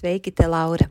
[0.00, 0.90] Sveiki, te Laura!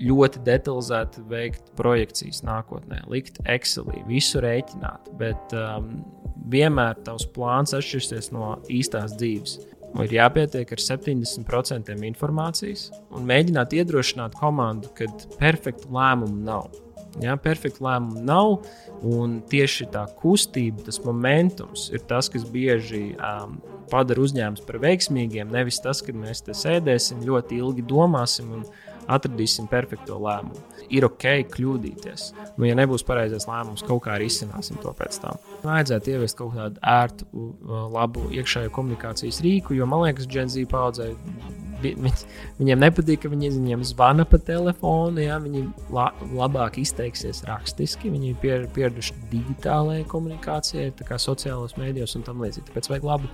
[0.00, 6.02] ļoti detalizēti veikt projekcijas nākotnē, likt Excelī, visu rēķināt, bet um,
[6.50, 9.58] vienmēr tavs plāns atšķirsies no īstās dzīves.
[10.02, 15.06] Ir jāpietiek ar 70% informācijas un mēģināt iedrošināt komandu, ka
[15.38, 16.72] perfektu lēmumu nav.
[17.22, 18.56] Ja, perfektu lēmumu nav,
[19.06, 23.60] un tieši tā kustība, tas momentums ir tas, kas bieži um,
[23.92, 25.52] padara uzņēmumus par veiksmīgiem.
[25.54, 28.66] Nevis tas, ka mēs te sēdēsim, ļoti ilgi domāsim un
[29.10, 30.62] atradīsim perfekto lēmumu.
[30.94, 32.26] Ir ok kļūdīties.
[32.58, 35.40] Nu, ja nebūs pareizais lēmums, kaut kā arī izsināsim to pēc tam.
[35.64, 37.28] Vajadzētu ieviest kaut kādu ērtu,
[37.94, 41.10] labu iekšējo komunikācijas rīku, jo man liekas, Genzīna paudzē.
[41.84, 45.20] Viņiem nepatīk, ka viņi viņiem zvana pa telefonu.
[45.20, 48.12] Ja, viņi la, labāk izteiksies rakstiski.
[48.14, 52.70] Viņi ir pier, pieraduši digitālajai komunikācijai, kā sociālajos mēdījos un tam līdzīgi.
[52.70, 53.32] Tāpēc vajag labu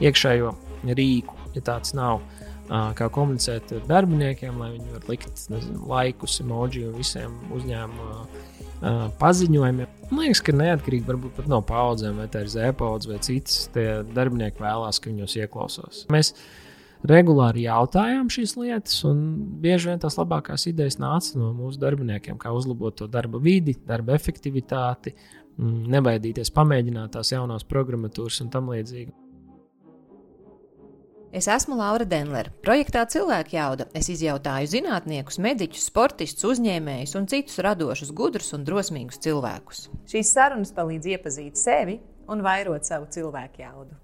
[0.00, 0.54] iekšējo
[0.96, 2.22] rīku, ja tāds nav
[2.70, 9.98] kā komunicēt ar darbiniekiem, lai viņi varētu likt nezinu, laikus, emoji un visiem uzņēmuma paziņojumiem.
[10.10, 15.00] Man liekas, ka neatkarīgi no paudzēm, vai tā ir zēpaudze vai citas, tie darbinieki vēlās,
[15.02, 16.04] ka viņos ieklausās.
[16.14, 16.32] Mēs
[17.10, 19.20] regulāri jautājām šīs lietas, un
[19.62, 24.16] bieži vien tās labākās idejas nāca no mūsu darbiniekiem, kā uzlabot to darba vidi, darba
[24.16, 25.14] efektivitāti,
[25.60, 29.12] nebaidīties pamēģināt tās jaunās programmatūras un tam līdzīgi.
[31.30, 32.50] Es esmu Laura Denlere.
[32.58, 39.22] Projektā Cilvēku jauda es izjautāju zinātniekus, mediķus, sportistus, uzņēmējus un citus radošus, gudrus un drosmīgus
[39.22, 39.84] cilvēkus.
[40.10, 43.94] Šīs sarunas palīdz iepazīt sevi un vairot savu cilvēku jaudu.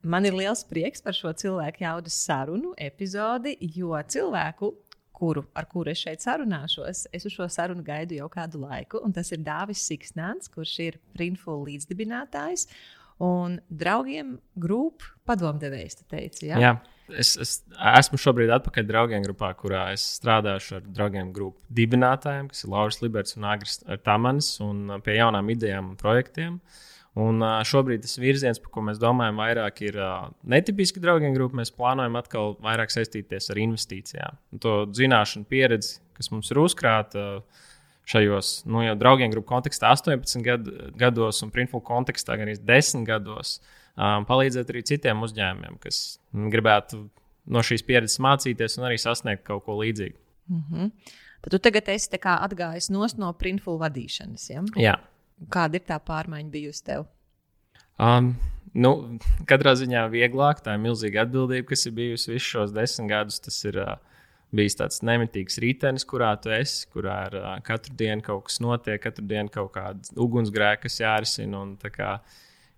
[0.00, 4.72] Man ir liels prieks par šo cilvēku jaudas sarunu epizodi, jo cilvēku,
[5.12, 9.04] kuru, ar kuru es šeit sarunāšos, es uz šo sarunu gaidu jau kādu laiku.
[9.12, 12.64] Tas ir Dāvis Siksnants, kurš ir Printful līdzdibinātājs
[13.24, 16.02] un draugiem grupu padomdevējs.
[16.08, 16.60] Teici, ja?
[16.62, 16.72] Jā.
[17.08, 17.52] Es, es
[17.96, 23.00] esmu šobrīd atpakaļ draugiem grupā, kurā es strādāšu ar draugiem grupu dibinātājiem, kas ir Lauris
[23.00, 26.58] Liberts un Agris Tamanis, un pie jaunām idejām un projektiem.
[27.18, 29.96] Un šobrīd tas virziens, par ko mēs domājam, vairāk ir
[30.46, 31.56] netipiski draugiem grupa.
[31.58, 34.38] Mēs plānojam atkal vairāk saistīties ar investīcijām.
[34.62, 37.64] To zināšanu pieredzi, kas mums ir uzkrāta, uh,
[38.08, 43.58] šajos nu, jau draugiem grupu kontekstā 18 gad, gados un printful kontekstā gan 10 gados.
[43.98, 47.00] Um, palīdzēt arī citiem uzņēmumiem, kas gribētu
[47.50, 50.14] no šīs pieredzes mācīties un arī sasniegt kaut ko līdzīgu.
[50.48, 51.16] Mm -hmm.
[51.42, 54.50] Tad tu tagad esi atgājis no printful vadīšanas.
[54.50, 54.62] Ja?
[54.76, 54.96] Jā.
[55.48, 57.06] Kāda ir tā pārmaiņa bijusi tev?
[57.98, 58.36] Um,
[58.74, 60.62] nu, katrā ziņā vieglāk.
[60.64, 63.40] Tā ir milzīga atbildība, kas ir bijusi visus šos desmit gadus.
[63.40, 63.96] Tas ir uh,
[64.54, 69.00] bijis tāds nemitīgs ritenis, kurā tu esi, kurā ir, uh, katru dienu kaut kas notiek,
[69.02, 71.64] katru dienu kaut kāda ugunsgrēka, kas jārisina.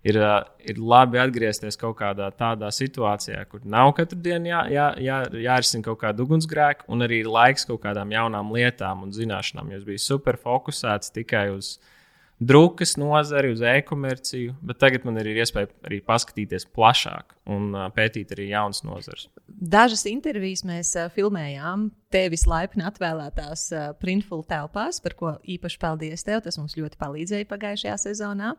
[0.00, 4.86] Ir, uh, ir labi atgriezties kaut kādā tādā situācijā, kur nav katru dienu jā, jā,
[5.04, 9.74] jā, jārisina kaut kāda ugunsgrēka, un arī laiks kaut kādām jaunām lietām un zināšanām.
[9.76, 11.98] Jūs bijat super fokusēts tikai uz viņa
[12.40, 18.48] drukas nozari, uz e-komerciju, bet tagad man ir iespēja arī paskatīties plašāk un pētīt arī
[18.54, 19.26] jaunas nozares.
[19.46, 23.66] Dažas intervijas mēs filmējām tevis laipni atvēlētās
[24.00, 26.40] printful telpās, par ko īpaši paldies tev.
[26.46, 28.54] Tas mums ļoti palīdzēja pagājušajā sezonā.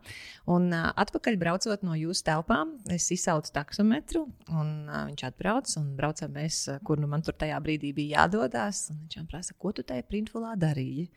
[0.52, 6.68] Un atpakaļ braucot no jūsu telpām, es izsaucu taksometru, un viņš atbrauc un braucam mēs,
[6.86, 8.92] kur nu man tur tajā brīdī bija jādodas.
[8.94, 11.10] Viņš man prasa, ko tu tajā printfulā darīji?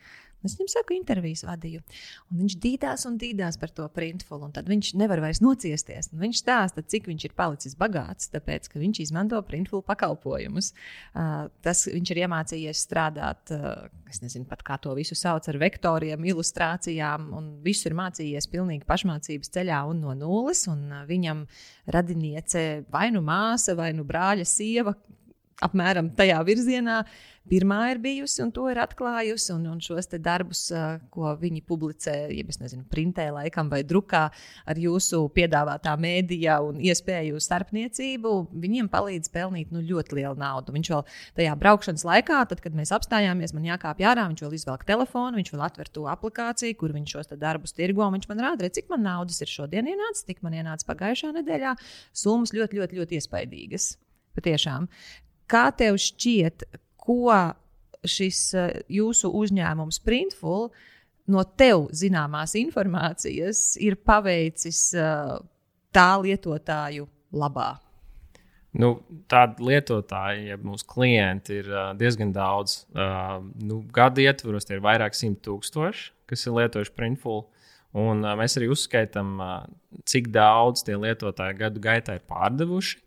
[0.44, 1.80] Es viņam saku, intervijas vadīju.
[2.32, 4.50] Un viņš dīdās un dīdās par to printfulu.
[4.54, 6.10] Tad viņš nevar vairs nociesties.
[6.12, 10.72] Un viņš stāsta, cik viņš ir palicis bagāts, tāpēc ka viņš izmanto printfulu pakalpojumus.
[11.14, 15.60] Uh, tas viņš ir iemācījies strādāt, uh, es nezinu pat kā to visu sauc, ar
[15.62, 17.30] vektoriem, ilustrācijām.
[17.34, 20.66] Un visu ir mācījies pilnīgi pašmācības ceļā un no nulles.
[20.70, 21.46] Un, uh, viņam
[21.94, 24.94] radiniece vai nu māsa, vai nu brāļa sieva
[25.62, 27.04] apmēram tajā virzienā.
[27.44, 29.50] Pirmā ir bijusi un to ir atklājusi.
[29.52, 30.62] Un, un šos darbus,
[31.12, 34.22] ko viņi publicē, ja nezinu, printē, laikam, vai drukā
[34.64, 38.32] ar jūsu piedāvātā mēdījā un iespēju starpniecību,
[38.64, 40.72] viņiem palīdz pelnīt nu, ļoti lielu naudu.
[40.72, 41.04] Viņš vēl
[41.36, 45.52] tajā braukšanas laikā, tad, kad mēs apstājāmies, man jākāpj ārā, viņš vēl izvelk telefonu, viņš
[45.52, 48.08] vēl atver to aplikāciju, kur viņš šos darbus tirgo.
[48.14, 51.76] Viņš man rāda, cik man naudas ir šodien ienācis, cik man ienāca pagājušā nedēļā.
[52.16, 53.92] Summas ļoti, ļoti, ļoti iespaidīgas.
[54.34, 54.88] Patiešām.
[55.50, 56.64] Kā tev šķiet,
[57.00, 57.28] ko
[58.04, 60.68] šis eh, jūsu uzņēmums Printful
[61.32, 65.32] no tev zināmās informācijas ir paveicis eh,
[65.94, 67.74] tā lietotāju labā?
[68.74, 68.96] Nu,
[69.30, 72.80] Tādu lietotāju, ja mūsu klienti ir uh, diezgan daudz.
[73.62, 77.44] Nu, gadu ietvaros tie ir vairāk simt tūkstoši, kas ir lietojuši Printful.
[77.94, 79.36] Un, mēs arī uzskaitām,
[80.10, 82.98] cik daudz tie lietotāji gadu gaitā ir pārdevuši.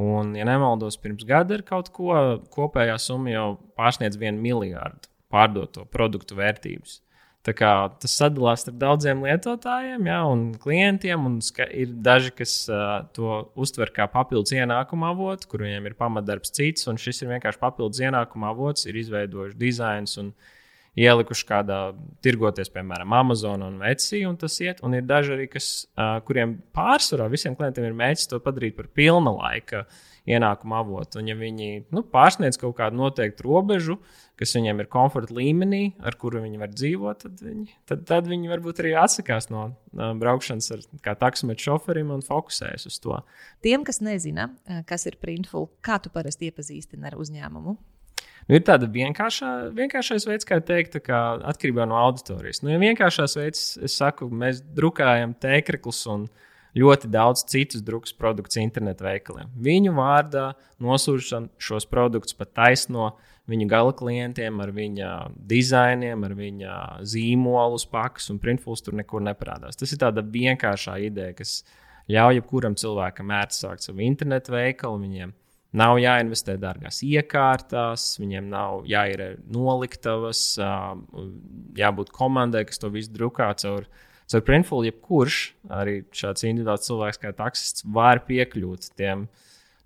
[0.00, 2.16] Un, ja nemaldos, pirms gada ir kaut ko
[2.54, 7.00] kopējā summa jau pārsniedz vienu miljardu pārdoto produktu vērtības.
[7.40, 7.70] Tā kā
[8.02, 11.24] tas sadalās ar daudziem lietotājiem ja, un klientiem.
[11.24, 11.38] Un
[11.72, 16.84] ir daži, kas uh, to uztver kā papildus ienākumu avotu, kur viņiem ir pamatdarbs cits,
[16.90, 20.34] un šis ir vienkārši papildus ienākumu avots, ir izveidojuši dizains un
[21.00, 21.80] ielikuši kādā
[22.24, 24.82] tirgoties, piemēram, Amazon un Etsy, un tas iet.
[24.86, 25.70] Un ir daži arī, kas,
[26.28, 29.84] kuriem pārsvarā visiem klientiem ir mēģinājums to padarīt par pilna laika
[30.30, 31.20] ienākumu avotu.
[31.20, 33.96] Un, ja viņi nu, pārsniedz kaut kādu noteiktu robežu,
[34.40, 38.52] kas viņiem ir komforta līmenī, ar kuru viņi var dzīvot, tad viņi, tad, tad viņi
[38.52, 43.20] varbūt arī atsakās no braukšanas ar kā taksometru šoferim un fokusējas uz to.
[43.64, 44.50] Tiem, kas nezina,
[44.88, 47.76] kas ir Printful, kā tu parasti iepazīstini ar uzņēmumu?
[48.48, 51.20] Nu, ir tāda vienkāršā, vienkāršais veids, kā teikt, kā
[51.52, 52.62] atkarībā no auditorijas.
[52.64, 56.28] Nu, ja vienkāršais veids, es saku, mēs drukājam tēkļus un
[56.78, 59.50] ļoti daudz citus drukas produktus internetu veikaliem.
[59.58, 60.52] Viņu vārdā
[60.82, 63.12] nosūšam šos produktus pat taisno
[63.50, 65.10] viņu gala klientiem, ar viņa
[65.50, 66.78] dizainiem, ar viņa
[67.10, 69.78] zīmolu, pakas un printfuls tur nekur neparādās.
[69.78, 71.60] Tas ir tāda vienkāršā ideja, kas
[72.10, 75.02] ļauj jebkuram cilvēkam ērti sākt savu internetu veikalu.
[75.02, 75.34] Viņiem
[75.70, 80.40] Nav jāinvestē dārgās iekārtās, viņiem nav jāir noliktavas,
[81.78, 83.86] jābūt komandai, kas to visu drukā caur,
[84.26, 84.88] caur printfulu.
[84.88, 85.38] Jebkurš,
[85.70, 89.28] arī šāds individuāls cilvēks kā taksists, var piekļūt tiem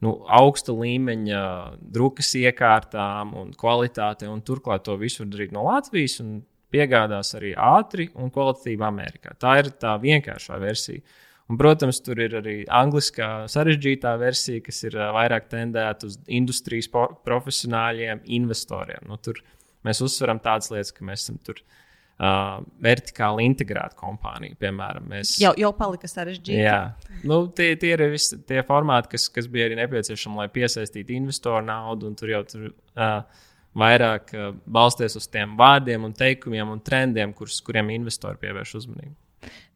[0.05, 1.45] nu, augsta līmeņa
[1.93, 6.39] drukas iekārtām un kvalitātei, un turklāt to visu var darīt no Latvijas un
[6.75, 9.37] piegādās arī ātri un kvalitatīvi Amerikā.
[9.37, 11.05] Tā ir tā vienkāršā versija.
[11.45, 16.89] Un, protams, tur ir arī angliskā sarežģītā versija, kas ir vairāk tendēta uz industrijas
[17.27, 19.05] profesionāļiem, investoriem.
[19.11, 19.43] Nu, tur
[19.85, 21.61] mēs uzsveram tādas lietas, ka mēs esam tur.
[21.65, 25.09] Uh, vertikāli integrēta kompānija, piemēram.
[25.11, 26.61] Mēs, jau, jau palika sarežģīti.
[26.63, 26.95] Jā,
[27.27, 31.65] nu, tie, tie ir visi tie formāti, kas, kas bija arī nepieciešami, lai piesaistītu investoru
[31.67, 32.13] naudu.
[32.15, 33.43] Tur jau tur uh,
[33.75, 39.17] vairāk uh, balsties uz tiem vārdiem, un teikumiem un trendiem, kurus, kuriem investori pievērš uzmanību.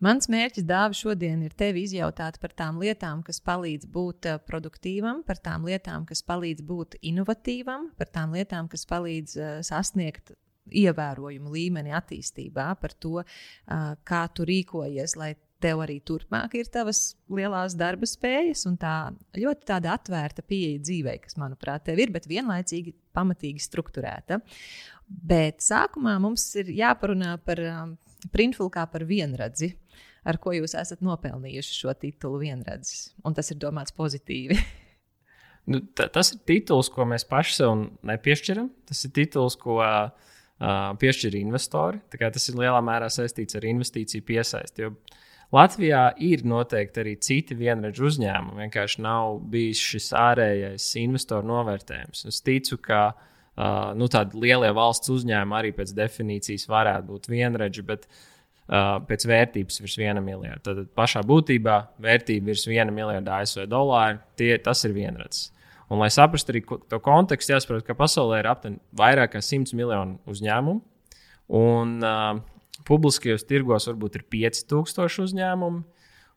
[0.04, 5.24] Mans mērķis dāvā šodien ir tevi izjautāt par tām lietām, kas palīdz būt eh, produktīvam,
[5.26, 10.34] par tām lietām, kas palīdz būt inovatīvam, par tām lietām, kas palīdz uh, sasniegt
[10.68, 17.16] ievērojumu līmeni attīstībā, par to, uh, kā tu rīkojies, lai tev arī turpmāk ir tavas
[17.34, 22.28] lielās darba spējas un tā ļoti tāda atvērta pieeja dzīvē, kas, manuprāt, tev ir, bet
[22.30, 24.40] vienlaicīgi pamatīgi strukturēta.
[25.08, 27.62] Bet sākumā mums ir jāparunā par
[28.24, 29.72] um, Printful kā par vienradzi,
[30.26, 33.12] ar ko jūs esat nopelnījuši šo titulu vienradzis.
[33.26, 34.58] Un tas ir domāts pozitīvi.
[35.70, 38.72] nu, tas ir tituls, ko mēs paši sev nepiešķiram.
[38.88, 40.10] Tas ir tituls, ko uh,
[41.00, 42.02] piešķir investori.
[42.18, 44.92] Tas ir lielā mērā saistīts ar investīciju piesaisti.
[45.54, 48.66] Latvijā ir noteikti arī citi vienradžu uzņēmumi.
[48.66, 52.26] Vienkārši nav bijis šis ārējais investoru novērtējums.
[52.28, 57.24] Es ticu, ka uh, Uh, nu, tādi lielie valsts uzņēmumi arī pēc definīcijas varētu būt
[57.32, 60.62] vienredzi, bet uh, pēc vērtības virs viena miljarda.
[60.68, 65.48] Tad pašā būtībā vērtība virs viena miljarda ASV dolāru, tie, tas ir vienredzes.
[65.88, 70.20] Un, lai saprastu arī to kontekstu, jāsaprot, ka pasaulē ir aptuveni vairāk kā 100 miljonu
[70.30, 70.82] uzņēmumu.
[71.58, 72.38] Un uh,
[72.86, 75.82] publiskajos tirgos varbūt ir 5000 uzņēmumu.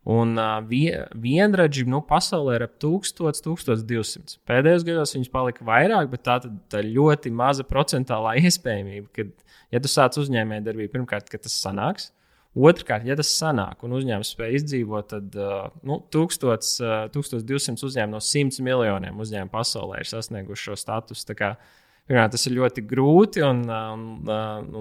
[0.03, 4.39] Un uh, vie, vienradži nu, pasaulē ir ap 1000, 1200.
[4.49, 6.39] Pēdējos gados viņus palika vairāk, bet tā
[6.81, 9.27] ir ļoti maza procentuālā iespējamība, ka,
[9.69, 12.09] ja tu sāc uzņēmējdarbību, pirmkārt, ka tas sanāks.
[12.57, 18.17] Otrakārt, ja tas sanāk un uzņēmums spēj izdzīvot, tad uh, nu, 1000, uh, 1200 uzņēmumu
[18.17, 21.29] no 100 miljoniem uzņēmumu pasaulē ir sasnieguši šo statusu.
[21.31, 24.03] Pirmkārt, tas ir ļoti grūti un, un,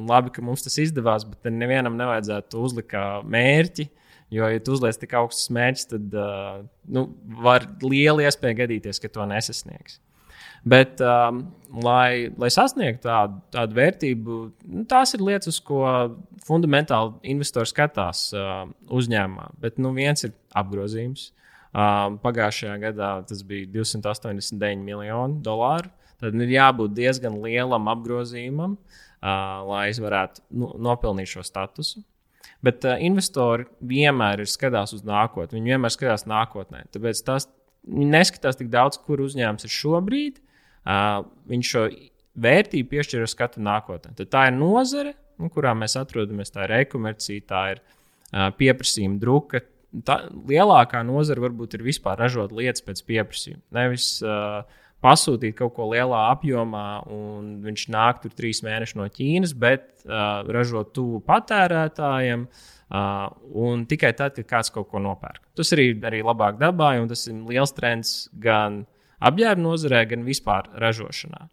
[0.00, 2.96] un labi, ka mums tas izdevās, bet nevienam nevajadzētu uzlikt
[3.28, 3.90] mērķi
[4.30, 6.60] Jo, ja tu uzliec tik augstus mērķus, tad uh,
[6.94, 7.08] nu,
[7.42, 9.98] var liela iespēja gadīties, ka to nesasniegs.
[10.60, 11.40] Bet, um,
[11.82, 15.80] lai, lai sasniegtu tādu, tādu vērtību, nu, tās ir lietas, uz ko
[16.44, 19.48] fundamentāli investori skatās uh, uzņēmumā.
[19.62, 21.30] Bet nu, viens ir apgrozījums.
[21.70, 25.90] Uh, pagājušajā gadā tas bija 289 miljoni dolāru.
[26.20, 29.30] Tad ir jābūt diezgan lielam apgrozījumam, uh,
[29.70, 32.04] lai es varētu nu, nopelnīt šo statusu.
[32.66, 35.58] Bet uh, investori vienmēr ir skatās uz nākotni.
[35.58, 36.84] Viņi vienmēr skatās nākotnē.
[36.92, 37.48] Tāpēc tas
[37.88, 40.40] neskatās tik daudz, kur uzņēmums ir šobrīd.
[40.80, 41.86] Uh, viņš šo
[42.40, 44.14] vērtību piešķir ar skatu nākotnē.
[44.18, 46.52] Tad tā ir nozare, nu, kurā mēs atrodamies.
[46.52, 49.64] Tā ir e-komercija, tā ir uh, pieprasījuma druka.
[50.06, 53.64] Tā lielākā nozara varbūt ir vispār ražot lietas pēc pieprasījuma.
[53.74, 54.60] Nevis uh,
[55.04, 60.42] pasūtīt kaut ko lielā apjomā, un viņš nāk tur trīs mēnešus no Ķīnas, bet uh,
[60.48, 62.46] ražot tuvu patērētājiem.
[62.90, 65.44] Uh, un tikai tad, kad kāds kaut ko nopērk.
[65.54, 68.80] Tas arī, arī labāk dabai, un tas ir liels trends gan
[69.22, 71.46] apģērba nozarē, gan vispār ražošanā.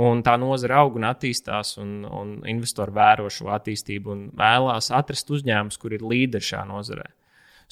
[0.00, 5.28] Un tā nozara aug un attīstās, un, un investori vēro šo attīstību un vēlās atrast
[5.28, 7.04] uzņēmumus, kur ir līderi šajā nozarē.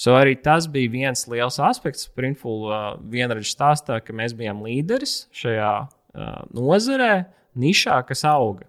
[0.00, 2.78] So arī tas bija viens liels aspekts Printful uh,
[3.12, 7.26] vienreiz stāstā, ka mēs bijām līderis šajā uh, nozarē,
[7.60, 8.64] nišā, kas auga.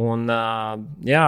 [0.00, 1.26] Un, uh, jā,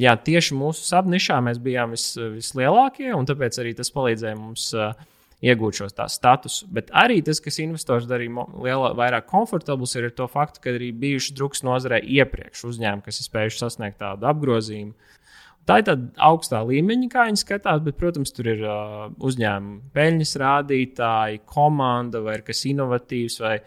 [0.00, 4.94] jā, tieši mūsu subnišā mēs bijām vis, vislielākie, un tāpēc arī tas palīdzēja mums uh,
[5.42, 6.68] iegūt šo statusu.
[6.72, 10.92] Bet arī tas, kas investors darīja lielā, vairāk komfortabls, ir ar to faktu, ka arī
[11.04, 14.94] bijuši drukas nozarē iepriekš uzņēmumi, kas ir spējuši sasniegt tādu apgrozījumu.
[15.68, 20.32] Tā ir tāda augstā līmeņa, kā viņi skatās, bet, protams, tur ir uh, uzņēmuma peļņas
[20.42, 23.40] rādītāji, komanda vai kas inovatīvs.
[23.44, 23.60] Vai,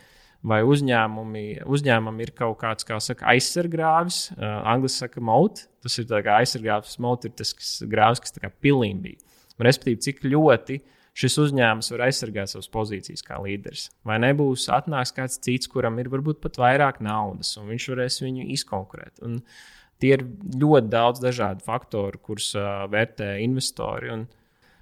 [0.45, 4.43] Vai uzņēmumam ir kaut kāds, kā saka, aizsargāvis, uh,
[4.75, 5.63] angļuiski saka, mout.
[5.81, 9.15] Tas ir aizsargāvis, mout ir tas kas, grāvs, kas pilnībā.
[9.57, 10.77] Respektīvi, cik ļoti
[11.17, 13.87] šis uzņēmums var aizsargāt savas pozīcijas kā līderis.
[14.05, 18.45] Vai nebūs atnāks kāds cits, kuram ir varbūt pat vairāk naudas, un viņš varēs viņu
[18.53, 19.23] izkonkurēt.
[19.25, 20.25] Un, uh, Tie ir
[20.59, 24.11] ļoti daudz dažādu faktoru, kurus uh, vērtē investori.
[24.11, 24.25] Un,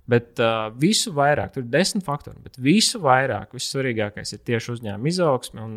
[0.10, 5.12] bet uh, visu vairāk, tur ir desmit faktori, bet visu vairāk, vissvarīgākais ir tieši uzņēmuma
[5.12, 5.70] izaugsme.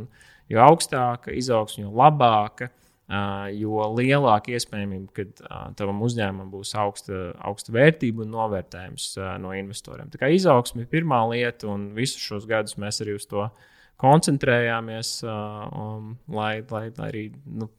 [0.47, 7.31] Jo augstāka izaugsme, jo labāka, uh, jo lielāka iespējamība, ka uh, tavam uzņēmumam būs augsta,
[7.47, 10.11] augsta vērtība un novērtējums uh, no investoriem.
[10.13, 13.49] Tā kā izaugsme ir pirmā lieta, un visus šos gadus mēs arī uz to
[14.03, 17.27] koncentrējāmies, uh, um, lai, lai, lai arī.
[17.47, 17.71] Nu,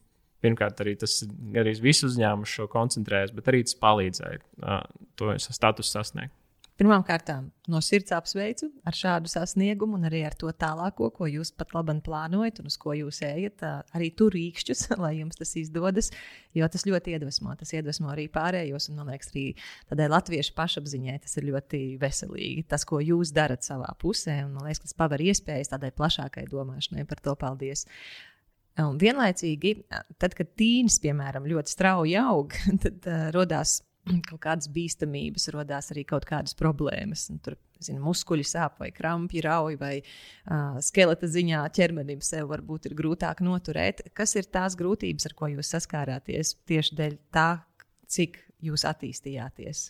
[0.43, 1.19] Pirmkārt, arī tas
[1.57, 4.83] arī visu uzņēmumu šo koncentrējas, bet arī tas palīdzēja uh,
[5.17, 6.35] to statusu sasniegt.
[6.77, 7.31] Pirmkārt,
[7.73, 11.95] no sirds apsveicu ar šādu sasniegumu un arī ar to tālāko, ko jūs pat labi
[12.05, 13.65] plānojat un uz ko jūs ejat.
[13.97, 16.11] Arī tur rīkšķus, lai jums tas izdodas,
[16.53, 17.55] jo tas ļoti iedvesmo.
[17.57, 19.47] Tas iedvesmo arī pārējos, un man liekas, arī
[19.89, 22.67] tādai latviešu pašapziņai tas ir ļoti veselīgi.
[22.69, 27.09] Tas, ko jūs darat savā pusē, un man liekas, tas paver iespējas tādai plašākai domāšanai
[27.09, 27.87] par to paldies.
[28.83, 29.73] Un vienlaicīgi,
[30.21, 32.53] tad, kad tīns, piemēram, ļoti strauji aug,
[32.83, 33.79] tad uh, radās
[34.29, 37.25] kaut kādas bīstamības, radās arī kaut kādas problēmas.
[37.33, 42.89] Un tur zinu, muskuļi sāp, vai krampji rauj, vai uh, skeleta ziņā ķermenim sev varbūt
[42.89, 44.05] ir grūtāk noturēt.
[44.17, 47.49] Kas ir tās grūtības, ar ko jūs saskārāties tieši dēļ tā,
[48.07, 49.87] cik jūs attīstījāties?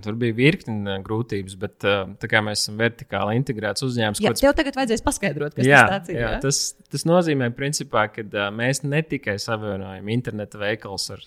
[0.00, 4.78] Tur bija virkni grūtības, bet tā kā mēs esam vertikāli integrēts uzņēmums, tad tev tagad
[4.78, 6.16] vajadzēs paskaidrot, kas jā, tas ir.
[6.16, 6.38] Jā, jā?
[6.46, 11.26] Tas, tas nozīmē, principā, ka uh, mēs ne tikai savienojam interneta veikals ar,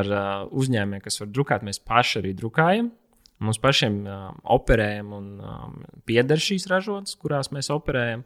[0.00, 0.10] ar
[0.48, 2.90] uzņēmumiem, kas var drukāt, mēs paši arī drukājam.
[3.44, 5.78] Mums pašiem uh, operējam un um,
[6.08, 8.24] pieder šīs ražotnes, kurās mēs operējam.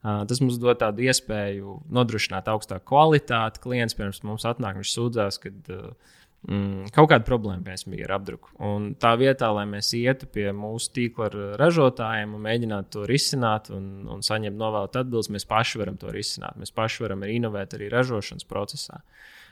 [0.00, 3.64] Uh, tas mums dod tādu iespēju nodrošināt augstāku kvalitāti.
[3.64, 6.12] Klients pirms mums atnāk, viņš sūdzās, ka uh,
[6.48, 8.54] Mm, kaut kāda problēma bijām ar apdruku.
[8.64, 11.28] Un tā vietā, lai mēs ietu pie mūsu tīkla
[11.60, 16.56] ražotājiem un mēģinātu to risināt un, un saņemt novēlēt atbildes, mēs paši varam to risināt.
[16.56, 19.02] Mēs paši varam inovēt arī ražošanas procesā.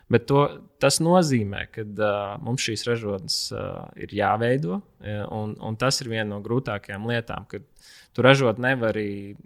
[0.08, 0.46] Bet to,
[0.80, 4.80] tas nozīmē, ka uh, mums šīs ražotnes uh, ir jāveido,
[5.36, 7.66] un, un tas ir viena no grūtākajām lietām, kad
[8.16, 9.36] tu ražot nevari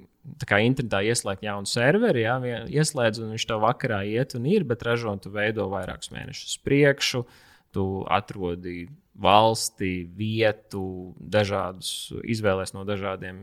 [0.46, 2.36] kā internetā ieslēgt jaunu serveri, ja,
[2.70, 7.24] ieslēdz, un viņš tev vakarā iet un ir, bet ražot, tu veido vairākus mēnešus priekšu.
[7.72, 8.84] Tu atrodi
[9.16, 10.84] valsti, vietu,
[11.16, 13.38] dažādus izvēlēs no dažādiem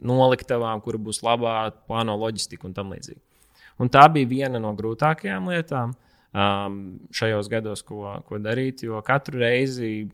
[0.00, 3.20] noliktavām, kur būs labā plāno loģistika un tam līdzīgi.
[3.78, 5.92] Un tā bija viena no grūtākajām lietām
[6.34, 6.78] um,
[7.14, 10.08] šajos gados, ko, ko darīt, jo katru reizi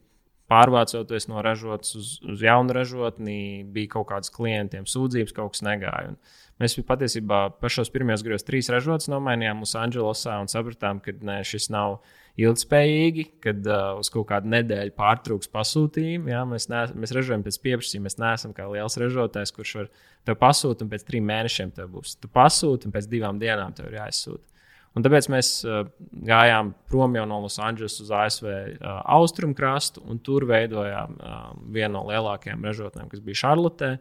[0.50, 6.12] pārvācoties no ražotnes uz, uz jaunu ražotni, bija kaut kādas klientiem sūdzības, kaut kas negāja.
[6.12, 6.18] Un
[6.61, 12.02] mēs patiesībā pašos pirmajos gados trīs ražotnes nomainījām Losandželosā un sapratām, ka ne, šis nav
[12.40, 16.35] ilgspējīgi, kad uh, uz kaut kādu nedēļu pārtrūks pasūtījumi.
[16.35, 19.92] Jā, mēs, ne, mēs ražojam pēc pieprasījuma, mēs neesam kā liels ražotājs, kurš var
[20.26, 22.18] te pasūtīt, un pēc trim mēnešiem tev būs.
[22.21, 24.53] Tu pasūti, un pēc divām dienām tev ir jāizsūta.
[24.94, 25.82] Un tāpēc mēs uh,
[26.26, 31.96] gājām prom jau no Losandželas uz ASV uh, austrumu krastu, un tur veidojām uh, vienu
[31.96, 33.96] no lielākajām ražotnēm, kas bija Šarlotē.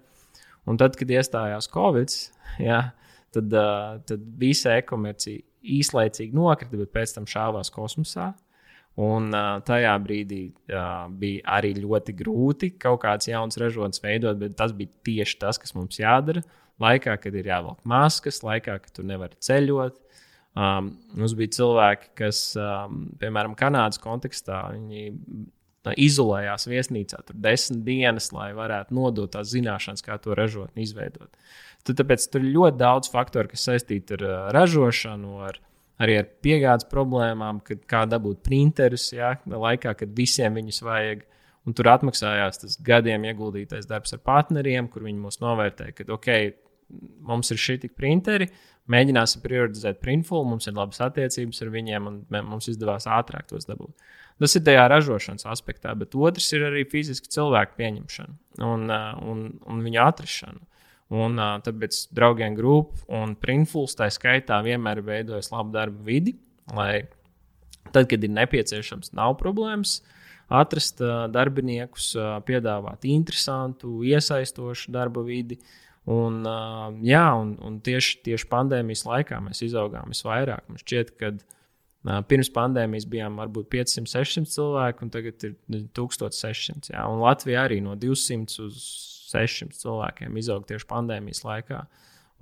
[0.69, 2.13] Un tad, kad iestājās Covid,
[2.69, 2.83] jā,
[3.33, 8.33] tad, uh, tad visa e-komercija īslaicīgi nokrita, bet pēc tam šāvās kosmosā.
[9.01, 14.53] Un uh, tajā brīdī uh, bija arī ļoti grūti kaut kāds jauns ražotnes veidot, bet
[14.59, 16.43] tas bija tieši tas, kas mums jādara.
[16.81, 19.97] Laikā, kad ir jāvelk maskas, laikā, kad tu nevari ceļot.
[20.53, 25.07] Um, mums bija cilvēki, kas, um, piemēram, Kanādas kontekstā, viņi
[25.99, 31.33] izolējās viesnīcā tur desmit dienas, lai varētu nodot tās zināšanas, kā to ražotni izveidot.
[31.83, 35.59] Tad, tāpēc tur ir ļoti daudz faktoru, kas saistīti ar uh, ražošanu, ar,
[36.03, 41.25] arī ar piegādes problēmām, kad kā dabūt printerus, ja, laikā, kad visiem viņus vajag.
[41.63, 46.29] Un tur atmaksājās tas gadiem ieguldītais darbs ar partneriem, kur viņi mūs novērtēja, ka ok,
[47.23, 48.49] mums ir šī tik printeri,
[48.91, 53.93] mēģināsim prioritizēt printfulu, mums ir labas attiecības ar viņiem, un mums izdevās ātrāk tos dabūt.
[54.41, 59.43] Tas ir tajā ražošanas aspektā, bet otrs ir arī fiziski cilvēku pieņemšana un, uh, un,
[59.69, 60.63] un viņa atrašana.
[61.13, 66.33] Un, uh, tāpēc draugiem grupa un printfuls tā skaitā vienmēr ir veidojis labu darbu vidi,
[66.73, 67.05] lai
[67.93, 69.99] tad, kad ir nepieciešams, nav problēmas
[70.53, 75.59] atrast uh, darbiniekus, uh, piedāvāt interesantu, iesaistošu darba vidi.
[76.03, 80.65] Un, uh, jā, un, un tieši, tieši pandēmijas laikā mēs izaugām visvairāk.
[80.67, 85.55] Man šķiet, ka uh, pirms pandēmijas bijām varbūt 500, 600 cilvēki, un tagad ir
[85.95, 86.91] 1600.
[86.91, 88.81] Jā, un Latvija arī no 200 uz
[89.31, 91.85] 600 cilvēkiem izaug tieši pandēmijas laikā.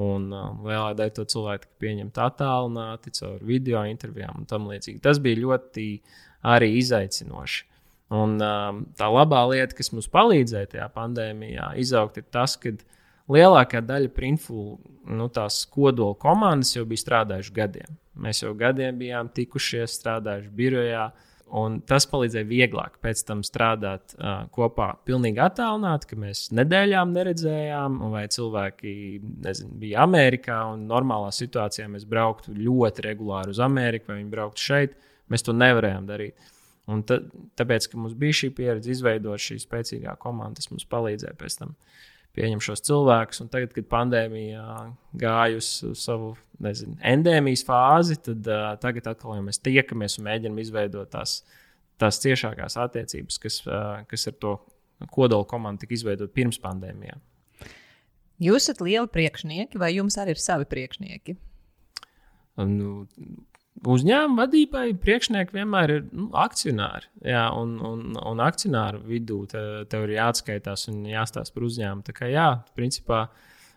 [0.01, 5.03] Un uh, lielā daļa to cilvēku tika pieņemta attālināti caur video intervijām un tam līdzīgi.
[5.05, 5.85] Tas bija ļoti
[6.49, 7.67] arī izaicinoši.
[8.11, 12.73] Un um, tā labā lieta, kas mums palīdzēja tajā pandēmijā izaugt, ir tas, ka
[13.31, 14.77] lielākā daļa printful
[15.11, 17.99] nu, tās kodola komandas jau bija strādājuši gadiem.
[18.21, 21.09] Mēs jau gadiem bijām tikušies, strādājuši birojā.
[21.11, 27.11] Uh, Un tas palīdzēja vieglāk pēc tam strādāt uh, kopā, pilnīgi attālināti, ka mēs nedēļām
[27.11, 28.93] neredzējām, vai cilvēki
[29.43, 34.95] nezinu, bija Amerikā normālā situācijā mēs brauktu ļoti regulāri uz Ameriku, vai viņi brauktu šeit.
[35.31, 36.53] Mēs to nevarējām darīt.
[36.91, 37.19] Un ta,
[37.59, 41.75] tāpēc, ka mums bija šī pieredze izveidot šī spēcīgā komanda, tas mums palīdzēja pēc tam
[42.37, 43.41] pieņem šos cilvēkus.
[43.43, 44.65] Un tagad, kad pandēmija
[45.21, 50.61] gāja uz, savu nezinu, endēmijas fāzi, tad uh, tagad atkal ja mēs tiekamies un mēģinām
[50.63, 51.41] izveidot tās,
[52.01, 54.55] tās ciešākās attiecības, kas, uh, kas ar to
[55.11, 57.21] kodola komandu tika izveidot pirms pandēmijām.
[58.41, 61.35] Jūs esat lieli priekšnieki, vai jums arī ir savi priekšnieki?
[62.61, 63.05] Nu,
[63.79, 67.09] uzņēmuma vadībai priekšnieki vienmēr ir nu, akcionāri.
[67.25, 72.05] Jā, un, un, un akcionāru vidū te, tev ir jāatskaitās un jāstāsta par uzņēmumu.
[72.07, 73.23] Tā kā jā, principā,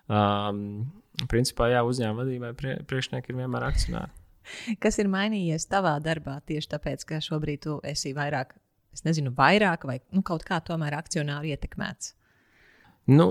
[0.08, 0.84] um,
[1.30, 4.12] principā jā, uzņēmuma vadībai prie, priekšnieki ir vienmēr akcionāri.
[4.82, 8.52] Kas ir mainījies tavā darbā tieši tāpēc, ka šobrīd tu esi vairāk,
[8.92, 12.12] es nezinu, vairāk vai nu, kaut kā tomēr akcionāri ietekmēts?
[13.08, 13.30] Nu,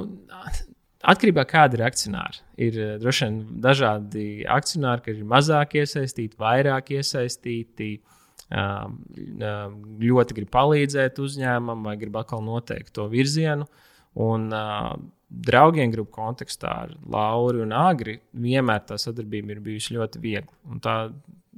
[1.03, 2.41] Atkarībā no tā, kāda ir akcionāri.
[2.63, 7.89] Ir eh, droši vien dažādi akcionāri, kas ir mazāk iesaistīti, vairāk iesaistīti,
[8.47, 8.95] um,
[9.35, 13.67] um, ļoti grib palīdzēt uzņēmumam vai grib atkal noteikt to virzienu.
[14.23, 14.93] Un, uh,
[15.33, 20.53] draugiem grupu kontekstā ar Lauru un Agri vienmēr tā sadarbība ir bijusi ļoti viegla.
[20.69, 20.97] Un tā,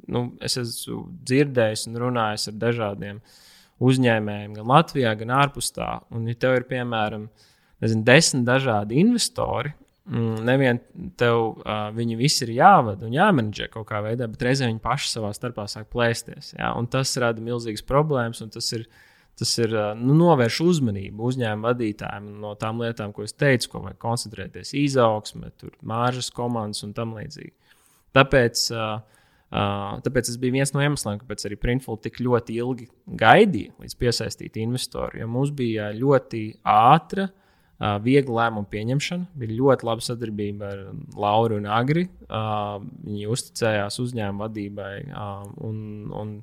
[0.08, 3.20] nu, es esmu dzirdējis un runājis ar dažādiem
[3.84, 5.98] uzņēmējiem, gan Latvijā, gan ārpus tā.
[6.16, 7.52] Un, ja tev ir piemēram, uh,
[7.86, 9.74] nezinu, desmit dažādi investori.
[10.06, 10.80] Mm, nevien
[11.18, 15.10] tev uh, viņi visi ir jāvada un jāmenedžē kaut kādā veidā, bet reizē viņi paši
[15.16, 16.52] savā starpā sāk plēsties.
[16.60, 16.76] Ja?
[16.94, 18.84] Tas rada milzīgas problēmas, un tas ir,
[19.40, 23.98] tas ir nu, novērš uzmanību uzņēmuma vadītājiem no tām lietām, ko es teicu, ko vajag
[24.04, 25.50] koncentrēties, izaugsme,
[25.82, 27.56] māržas komandas un tam līdzīgi.
[28.16, 29.00] Tāpēc, uh,
[29.50, 32.86] uh, tāpēc tas bija viens no iemesliem, kāpēc arī Printful tik ļoti ilgi
[33.24, 36.44] gaidīja, līdz piesaistītu investoru, jo mums bija ļoti
[36.76, 37.26] ātra
[37.80, 39.30] viegla lēmuma pieņemšana.
[39.36, 40.84] Bija ļoti laba sadarbība ar
[41.20, 42.08] Lauru un Agri.
[42.26, 45.80] Uh, viņi uzticējās uzņēmuma vadībai, uh, un,
[46.16, 46.36] un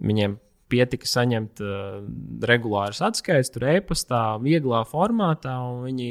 [0.00, 0.38] viņiem
[0.70, 2.00] pietika saņemt uh,
[2.46, 6.10] regulāras atskaites, tur e-pastā, vieglā formātā, un viņi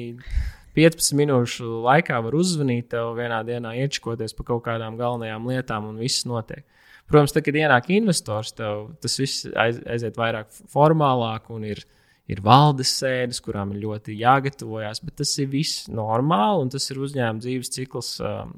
[0.78, 6.00] 15 minūšu laikā var uzzvanīt tev vienā dienā, iečkoties par kaut kādām galvenajām lietām, un
[6.00, 6.64] viss notiek.
[7.10, 11.82] Protams, tad, kad ienāk investors, tev tas viss aiz, aiziet vairāk formālāk un ir,
[12.30, 17.02] ir valdes sēdes, kurām ir ļoti jāgatavojas, bet tas ir viss normāli un tas ir
[17.02, 18.54] uzņēmuma dzīves cikls, um,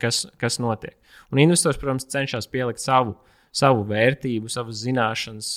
[0.00, 0.96] kas, kas notiek.
[1.30, 3.18] Un investors, protams, cenšas pielikt savu
[3.54, 5.52] savu vērtību, savas zināšanas,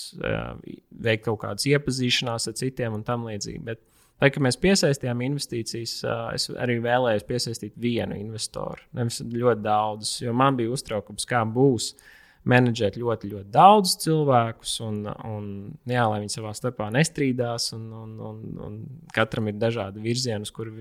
[1.05, 3.61] veikt kaut kādas iepazīšanās ar citiem un tam līdzīgi.
[3.67, 3.83] Bet,
[4.21, 5.95] lai mēs piesaistījām investīcijas,
[6.33, 11.93] es arī vēlējos piesaistīt vienu investoru, nevis ļoti daudzus, jo man bija uztraukums, kā būs
[12.49, 15.45] menedžēt ļoti, ļoti daudz cilvēkus, un, un
[15.89, 18.73] jā, lai viņi savā starpā nestrīdās, un, un, un, un
[19.15, 20.71] katram ir dažādi virzieni, uz kur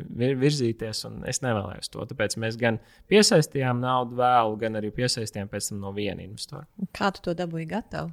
[0.42, 2.06] virzīties, un es nevēlējos to.
[2.10, 2.80] Tāpēc mēs gan
[3.12, 6.66] piesaistījām naudu vēlu, gan arī piesaistījām pēc tam no viena investora.
[6.96, 8.10] Kā tu to dabūji gatavu?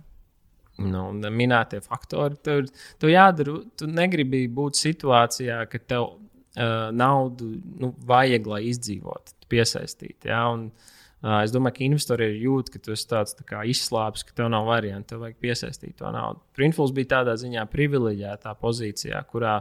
[0.80, 2.38] Nu, minētie faktori.
[2.46, 2.70] Tur,
[3.02, 7.50] tu jādara, tu negribi būt situācijā, ka tev uh, naudu
[7.82, 10.30] nu, vajag, lai izdzīvotu, piesaistīt.
[10.30, 10.46] Ja?
[10.54, 14.36] Un, Uh, es domāju, ka investori ir jūt, ka tu esi tāds tā izslāpis, ka
[14.38, 16.40] tev nav variantu, tev vajag piesaistīt to naudu.
[16.56, 19.58] Printfuls bija tādā ziņā privileģētā pozīcijā, kurā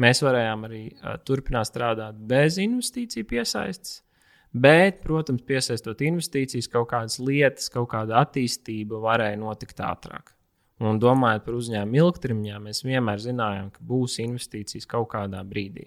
[0.00, 0.82] mēs varējām arī
[1.28, 4.02] turpināt strādāt bez investīciju piesaistes.
[4.50, 10.34] Bet, protams, piesaistot investīcijas, kaut kādas lietas, kaut kāda attīstība varēja notikt ātrāk.
[10.82, 15.86] Un domājot par uzņēmumu ilgtermiņā, mēs vienmēr zinājām, ka būs investīcijas kaut kādā brīdī.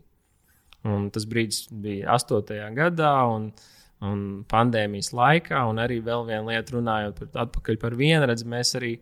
[0.88, 2.56] Un tas brīdis bija 8.
[2.78, 3.68] gadā, un uh,
[4.04, 8.98] un pandēmijas laikā, un arī vēl viena lieta, runājot par, par vienredzi, mēs arī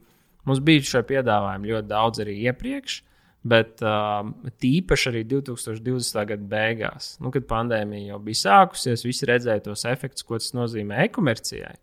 [0.48, 3.02] mums bija šie piedāvājumi ļoti daudz arī iepriekš.
[3.42, 4.20] Bet uh,
[4.62, 6.18] tīpaši arī 2020.
[6.30, 11.08] gada beigās, nu, kad pandēmija jau bija sākusies, visi redzēja tos efektus, ko tas nozīmē
[11.08, 11.74] e-komercijai.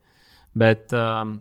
[0.59, 1.35] Bet um,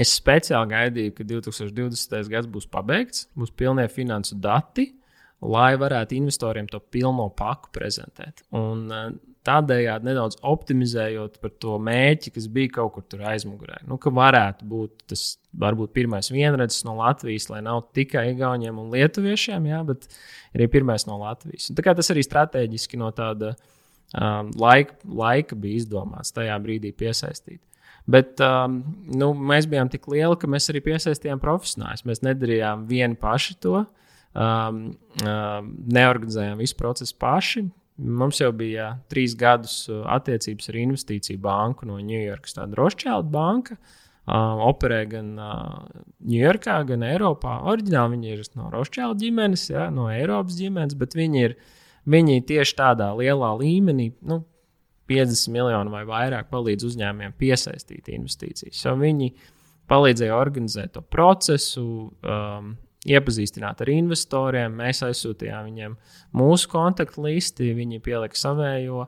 [0.00, 2.32] es speciāli gaidīju, ka 2020.
[2.32, 4.88] gads būs pabeigts, būs pilnie finansu dati,
[5.44, 8.46] lai varētu investoriem to pilno paku prezentēt.
[8.56, 9.12] Un, uh,
[9.48, 13.80] tādējādi nedaudz optimizējot par to mēķi, kas bija kaut kur tur aizmugurē.
[13.88, 15.24] Nu, ka varētu būt tas
[15.58, 20.06] varbūt pirmais vienredzes no Latvijas, lai nav tikai Igauniem un Lietuviešiem, jā, bet
[20.54, 21.70] arī pirmais no Latvijas.
[21.72, 23.54] Un, tas arī strateģiski no tāda
[24.14, 27.62] um, laika, laika bija izdomāts tajā brīdī piesaistīt.
[28.08, 28.80] Bet um,
[29.12, 32.06] nu, mēs bijām tik lieli, ka mēs arī piesaistījām profesionāļus.
[32.08, 33.82] Mēs nedarījām vieni paši to.
[34.38, 34.80] Um,
[35.24, 37.66] um, neorganizējām visu procesu paši.
[37.98, 43.78] Mums jau bija trīs gadus uh, attiecības ar investīciju banku no Ņujorkas, tāda Rothschild banka.
[44.28, 47.54] Uh, operē gan Ņujorkā, uh, gan Eiropā.
[47.72, 51.56] Oriģināli viņi ir no Rothschild ģimenes, ja, no Eiropas ģimenes, bet viņi ir
[52.08, 54.42] viņi tieši tādā lielā līmenī, nu,
[55.08, 58.76] 50 miljonu vai vairāk, palīdz uzņēmumiem piesaistīt investīcijas.
[58.76, 59.30] So viņi
[59.88, 61.84] palīdzēja organizēt to procesu,
[62.20, 62.74] um,
[63.08, 64.74] iepazīstināt ar investoriem.
[64.80, 65.96] Mēs aizsūtījām viņiem
[66.36, 69.06] mūsu kontaktlisti, viņi pielika savējo.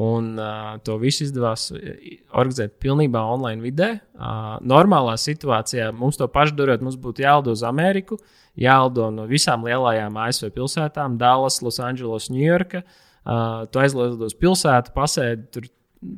[0.00, 3.88] Un uh, to visu izdevās organizēt pilnībā online vidē.
[4.14, 8.20] Uh, normālā situācijā mums to pašu darot, mums būtu jālido uz Ameriku,
[8.54, 12.84] jālido no visām lielajām ASV pilsētām, Dallas, Losandželos, Ņujorka.
[13.20, 15.66] Uh, tu aizlido uz pilsētu, pasēdi tur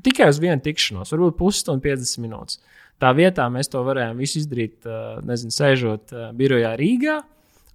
[0.04, 2.60] tikai uz vienu tikšanos, varbūt pusstundu, 50 minūtes.
[3.02, 4.86] Tā vietā mēs to varējām izdarīt,
[5.26, 7.18] nezinu, sēžot birojā Rīgā.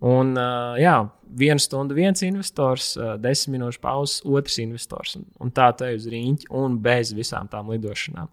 [0.08, 0.36] Un,
[0.78, 0.94] jā,
[1.40, 5.16] viena stunda viens investors, desmit minūšu pauzes, otrs investors.
[5.18, 8.30] Un, un tā tā uz rīņķa un bez visām tām lidošanām.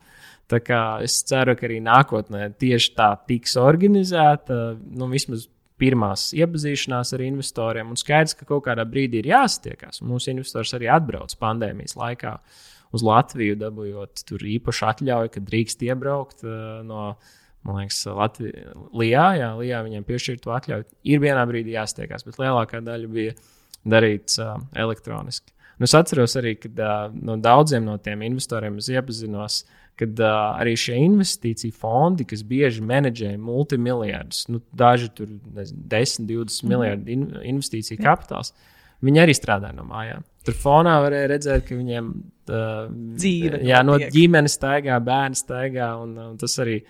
[0.53, 4.77] Tā kā es ceru, ka arī nākotnē tieši tā tiks organizēta.
[4.93, 5.49] Nu, vismaz
[5.81, 7.91] pirmās iepazīšanās ar investoriem.
[7.91, 10.05] Un skaidrs, ka kaut kādā brīdī ir jāsatiekās.
[10.05, 12.37] Mūsu investors arī atbrauc pandēmijas laikā.
[12.37, 17.15] Uh, uz Latviju, dabūjot tur īpašu atļauju, ka drīkst iebraukt uh, no.
[17.65, 20.85] Man liekas, Latvijā, jā, Lijā viņiem piešķirt to atļauju.
[21.09, 23.33] Ir vienā brīdī jāsteigās, bet lielākā daļa bija
[23.89, 25.55] darīts uh, elektroniski.
[25.79, 29.63] Nu, es atceros arī, ka uh, no daudziem no tiem investoriem es iepazinos,
[29.99, 36.29] kad uh, arī šie investīciju fondi, kas bieži menedžē multimiljardus, nu, daži tur nezinu, 10,
[36.31, 36.71] 20 mm.
[36.73, 38.53] miljardu in, investīciju kapitāls,
[39.05, 40.25] viņi arī strādā no mājām.
[40.45, 45.95] Tur fonā varēja redzēt, ka viņiem uh, dzīve jā, no ģimenes staigā, bērni staigā.
[46.03, 46.81] Un, un tas arī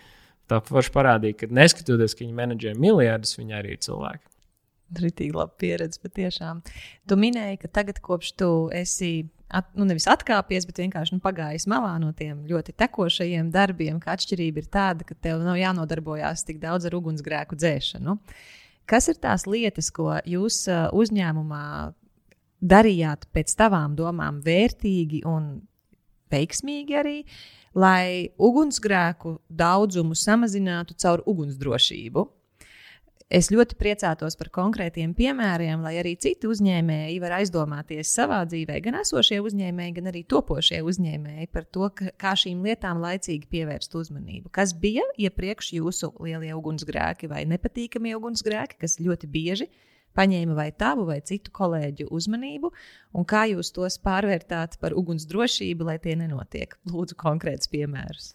[0.51, 4.27] tā forši parādīja, ka neskatoties, ka viņi menedžē miljardus, viņi arī ir cilvēki.
[4.95, 6.59] Ritīgi laba pieredze, patiešām.
[7.09, 9.13] Tu minēji, ka tagad, kopš tu esi
[9.49, 14.15] at, nu, nevis atkāpies, bet vienkārši nu, pagājis malā no tiem ļoti tekošajiem darbiem, ka
[14.15, 18.17] atšķirība ir tāda, ka tev nav jānodarbojās tik daudz ar ugunsgrēku dzēšanu.
[18.89, 21.65] Kas ir tās lietas, ko jūs uzņēmumā
[22.65, 25.51] darījāt pēc tavām domām vērtīgi un
[26.33, 27.19] veiksmīgi arī,
[27.75, 32.25] lai ugunsgrēku daudzumu samazinātu caur ugunsdrošību.
[33.25, 38.99] Es ļoti priecātos par konkrētiem piemēriem, lai arī citi uzņēmēji var aizdomāties savā dzīvē, gan
[38.99, 41.89] esošie uzņēmēji, gan arī topošie uzņēmēji par to,
[42.21, 44.53] kā šīm lietām laicīgi pievērst uzmanību.
[44.53, 49.71] Kas bija iepriekš jūsu lielie ugunsgrēki vai nepatīkamie ugunsgrēki, kas ļoti bieži
[50.15, 52.71] paņēma vai tavu vai citu kolēģu uzmanību,
[53.15, 56.75] un kā jūs tos pārvērtāt par ugunsdrošību, lai tie nenotiek?
[56.91, 58.33] Lūdzu, konkrēts piemērs.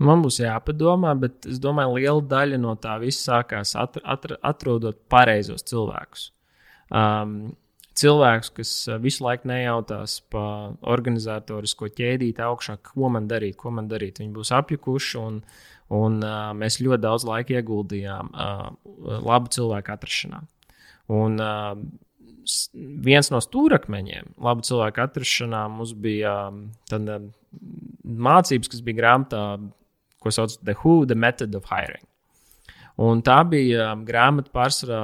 [0.00, 4.96] Man būs jāpadomā, bet es domāju, liela daļa no tā viss sākās atr atr atrodot
[5.12, 6.30] pareizos cilvēkus.
[6.90, 7.52] Um,
[8.00, 10.44] cilvēks, kas visu laiku nejautās pa
[10.94, 14.22] organizatorisko ķēdīti augšā, ko man darīt, ko man darīt.
[14.22, 15.42] Viņi būs apjukuši, un,
[15.96, 18.64] un uh, mēs ļoti daudz laika ieguldījām uh,
[19.26, 20.42] labu cilvēku atrašanā.
[21.10, 21.74] Un, uh,
[23.04, 27.18] viens no stūrakmeņiem, labu cilvēku atrašanā, mums bija um, tāda
[28.04, 29.44] mācības, kas bija grāmatā
[30.20, 32.04] ko sauc The Who, The Method of Hiring.
[33.00, 35.00] Un tā bija grāmata pārsvarā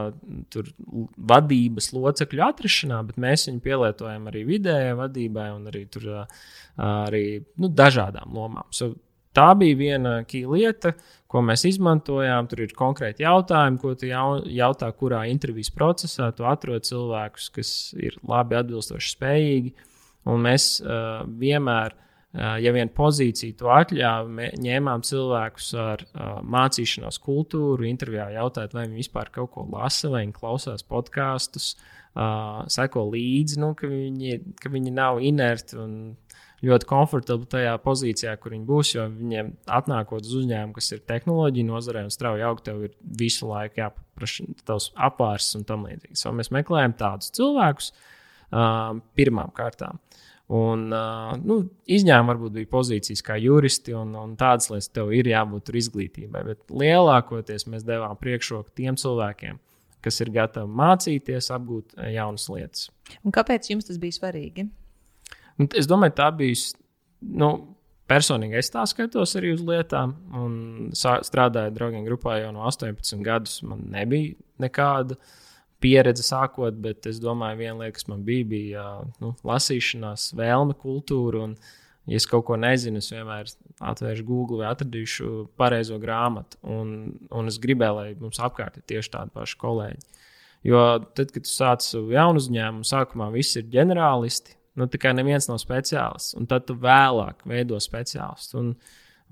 [1.31, 6.51] vadības locekļu atrašanā, bet mēs viņu pielietojam arī vidējai vadībai un arī, tur, uh,
[7.07, 7.25] arī
[7.62, 8.69] nu, dažādām lomām.
[8.69, 8.90] So,
[9.37, 10.94] tā bija viena lieta,
[11.29, 12.49] ko mēs izmantojām.
[12.51, 17.70] Tur ir konkrēti jautājumi, ko tu jautā, kurā intervijas procesā tu atrod cilvēkus, kas
[18.01, 19.77] ir labi atbilstoši spējīgi.
[20.27, 21.94] Un mēs uh, vienmēr
[22.37, 28.85] Eh, ja vien pozīcija to atļāva, ņēmām cilvēkus ar uh, mācīšanās kultūru, intervijā jautājot, vai
[28.85, 34.37] viņi vispār kaut ko lasa, vai viņi klausās podkāstus, uh, seko līdzi, nu, ka, viņi,
[34.61, 35.94] ka viņi nav inerti un
[36.66, 38.92] ļoti komfortabli tajā pozīcijā, kur viņi būs.
[38.96, 43.50] Jo viņiem atnākot uz uzņēmumu, kas ir tehnoloģija nozarē un strauji aug, tev ir visu
[43.50, 46.18] laiku jāpaprasa tavs apvārsts un tam līdzīgi.
[46.20, 50.00] So mēs meklējam tādus cilvēkus uh, pirmām kārtām.
[50.46, 51.59] Un, uh, nu,
[51.90, 56.44] izņēmumi varbūt bija pozīcijas kā juristi un, un tādas lietas, tev ir jābūt izglītībai.
[56.52, 59.59] Bet lielākoties mēs devām priekšroku tiem cilvēkiem,
[60.07, 62.90] kas ir gatavi mācīties, apgūt jaunas lietas.
[63.26, 64.68] Un kāpēc jums tas bija svarīgi?
[65.59, 66.77] Un, es domāju, tā bija.
[67.21, 67.55] Nu,
[68.07, 70.12] Personīgi es tā skatos arī uz lietām,
[70.95, 73.57] strādāju draugiem grupā jau no 18 gadus.
[73.66, 75.16] Man nebija nekāda
[75.83, 78.85] pieredze sākot, bet es domāju, viena lieta, kas man bija, bija
[79.23, 81.49] nu, lasīšanās, vēlme, kultūra.
[81.49, 81.57] Un,
[82.07, 83.51] ja es kaut ko nezinu, es vienmēr
[83.90, 86.61] atvēršu Google vai atradīšu pareizo grāmatu.
[86.62, 86.92] Un,
[87.35, 90.23] un es gribēju, lai mums apkārt ir tieši tādi paši kolēģi.
[90.66, 94.55] Jo tad, kad tu sāc savu jaunu uzņēmumu, sākumā viss ir ģenerālisti.
[94.76, 98.60] Nu, tikai neviens nav speciālists, un tad tu vēlāk veido speciālistu.
[98.60, 98.74] Un,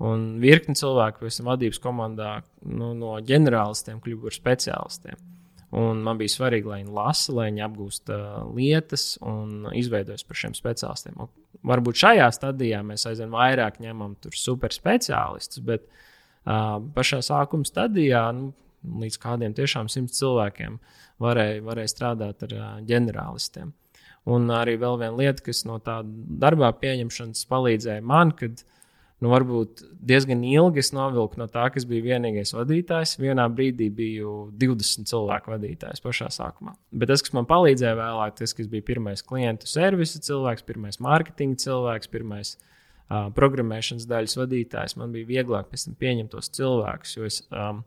[0.05, 5.21] un virkni cilvēku, ir vadības komandā, nu, no ģenerālistiem kļuvu par speciālistiem.
[5.75, 10.39] Un man bija svarīgi, lai viņi lasa, lai viņi apgūst uh, lietas un izveidojas par
[10.39, 11.17] šiem speciālistiem.
[11.19, 11.31] Un
[11.67, 18.53] varbūt šajā stadijā mēs aizvien vairāk ņemam superspeciālistus, bet uh, pašā sākuma stadijā nu,
[19.01, 20.77] līdz kādiem tiešām simts cilvēkiem
[21.21, 23.73] varēja, varēja strādāt ar uh, ģenerālistiem.
[24.25, 26.09] Un arī vēl viena lieta, kas no tāda
[26.41, 28.63] darbā pieņemšanas palīdzēja man, kad
[29.21, 33.15] nu, varbūt diezgan ilgi es novilku no tā, kas bija vienīgais vadītājs.
[33.21, 36.73] Vienā brīdī biju 20 cilvēku vadītājs pašā sākumā.
[36.91, 42.11] Bet tas, kas man palīdzēja vēlāk, tas, bija pirmais klientu servisa cilvēks, pirmais mārketinga cilvēks,
[42.13, 47.43] pirmais uh, programmēšanas daļas vadītājs, man bija vieglāk pēc tam pieņemt tos cilvēkus, jo es
[47.51, 47.83] um,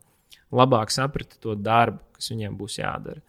[0.55, 3.23] labāk sapratu to darbu, kas viņiem būs jādara.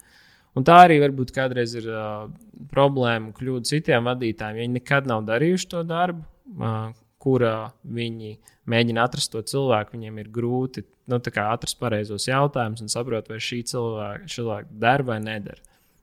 [0.58, 2.26] Un tā arī varbūt kādreiz ir uh,
[2.72, 4.64] problēma, kļūda citiem vadītājiem.
[4.64, 6.24] Viņi nekad nav darījuši to darbu,
[6.58, 6.90] uh,
[7.22, 8.34] kurā viņi
[8.70, 13.60] mēģina atrast to cilvēku, viņiem ir grūti nu, atrast pareizos jautājumus un saprast, vai šī
[13.70, 15.60] cilvēka, cilvēka der vai neder.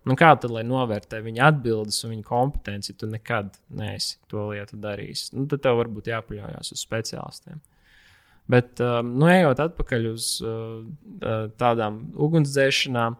[0.07, 4.79] Nu, kā tad, lai novērtē viņa atbildes un viņa kompetenci, tu nekad neesi to lietu
[4.79, 5.31] darījis?
[5.35, 7.59] Nu, tad tev varbūt jāpaļaujas uz speciālistiem.
[8.47, 10.77] Bet, um, nu, ejot atpakaļ uz uh,
[11.19, 13.17] uh, tādām ugunsdzēšanām,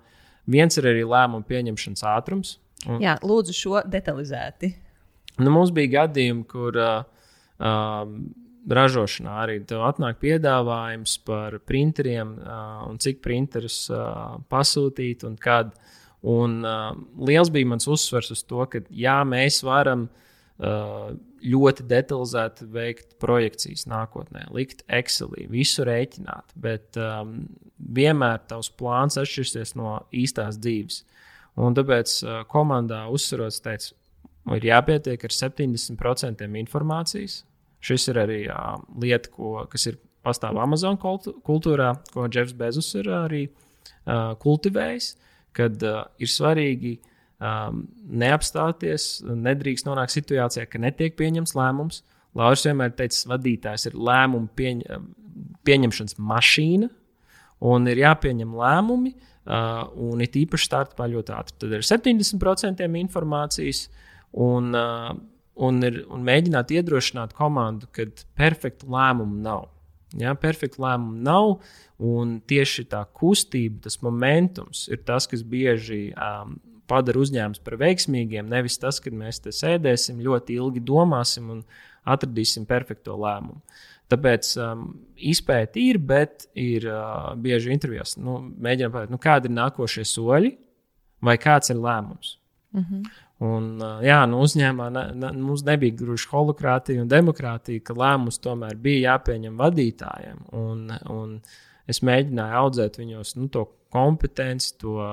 [0.50, 2.58] viens ir arī lēmumu pieņemšanas ātrums.
[2.88, 4.72] Un, Jā, lūdzu, šo detalizēti.
[5.42, 7.02] Nu, mums bija gadījumi, kur uh,
[7.58, 8.20] um,
[8.68, 15.76] ražošanā arī tev atnāk piedāvājums par printeriem uh, un cik printerus uh, pasūtīt un kad.
[16.28, 20.24] Un uh, liels bija mans uzsvers uz to, ka jā, mēs varam uh,
[20.58, 27.44] ļoti detalizēti veikt projekcijas nākotnē, likt Excelī, visu rēķināt, bet um,
[27.78, 31.04] vienmēr tavs plāns atšķirsies no īstās dzīves.
[31.62, 33.94] Un tāpēc uh, komandā uzsverots, teica,
[34.58, 37.44] ir jāpietiek ar 70% informācijas,
[37.84, 43.10] Šis ir arī uh, lieta, ko, kas ir pastāv Amazon kultūrā, ko Jeffs Bezos ir
[43.14, 45.12] arī uh, kultivējis,
[45.56, 46.98] kad uh, ir svarīgi
[47.40, 47.86] um,
[48.24, 52.04] neapstāties, nedrīkst nonākt situācijā, ka netiek pieņemts lēmums.
[52.38, 54.84] Lauris vienmēr teica, vadītājs ir lēmumu pieņ,
[55.66, 56.92] pieņemšanas mašīna,
[57.68, 59.16] un ir jāpieņem lēmumi
[59.48, 61.54] Uh, un it īpaši startupā ļoti ātri.
[61.62, 63.86] Tad ir 70% informācijas,
[64.44, 65.14] un, uh,
[65.64, 69.70] un, ir, un mēģināt iedrošināt komandu, ka perfektu lēmumu nav.
[70.16, 71.58] Ja, perfektu lēmumu nav,
[72.00, 76.56] un tieši tā kustība, tas momentums ir tas, kas bieži um,
[76.88, 78.48] padara uzņēmumus par veiksmīgiem.
[78.48, 81.62] Nevis tas, ka mēs te sēdēsim, ļoti ilgi domāsim un
[82.08, 83.60] atradīsim perfekto lēmumu.
[84.08, 84.86] Tāpēc um,
[85.20, 90.54] izpēta ir, bet ir uh, bieži intervijās nu, mēģinām pateikt, nu, kādi ir nākošie soļi
[91.28, 92.38] vai kāds ir lēmums.
[92.72, 93.10] Mm -hmm.
[93.46, 93.66] Un,
[94.02, 99.12] jā, nu, uzņēmumā ne, ne, mums nebija gluži holokrātija un demokrātija, ka lēmums tomēr bija
[99.12, 100.40] jāpieņem vadītājiem.
[100.58, 101.36] Un, un
[101.86, 105.12] es mēģināju audzēt viņos nu, to kompetenci, to,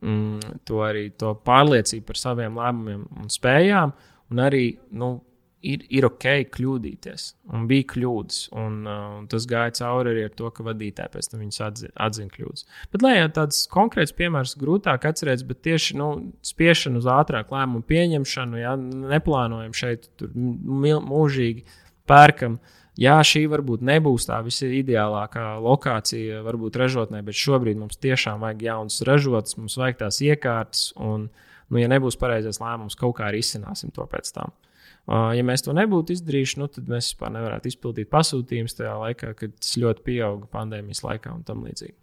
[0.00, 3.92] mm, to arī to pārliecību par saviem lēmumiem un spējām.
[4.32, 4.64] Un arī
[4.96, 5.12] nu,
[5.62, 8.40] ir, ir ok kļūdīties, un bija kļūdas.
[8.58, 11.94] Un, uh, un tas gāja cauri arī ar to, ka vadītāji pēc tam viņus atzina,
[12.06, 12.66] atzina kļūdas.
[12.92, 16.10] Bet, lai jau tāds konkrēts piemērs grūtāk atcerēties, bet tieši nu,
[16.46, 21.66] spiešana uz ātrāku lēmumu pieņemšanu, ja neplānojam šeit mūžīgi
[22.10, 22.58] pērkam.
[23.00, 28.98] Jā, šī varbūt nebūs tā visideālākā lokācija, varbūt ražotnē, bet šobrīd mums tiešām vajag jaunas
[29.08, 31.30] ražotnes, mums vajag tās iekārtas, un,
[31.72, 34.52] nu, ja nebūs pareizais lēmums, kaut kā arī izsināsim to pēc tam.
[35.10, 39.56] Ja mēs to nebūtu izdarījuši, nu, tad mēs vispār nevarētu izpildīt pasūtījumus tajā laikā, kad
[39.58, 41.96] tas ļoti pieauga pandēmijas laikā un tam līdzīgi.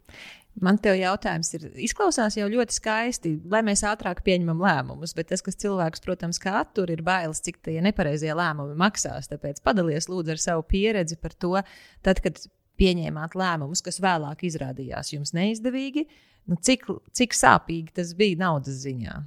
[0.60, 5.44] Man te jautājums ir, izklausās jau ļoti skaisti, lai mēs ātrāk pieņemam lēmumus, bet tas,
[5.46, 9.32] kas cilvēks, protams, kā attur, ir bailes, cik tie nepareizie lēmumi maksās.
[9.32, 11.56] Tāpēc padalies lūdzu ar savu pieredzi par to,
[12.04, 12.42] tad, kad
[12.82, 16.10] pieņēmāt lēmumus, kas vēlāk izrādījās jums neizdevīgi,
[16.52, 19.22] nu, cik, cik sāpīgi tas bija naudas ziņā.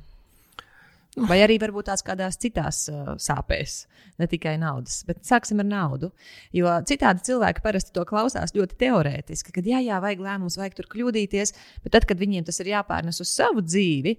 [1.12, 3.83] Vai arī varbūt tās kādās citās uh, sāpēs,
[4.16, 5.03] ne tikai naudas.
[5.05, 6.09] Bet sāksim ar naudu.
[6.57, 10.88] Jo citādi cilvēki parasti to klausās ļoti teorētiski, kad jā, jā, vajag lēmumus, vajag tur
[10.94, 11.53] kļūdīties,
[11.85, 14.16] bet tad, kad viņiem tas ir jāpārnes uz savu dzīvi,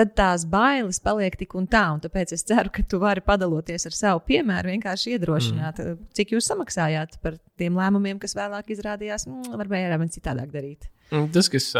[0.00, 1.82] tad tās bailes paliek tik un tā.
[1.92, 6.08] Un tāpēc es ceru, ka tu vari padaloties ar savu piemēru, vienkārši iedrošināt, mm.
[6.16, 10.88] cik jūs samaksājāt par tiem lēmumiem, kas vēlāk izrādījās, mm, varbūt arī citādāk darīt.
[11.10, 11.72] Tas, kas,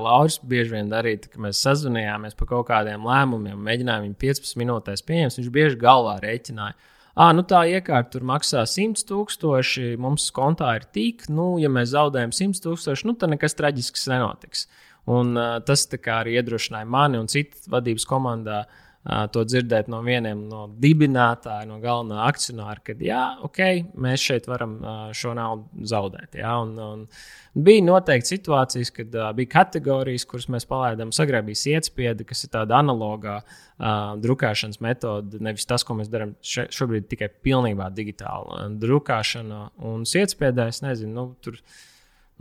[0.00, 5.04] Lauris bieži vien darīja, kad mēs sazvanījāmies par kaut kādiem lēmumiem, mēģinājām viņu 15 minūtēs
[5.04, 6.78] pieņemt, viņš bieži galvā rēķināja.
[7.20, 11.92] Ah, nu tā iekārta tur maksā 100 tūkstoši, mums kontā ir tik, nu, ja mēs
[11.92, 14.68] zaudējam 100 tūkstoši, nu, tad nekas traģisks nenotiks.
[15.10, 18.89] Un, uh, tas arī iedrošināja mani un citu vadības komandā uh,
[19.32, 23.60] to dzirdēt no vieniem no dibinātājiem, no galvenā akcionāra, ka jā, ok,
[23.96, 24.74] mēs šeit varam
[25.16, 26.36] šo naudu zaudēt.
[26.36, 31.14] Jā, un, un bija noteikti situācijas, kad bija kategorijas, kuras mēs palaidām.
[31.20, 36.36] Agrāk bija sietspiede, kas ir tāda analogā uh, drukāšanas metode, nevis tas, ko mēs darām
[36.44, 40.68] šobrīd, tikai pilnībā digitāla drukāšana un sietspiedē.
[40.68, 41.64] Es nezinu, nu, tur ir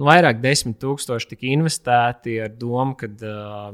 [0.05, 3.69] vairāk desmit tūkstoši tika investēti ar domu, ka uh,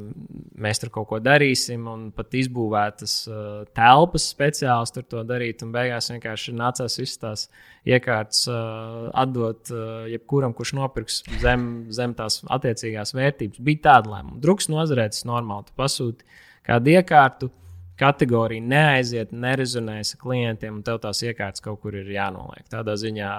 [0.61, 3.39] mēs tur kaut ko darīsim, un pat izbūvētas uh,
[3.77, 5.63] telpas speciāls tur to darīt.
[5.65, 7.45] Un beigās vienkārši nācās visas tās
[7.85, 13.61] iekārtas uh, atdot uh, jebkuram, kurš nopirks zem, zem tās attiecīgās vērtības.
[13.65, 14.41] Bija tāda lēmuma.
[14.43, 15.69] Druks nozarē tas normāli.
[15.69, 17.51] Tu pasūti kādu iekārtu
[17.99, 22.65] kategorija neaiziet, nerezonēs ar klientiem, un tev tās iekārtas kaut kur ir jānoliek.
[22.71, 23.31] Tādā ziņā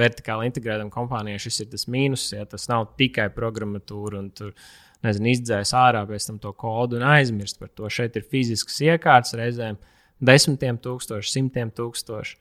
[0.00, 4.54] vertikāli integrētam kompānijai šis ir tas mīnus, ja tas nav tikai programmatūra un tur.
[5.00, 7.88] Nezinu, izdzēs ārā pēc tam to kodu un aizmirst par to.
[7.88, 9.78] Šeit ir fizisks iekārts reizēm
[10.20, 12.36] desmitiem tūkstoši, simtiem tūkstoši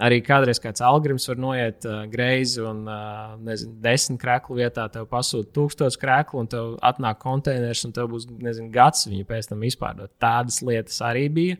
[0.00, 5.08] arī kādreiz kāds algoritms var noiet uh, greizi un uh, nezinu, desmit krēklu vietā tev
[5.10, 9.64] pasūta tūkstoš krēklu, un tev atnāk konteiners, un tev būs nezinu, gads viņu pēc tam
[9.68, 10.12] izpārdot.
[10.22, 11.58] Tādas lietas arī bija.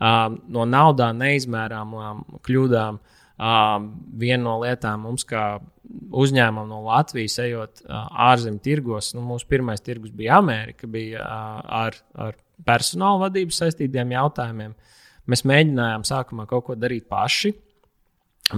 [0.00, 3.00] Um, no naudā neizmērāmām kļūdām.
[3.40, 5.44] Um, viena no lietām mums, kā
[5.90, 11.60] uzņēmumam no Latvijas, ejot uh, ārzemju tirgos, nu, mūsu pirmais tirgus bija Amerika, bija uh,
[11.84, 12.36] ar, ar
[12.68, 14.74] personāla vadību saistītiem jautājumiem.
[14.76, 14.99] Uh,
[15.30, 17.52] Mēs mēģinājām sākumā kaut ko darīt paši,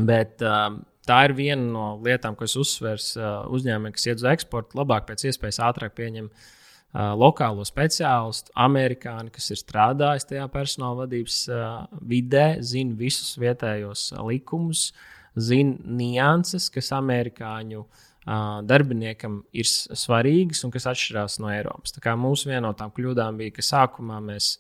[0.09, 0.73] bet uh,
[1.09, 5.09] tā ir viena no lietām, ko es uzsveru uh, uzņēmumiem, kas iet uz eksportu, labāk
[5.11, 11.67] pēc iespējas ātrāk pieņem uh, lokālo speciālistu, amerikāņu, kas ir strādājis tajā personāla vadības uh,
[12.09, 14.91] vidē, zina visus vietējos uh, likumus,
[15.37, 21.97] zina nianses, kas amerikāņu uh, darbiniekam ir svarīgas un kas atšķirās no Eiropas.
[21.97, 24.55] Tā kā mūsu viena no tām kļūdām bija, ka sākumā mēs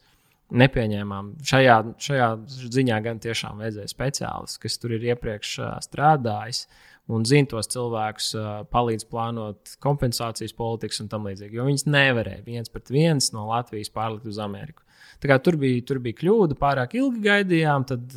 [0.52, 1.34] nepieņēmām.
[1.48, 2.28] Šajā, šajā
[2.76, 6.66] ziņā gan tiešām vajadzēja speciālists, kas tur ir iepriekš strādājis
[7.12, 8.28] un zina tos cilvēkus,
[8.72, 11.58] palīdz plānot kompensācijas politikas un tam līdzīgi.
[11.58, 14.84] Jo viņas nevarēja viens pret viens no Latvijas pārlikt uz Ameriku.
[15.22, 17.86] Tur bija, tur bija kļūda, pārāk ilgi gaidījām.
[17.86, 18.14] Tad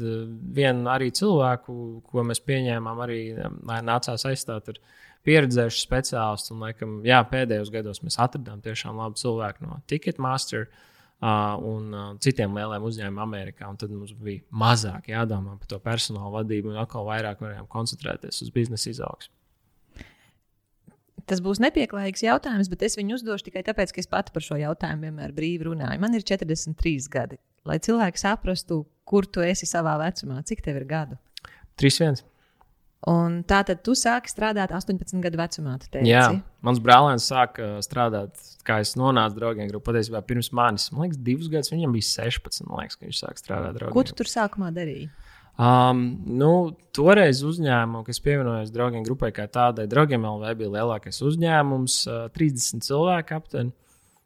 [0.57, 1.75] vienu arī cilvēku,
[2.05, 3.19] ko mēs pieņēmām, arī
[3.65, 4.79] nācās aizstāt ar
[5.25, 6.53] pieredzējušu speciālistu.
[6.53, 10.65] Un, laikam, jā, pēdējos gados mēs atradām tiešām labu cilvēku no Ticketmaster.
[10.69, 13.70] Uh, un citiem lieliem uzņēmumiem Amerikā.
[13.70, 18.43] Un tad mums bija mazāk jādomā par to personāla vadību, un atkal vairāk varējām koncentrēties
[18.43, 19.34] uz biznesa izaugsmu.
[21.26, 24.59] Tas būs nepieklājīgs jautājums, bet es viņu uzdošu tikai tāpēc, ka es pati par šo
[24.61, 26.01] jautājumu vienmēr brīvi runāju.
[26.03, 27.39] Man ir 43 gadi.
[27.66, 31.18] Lai cilvēki saprastu, kur tu esi savā vecumā, cik tev ir gadu?
[31.82, 32.22] 31.
[33.06, 35.76] Un tā tad tu sāki strādāt 18 gadu vecumā.
[36.08, 36.24] Jā,
[36.66, 38.34] mans brālēns sāka strādāt,
[38.66, 39.91] kā es nonācu draugiem grupā.
[39.91, 42.64] Patiesībā pirms manis, man liekas, divus gadus viņam bija 16.
[42.66, 43.93] Man liekas, ka viņš sāka strādāt draugiem.
[43.93, 45.12] Ko tu tur sākumā darīji?
[45.62, 46.49] Um, nu,
[46.97, 52.88] toreiz uzņēmumu, kas pievienojās draugiem grupai, kā tādai, draugiem LV bija lielākais uzņēmums, uh, 30
[52.89, 53.76] cilvēku aptuveni.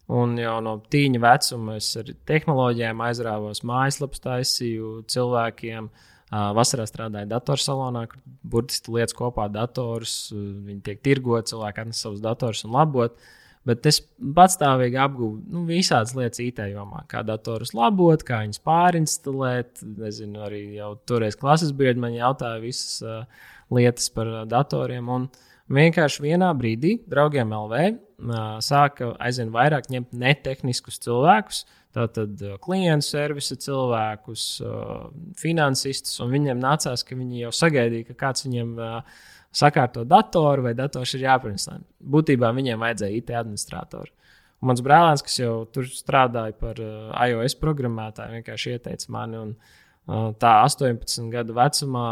[0.09, 5.91] Un jau no tīņa vecuma es ar tehnoloģijām aizrāvos mājaslapas, taisīju cilvēkiem.
[5.91, 10.29] Uh, vasarā strādāju datorsalonā, kur burtiski lietas kopā datorus.
[10.33, 13.15] Viņi tiek tirgoti, cilvēki atnes savus datorus un labot.
[13.15, 13.35] Uh,
[13.67, 13.99] Bet es
[14.37, 19.83] patstāvīgi apgūstu nu, visādas lietas IT jomā, kā datorus labot, kā viņus pārinstalēt.
[19.99, 25.11] Nezinu, arī jau toreiz klases biedri man jautāja visas uh, lietas par uh, datoriem.
[25.11, 25.27] Un
[25.75, 31.65] vienkārši vienā brīdī draugiem LV uh, sāka aizvien vairāk ņemt netehniskus cilvēkus.
[31.95, 35.07] Tātad uh, klientu servisa cilvēkus, uh,
[35.39, 40.75] finansistus, un viņiem nācās, ka viņi jau sagaidīja, ka kāds viņiem uh, sakārto datoru vai
[40.77, 41.81] dators ir jāpieņem.
[42.13, 44.13] Būtībā viņiem vajadzēja IT administratoru.
[44.59, 49.39] Un mans brālēns, kas jau tur strādāja par uh, iOS programmētāju, vienkārši ieteica mani.
[49.39, 52.09] Un, uh, tā 18 gadu vecumā,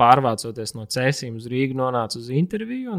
[0.00, 2.98] pārvācoties no Cēsīm uz Rīgu, nonāca uz interviju.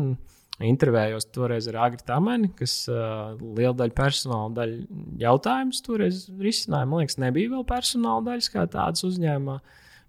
[0.66, 6.88] Intervējos toreiz ar Agri Tamani, kas uh, liela daļa personāla daļa jautājumus toreiz risināja.
[6.90, 9.60] Man liekas, nebija vēl personāla daļas kā tādas uzņēmumā.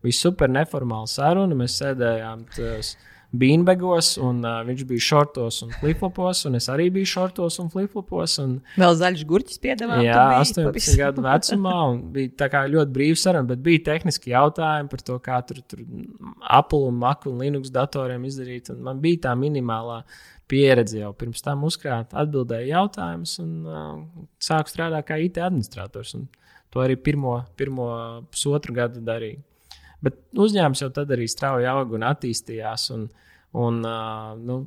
[0.06, 1.58] Bija super neformāla saruna.
[1.58, 2.46] Mēs sēdējām.
[2.56, 2.94] Tās,
[3.28, 8.38] beanbagos, un uh, viņš bija šortos un flipflopos, un es arī biju šortos un flipflopos.
[8.40, 9.98] Un, Vēl zaļš gurķis piedāvā.
[10.04, 15.18] Jā, 18 gadu vecumā, un bija ļoti brīva saruna, bet bija tehniski jautājumi par to,
[15.24, 15.84] kā tur, tur
[16.40, 18.72] Apple, un Mac un Linux datoriem izdarīt.
[18.72, 20.00] Un man bija tā minimālā
[20.48, 23.90] pieredze jau pirms tam uzkrāt, atbildēju jautājumus un uh,
[24.40, 26.16] sāku strādāt kā IT administrators.
[26.16, 26.30] Un
[26.72, 27.90] to arī pirmo, pirmo
[28.32, 29.42] pusotru gadu darīju.
[30.04, 32.88] Bet uzņēmums jau tad arī strauji auga un attīstījās.
[32.94, 33.08] Un,
[33.58, 33.80] un,
[34.44, 34.58] nu,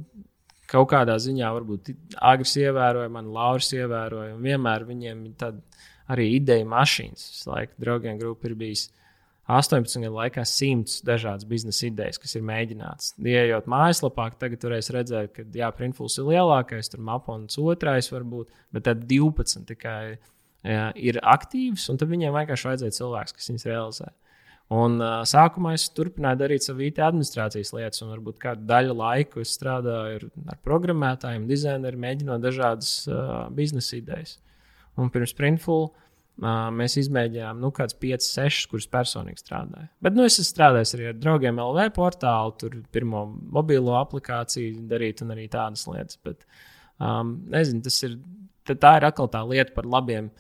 [0.71, 1.93] kaut kādā ziņā varbūt
[2.31, 4.39] Agris ievēroja, man Lauris ievēroja.
[4.41, 5.45] Vienmēr viņiem ir
[6.11, 7.45] arī ideja mašīnas.
[7.47, 8.89] Laika draugiem grupa ir bijis
[9.51, 13.15] 18 gadu laikā simts dažādas biznesa idejas, kas ir mēģināts.
[13.19, 18.85] Iejot mājaslapā, tagad varēs redzēt, ka jā, Printfuls ir lielākais, tur Mapons otrais varbūt, bet
[18.87, 24.11] tad 12 tikai jā, ir aktīvs, un tad viņiem vienkārši vajadzēja cilvēks, kas viņus realizē.
[24.71, 29.43] Un, uh, sākumā es turpināju darīt savu IT administrācijas lietas, un varbūt kādu daļu laiku
[29.43, 34.37] strādāju ar, ar programmētājiem, dizaineriem, mēģinot dažādas uh, biznesa idejas.
[34.95, 39.89] Un pirms Printful uh, mēs izmēģinājām nu, kādas 5, 6, kuras personīgi strādāju.
[40.07, 43.25] Bet nu, es strādāju arī ar draugiem LV portālu, tur pirmo
[43.57, 46.21] mobilo aplikāciju darīt un arī tādas lietas.
[46.23, 46.47] Bet,
[46.95, 48.15] um, nezinu, tas ir,
[48.71, 50.31] tā ir atkal tā lieta par labiem.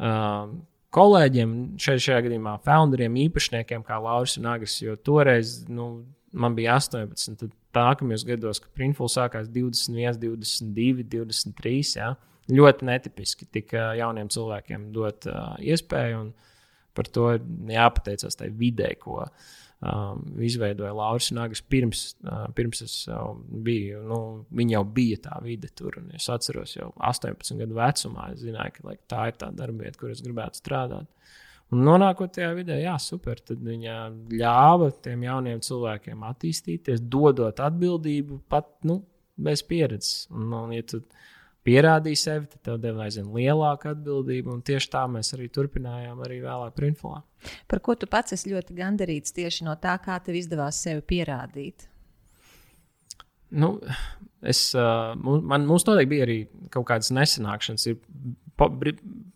[0.00, 0.62] Um,
[0.96, 4.78] kolēģiem, šeit, šajā gadījumā founderiem, īpašniekiem, kā Lauris un Agris.
[4.82, 5.90] Jo toreiz nu,
[6.32, 11.76] man bija 18, tad nākamajos gados, kad Printfuls sākās 21, 22, 23.
[11.98, 12.14] Ja,
[12.48, 16.32] ļoti netipiski tik jauniem cilvēkiem dot uh, iespēju, un
[16.96, 17.34] par to
[17.68, 23.32] jāpateicas tai vidē, ko uh, um, izveidoja Lauris Nāgas pirms, uh, pirms es uh,
[23.66, 24.02] biju.
[24.08, 24.20] Nu,
[24.56, 28.78] viņa jau bija tā vide tur, un es atceros, jau 18 gadu vecumā es zināju,
[28.78, 31.10] ka like, tā ir tā darbieta, kur es gribētu strādāt.
[31.74, 33.40] Un nonākot tajā vidē, jā, super.
[33.42, 33.96] Tad viņa
[34.38, 39.00] ļāva tiem jauniem cilvēkiem attīstīties, dodot atbildību pat nu,
[39.36, 40.28] bez pieredzes.
[40.30, 41.02] Un, un, ja tu,
[41.66, 44.54] pierādīji sevi, tad tev deva aizvien lielāka atbildība.
[44.66, 47.24] Tieši tā mēs arī turpinājām arī vēlāk Printfulā.
[47.70, 51.88] Par ko tu pats esi ļoti gandarīts tieši no tā, kā tev izdevās sevi pierādīt?
[53.56, 53.76] Nu,
[54.42, 56.38] es, man, mums noteikti bija arī
[56.74, 57.86] kaut kādas nesanākšanas.
[57.92, 58.00] Ir
[58.58, 58.70] po,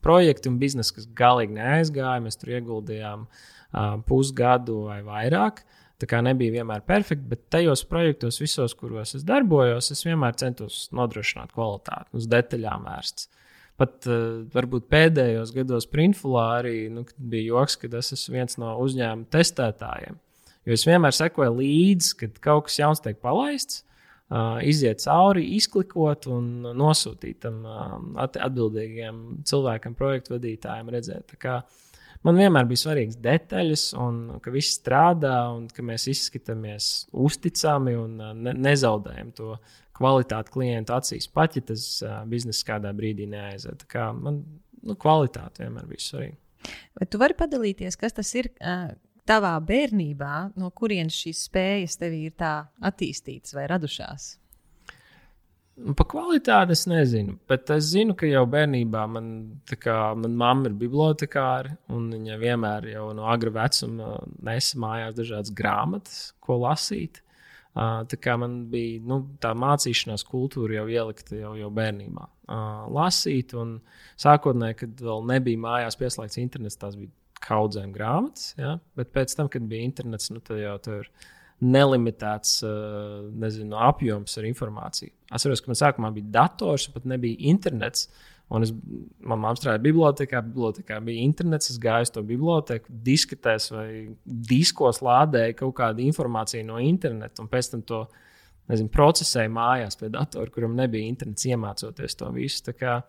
[0.04, 2.22] projekti un biznesi, kas galīgi neaizgāja.
[2.24, 5.62] Mēs tur ieguldījām uh, pusgadu vai vairāk.
[5.62, 10.38] Uh, Tā kā nebija vienmēr perfekta, bet tajos projektos, visos, kuros es darbojos, es vienmēr
[10.40, 13.28] centos nodrošināt kvalitāti, uz detaļām vērsts.
[13.80, 18.74] Pat uh, varbūt pēdējos gados Printfulā arī nu, bija joks, ka es esmu viens no
[18.84, 20.18] uzņēmuma testētājiem.
[20.68, 23.80] Jo es vienmēr sekoju līdzi, kad kaut kas jauns tiek palaists,
[24.28, 31.38] uh, iziet cauri, izklikot un nosūtīt tam uh, atbildīgiem cilvēkam, projektu vadītājiem, redzēt.
[32.20, 38.18] Man vienmēr bija svarīgas detaļas, un ka viss strādā, un ka mēs izskatāmies uzticami un
[38.44, 39.54] ne, nezaudējam to
[40.00, 43.84] kvalitāti klientu acīs, pat ja tas uh, biznesa kādā brīdī neaiziet.
[43.90, 44.42] Kā man
[44.80, 46.40] nu, kvalitāte vienmēr bija svarīga.
[46.98, 48.50] Vai tu vari padalīties, kas tas ir?
[48.60, 48.90] Uh
[49.30, 54.36] tavā bērnībā, no kurienes šīs spējas tev ir tā attīstītas vai radušās?
[55.80, 59.30] Nu, pa kvalitāti es nezinu, bet es zinu, ka jau bērnībā man,
[59.80, 65.54] kā, man mamma ir bibliotekāra, un viņa vienmēr jau no agra vecuma nesa mājās dažādas
[65.56, 67.22] grāmatas, ko lasīt.
[67.74, 72.26] Tā kā man bija nu, tā mācīšanās kultūra jau ielikta jau, jau bērnībā.
[72.90, 73.76] Lasīt, un
[74.18, 78.74] sākotnēji, kad vēl nebija mājās pieslēgts internets, tās bija kaudzēm grāmatas, ja?
[78.98, 81.12] bet pēc tam, kad bija internets, nu, tad jau tur ir
[81.60, 82.60] nelimitēts
[83.36, 85.12] nezinu, apjoms ar informāciju.
[85.28, 88.08] Es atceros, ka man sākumā bija dators, pat nebija internets.
[88.50, 88.72] Un es,
[89.22, 91.70] man māte strādāja bibliotekā, bibliotekā bija internets.
[91.70, 93.86] Es gāju uz to biblioteku, diskutēs vai
[94.24, 98.02] diskos lādēju kaut kādu informāciju no interneta, un pēc tam to
[98.70, 102.74] nezinu, procesēju mājās pie datora, kuram nebija internets, iemācoties to visu.
[102.74, 103.00] Kā,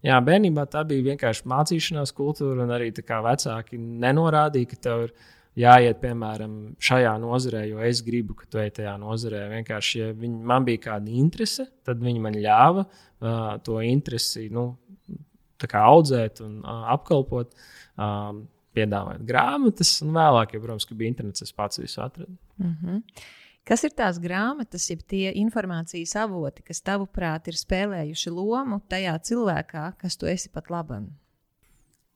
[0.00, 5.12] Jā, bērnībā tā bija vienkārši mācīšanās kultūra, un arī vecāki nenorādīja, ka tev ir
[5.60, 9.42] jāiet, piemēram, šajā nozarē, jo es gribu, ka tu ej tajā nozarē.
[9.52, 14.70] Vienkārši, ja viņi, man bija kāda interese, tad viņi man ļāva uh, to interesi nu,
[15.66, 17.54] audzēt un uh, apkalpot.
[18.00, 22.36] Um, piedāvājot grāmatas, un vēlāk, ja, protams, bija internets, es pats visu atradu.
[22.56, 23.02] Mm -hmm.
[23.64, 29.92] Kas ir tās grāmatas, jeb tie informācijas avoti, kas tavuprāt ir spēlējuši lomu tajā cilvēkā,
[29.98, 31.10] kas tu esi pat labam?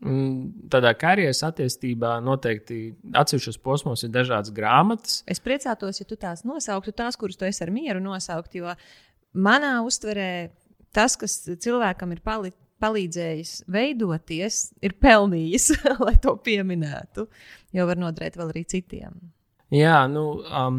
[0.01, 5.23] Mm, tādā karjeras attīstībā noteikti atsevišķos posmos ir dažādas grāmatas.
[5.27, 8.75] Es priecātos, ja tu tās nosauktu, tās, kuras tu esi ar mieru nosaukt, jo
[9.33, 10.51] manā uztverē
[10.93, 15.71] tas, kas cilvēkam ir palicis palīdzējis veidoties, ir pelnījis,
[16.07, 17.27] lai to pieminētu.
[17.75, 19.17] Jo var nodarīt vēl arī citiem.
[19.75, 20.79] Jā, nu, um,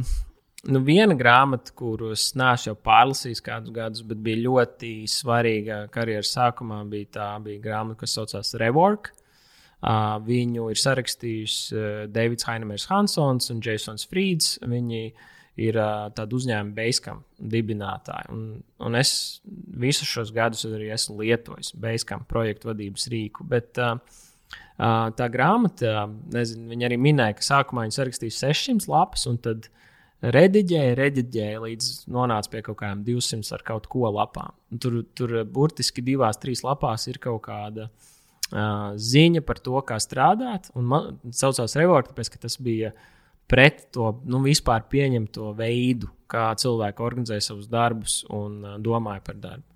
[0.69, 6.83] nu, viena grāmata, kuras neesmu jau pārlasījis kādus gadus, bet bija ļoti svarīga karjeras sākumā,
[6.89, 9.11] bija tā bija grāmata, kas saucās Rework.
[9.85, 14.55] Uh, viņu ir sarakstījis uh, Davids Hainemers Hansons un Jasons Frīds.
[14.65, 15.09] Viņi
[15.61, 18.29] ir uh, tādi uzņēmumi Basecamp dibinātāji.
[18.35, 18.45] Un,
[18.83, 19.41] un es
[19.79, 23.47] visus šos gadus arī esmu lietojis Basecamp projektu vadības rīku.
[23.47, 23.99] Bet, uh,
[24.75, 29.69] uh, tā grāmata, nezinu, viņi arī minēja, ka sākumā viņi sarakstīja 600 lapas, un tad
[29.69, 29.85] uh,
[30.23, 34.53] rediģēja, rediģēja līdz nonāca pie kaut kādiem 200 ar kaut ko lapām.
[34.71, 39.99] Un tur, tur burtiski divās, trīs lapās ir kaut kāda uh, ziņa par to, kā
[40.01, 40.71] strādāt.
[40.77, 42.93] Un man saucās Revolta, tāpēc ka tas bija
[43.51, 49.67] pret to nu, vispār pieņemto veidu, kā cilvēki organizē savus darbus un domāja par darbu.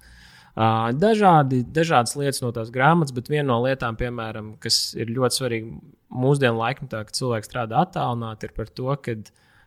[1.00, 5.76] Dažādi, dažādas lietas no tās grāmatas, bet viena no lietām, piemēram, kas ir ļoti svarīga
[6.10, 9.16] mūsdienu laikmetā, kad cilvēks strādā attālināti, ir par to, ka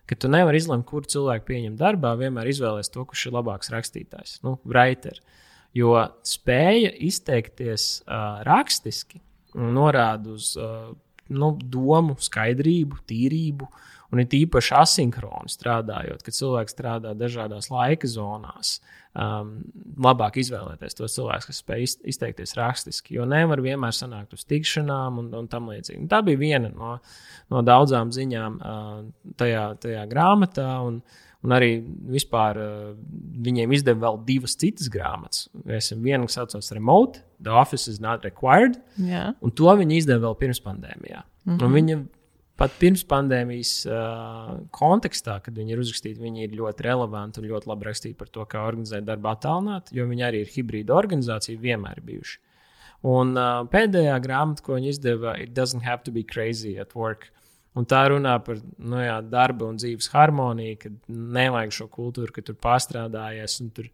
[0.07, 4.41] ka tu nevari izlemt, kuru cilvēku pieņemt darbā, vienmēr izvēlēties to, kurš ir labāks rakstītājs,
[4.47, 5.21] nu, writer.
[5.77, 5.95] Jo
[6.27, 9.23] spēja izteikties uh, rakstiski
[9.57, 10.91] norāda uz uh,
[11.33, 13.71] nu, domu, skaidrību, tīrību.
[14.13, 18.75] Un ir īpaši asinhroni strādājot, kad cilvēks strādā dažādās laika zonās.
[19.13, 19.55] Um,
[20.01, 25.33] labāk izvēlēties tos cilvēkus, kas spēj izteikties rakstiski, jo nevar vienmēr sanākt uz tikšanām un,
[25.37, 26.01] un tam līdzīgi.
[26.05, 26.95] Un tā bija viena no,
[27.53, 28.95] no daudzām ziņām uh,
[29.41, 30.71] tajā, tajā grāmatā.
[30.87, 31.03] Un,
[31.43, 31.81] Un arī
[32.15, 32.91] vispār uh,
[33.43, 35.49] viņiem izdeva vēl divas citas grāmatas.
[35.99, 38.77] Viena, kas saucās Remote, The Office is Not Required.
[38.95, 39.33] Jā.
[39.43, 41.25] Un to viņi izdeva vēl pirms pandēmijā.
[41.43, 41.65] Mm -hmm.
[41.67, 41.97] Un viņa
[42.63, 47.71] pat pirms pandēmijas uh, kontekstā, kad viņi ir uzrakstīti, viņi ir ļoti relevanti un ļoti
[47.71, 52.03] labi rakstīti par to, kā organizēt darbu attālināti, jo viņi arī ir hibrīda organizācija, vienmēr
[52.07, 52.39] bijuši.
[53.11, 57.33] Un uh, pēdējā grāmata, ko viņi izdeva, ir Doesn't Have to Be Crazy at Work.
[57.75, 62.45] Un tā runā par nu, jā, darba un dzīves harmoniju, kad nevajag šo kultūru, ka
[62.47, 63.89] tur pārstrādājies un tur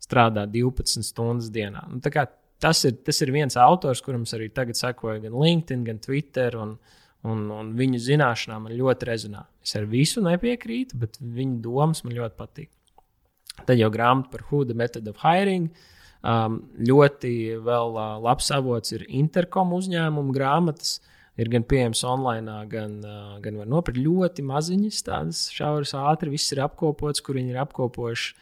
[0.00, 1.82] strādā 12 stundas dienā.
[2.14, 2.28] Kā,
[2.62, 6.56] tas, ir, tas ir viens autors, kuram arī tagad sekoja gan LinkedIn, gan Twitter.
[6.62, 6.78] Un,
[7.24, 9.46] un, un viņu zināšanām man ļoti rezonē.
[9.64, 12.70] Es ar visu nepiekrītu, bet viņa domas man ļoti patīk.
[13.64, 15.70] Tad jau grāmata par the Method of Hiring.
[16.24, 20.98] Um, ļoti vēl, uh, labs avots ir interkom uzņēmumu grāmatas.
[20.98, 21.10] Uh,
[21.40, 22.98] ir gan pieejams online, gan,
[23.42, 26.32] gan var nopirkt ļoti maziņas, tādas šauras, ātri.
[26.34, 28.34] Viss ir apkopots, kur viņi ir apkopojuši.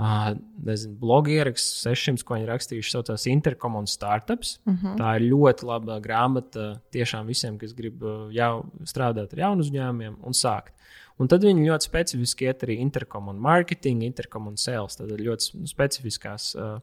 [0.00, 0.32] Uh,
[0.64, 4.58] nezinu, blogu ieraksts 600, ko viņi rakstījuši, saucās Intercom un Startups.
[4.64, 4.86] Uh mhm.
[4.86, 4.96] -huh.
[4.98, 10.32] Tā ir ļoti laba grāmata tiešām visiem, kas grib jau strādāt ar jaunu uzņēmumiem un
[10.32, 10.72] sākt.
[11.18, 14.96] Un tad viņi ļoti specifiski iet arī interkom un marketing, interkom un sales.
[14.96, 16.80] Tad ļoti specifiskās uh,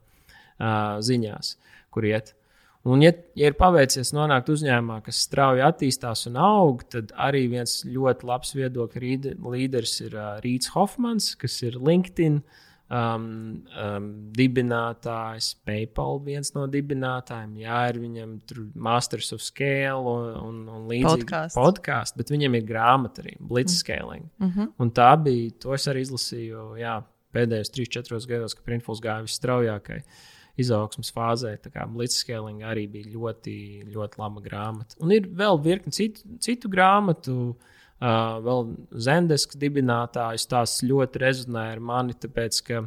[0.60, 1.55] uh, ziņās,
[1.91, 2.36] kur iet.
[2.88, 7.82] Un, ja, ja ir paveicies nonākt uzņēmumā, kas strauji attīstās un aug, tad arī viens
[7.84, 12.39] ļoti labs viedokļu līderis ir uh, Rīts Hofmans, kas ir LinkedIn
[12.90, 13.28] um,
[13.78, 17.54] um, dibinātājs, PayPal viens no dibinātājiem.
[17.64, 22.66] Jā, ir viņam tur Masters of Scale un, un, un līdzīgi podkāsts, bet viņam ir
[22.70, 24.28] grāmata arī Blitzscaling.
[24.42, 24.74] Mm -hmm.
[24.80, 27.00] Un tā bija, to es arī izlasīju jā,
[27.34, 30.04] pēdējos 3-4 gados, kad Printfuls gāja visstraujākajai
[30.60, 31.56] izaugsmas fāzē.
[31.62, 33.58] Tā kā Blitzscaling arī bija ļoti,
[33.94, 34.98] ļoti laba grāmata.
[35.00, 37.56] Un ir vēl virkni citu, citu grāmatu.
[38.00, 42.86] Uh, vēl Zendesks dibinātājs tās ļoti rezonē ar mani, tāpēc ka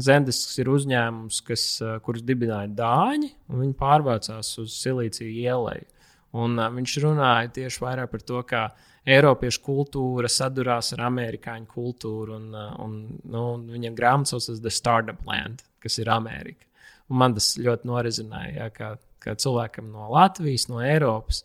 [0.00, 5.82] Zendesks ir uzņēmums, kas, uh, kurus dibināja Dāņi, un viņi pārvācās uz Silīciju ielai.
[6.32, 8.64] Un, uh, viņš runāja tieši vairāk par to, kā
[9.04, 12.38] Eiropiešu kultūra sadurās ar amerikāņu kultūru.
[12.40, 12.96] Un, uh, un,
[13.36, 16.64] nu, viņam grāmatas saucas The Startup Land, kas ir Amerika.
[17.12, 21.44] Un man tas ļoti norizināja, ja, kā, kā cilvēkam no Latvijas, no Eiropas,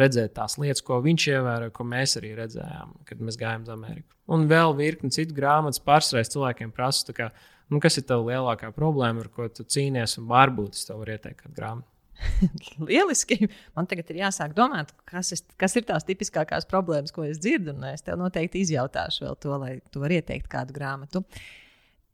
[0.00, 4.08] redzēt tās lietas, ko viņš ievēroja, ko mēs arī redzējām, kad mēs gājām uz Ameriku.
[4.30, 7.30] Un vēl virkni citu grāmatas pārsvarēs cilvēkiem prasa, kā,
[7.72, 11.16] nu, kas ir tava lielākā problēma, ar ko tu cīnies, un varbūt es tev varu
[11.16, 11.88] ieteikt kādu grāmatu.
[12.88, 13.48] Lieliski.
[13.76, 17.74] Man tagad ir jāsāk domāt, kas, es, kas ir tās tipiskākās problēmas, ko es dzirdu.
[17.90, 21.24] Es tev noteikti izjautāšu vēl to, lai tu varētu ieteikt kādu grāmatu.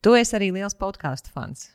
[0.04, 1.70] Tu esi arī liels podkāstu fans.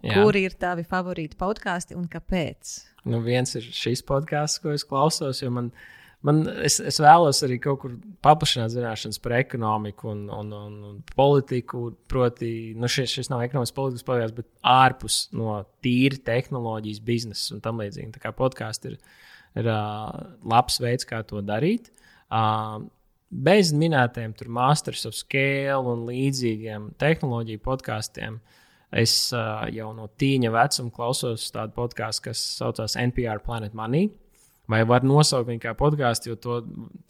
[0.00, 0.16] Jā.
[0.16, 2.91] Kuri ir tavi favorīti podkāsti un kāpēc?
[3.08, 5.72] Nu, viens ir šis podkāsts, ko es klausos, jo man,
[6.26, 11.00] man es, es vēlos arī kaut kur paplašināt zināšanas par ekonomiku un, un, un, un
[11.16, 11.88] politiku.
[12.10, 17.64] Proti, nu šis, šis nav ekonomisks politikas podkāsts, bet ārpus no tīra tehnoloģijas, biznesa un
[17.64, 18.14] tam līdzīgi.
[18.14, 18.98] Tā kā podkāsts ir,
[19.58, 20.14] ir uh,
[20.54, 21.90] labs veids, kā to darīt.
[22.32, 22.86] Uh,
[23.32, 28.38] bez minētiem Masters of Scale un līdzīgiem tehnoloģiju podkāstiem.
[28.38, 28.58] Uh,
[28.92, 34.10] Es uh, jau no tīņa vecuma klausos tādu podkāstu, kas saucās NPR Planet Money.
[34.70, 36.58] Vai var nosaukt viņu kā podkāstu, jo to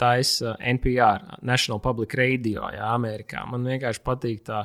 [0.00, 3.42] taisa NPR, National Public Radio, jā, Amerikā.
[3.50, 4.62] Man vienkārši patīk tā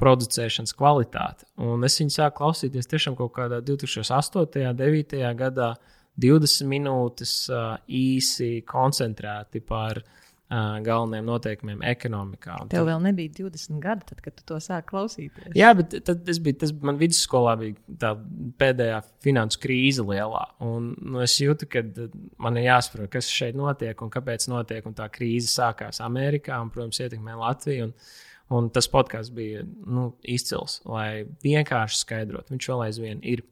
[0.00, 1.48] producēšanas kvalitāte.
[1.64, 4.42] Un es viņu sāku klausīties tiešām kaut kādā 2008.
[4.42, 5.22] un 2009.
[5.38, 5.72] gadā,
[6.20, 12.56] 20 minūtes uh, īsi koncentrēti par uh, galvenajiem noteikumiem ekonomikā.
[12.64, 12.88] Un Tev tad...
[12.88, 15.52] vēl nebija 20 gadi, tad, kad tu to sāki klausīties.
[15.54, 18.10] Jā, bet tad tas bija tas, man vidusskolā bija tā
[18.58, 20.42] pēdējā finansu krīze lielā.
[20.66, 21.84] Un, nu, es jūtu, ka
[22.42, 24.90] man ir jāsaprot, kas šeit notiek un kāpēc notiek.
[24.90, 27.86] Un tā krīze sākās Amerikā un, protams, ietekmē Latviju.
[27.86, 27.94] Un,
[28.58, 32.56] un tas podkāsts bija nu, izcils, lai vienkārši skaidrotu.
[32.56, 33.46] Viņš vēl aizvien ir.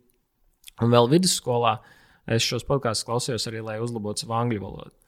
[0.82, 1.78] Un vēl vidusskolā
[2.26, 4.99] es šos podkāstus klausījos arī, lai uzlabotu savu angļu valodu.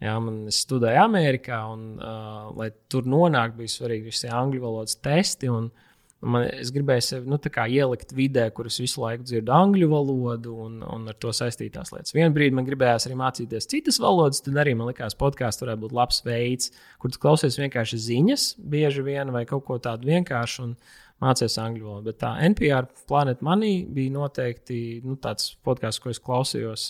[0.00, 5.50] Jā, man studēja Amerikā, un, uh, lai tur nonāktu, bija svarīgi visi angļu valodas testi.
[5.52, 5.66] Un,
[6.24, 10.54] un man, es gribēju sevi nu, ielikt vidē, kur es visu laiku dzirdu angļu valodu
[10.64, 12.14] un, un ar to saistītās lietas.
[12.16, 15.84] Vienā brīdī man gribējās arī mācīties citas valodas, tad arī man likās, ka podkāsts varētu
[15.84, 16.72] būt labs veids,
[17.02, 20.68] kur klausies vienkārši ziņas, bieži vien vai kaut ko tādu vienkāršu.
[20.70, 20.76] Un,
[21.20, 26.20] Mācījos angļu valodu, bet tā NPR Planet Money bija noteikti nu, tāds podkāsts, ko es
[26.24, 26.84] klausījos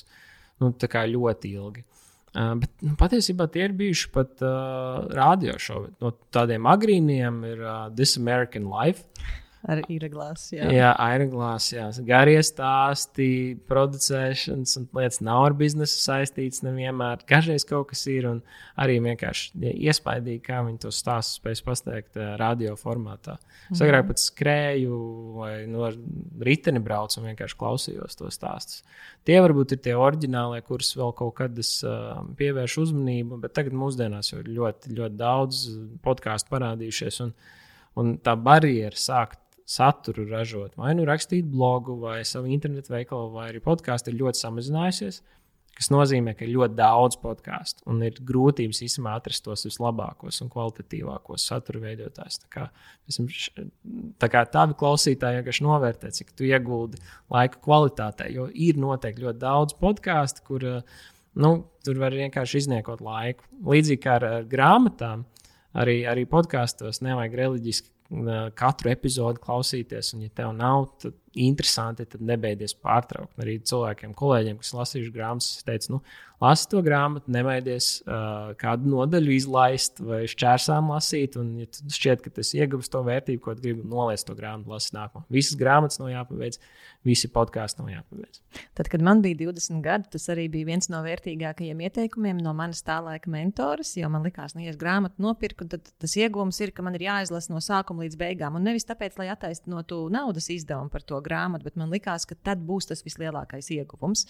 [0.63, 1.83] nu, ļoti ilgi.
[2.31, 5.97] Uh, bet nu, patiesībā tie ir bijuši pat uh, radiošovi.
[6.03, 9.09] No tādiem agrīniem ir uh, This American Life.
[9.69, 10.71] Ar īreglās, jā.
[10.73, 11.67] Jā, īreglās.
[12.09, 17.21] Garie stāsti, producēšanas un lietas nav ar biznesu saistītas nevienmēr.
[17.29, 18.39] Dažreiz kaut kas ir un
[18.81, 23.35] arī vienkārši iespaidīgi, kā viņi to stāstu spēj pasniegt uh, radio formātā.
[23.69, 23.85] Es mm.
[23.85, 25.03] agrāk pat skrēju
[25.37, 26.01] vai nu, ar
[26.49, 28.81] riteni braucu un vienkārši klausījos to stāstus.
[29.29, 33.77] Tie varbūt ir tie oriģinālie, kurus vēl kaut kad es uh, pievēršu uzmanību, bet tagad
[33.77, 35.63] mūsdienās jau ir ļoti, ļoti daudz
[36.01, 37.23] podkāstu parādījušies.
[37.29, 37.37] Un,
[38.01, 43.51] un tā barjera sākt saturu ražot, vai nu rakstīt blogu, vai savu internetu veikalu, vai
[43.53, 45.21] arī podkāstu, ir ļoti samazinājusies.
[45.81, 50.51] Tas nozīmē, ka ir ļoti daudz podkāstu un ir grūtības īstenībā atrast tos vislabākos un
[50.53, 52.41] kvalitatīvākos satura veidotājus.
[52.43, 52.67] Tā kā,
[54.21, 57.01] tā kā tavi klausītāji vienkārši novērtē, cik tu ieguldi
[57.33, 60.67] laika kvalitātē, jo ir noteikti ļoti daudz podkāstu, kur
[61.41, 61.53] nu,
[61.87, 63.49] tur var vienkārši izniekot laiku.
[63.71, 65.25] Līdzīgi kā ar, ar grāmatām,
[65.81, 67.95] arī, arī podkāstos nevajag reliģiski
[68.59, 73.37] katru epizodi klausīties, un, ja tev nav tad interesanti, tad nebeidzies pārtraukt.
[73.43, 76.01] Arī cilvēkiem, kolēģiem, kas lasījuši grāmatas, es teicu, nu,
[76.41, 81.37] lasi to grāmatu, nebaidies uh, kādu nodaļu izlaist vai šķērsām lasīt.
[81.41, 85.27] Un, ja šķiet, ka tas iegūst to vērtību, ko gribi nolaist to grāmatu, lasīt nākamo.
[85.33, 86.61] Visas grāmatas nav jāpabeidz,
[87.07, 88.43] visi podkāsti nav jāpabeidz.
[88.79, 92.83] Tad, kad man bija 20 gadi, tas arī bija viens no vērtīgākajiem ieteikumiem no manas
[92.87, 93.93] tā laika mentoras.
[94.01, 96.97] Jo man likās, ka, nu, ja es grāmatu nopirku, tad tas iegūms ir, ka man
[96.99, 98.57] ir jāizlasa no sākuma līdz beigām.
[98.57, 102.63] Un nevis tāpēc, lai attaisnotu naudas izdevumu par to grāmatu, bet man likās, ka tad
[102.67, 104.27] būs tas vislielākais ieguvums.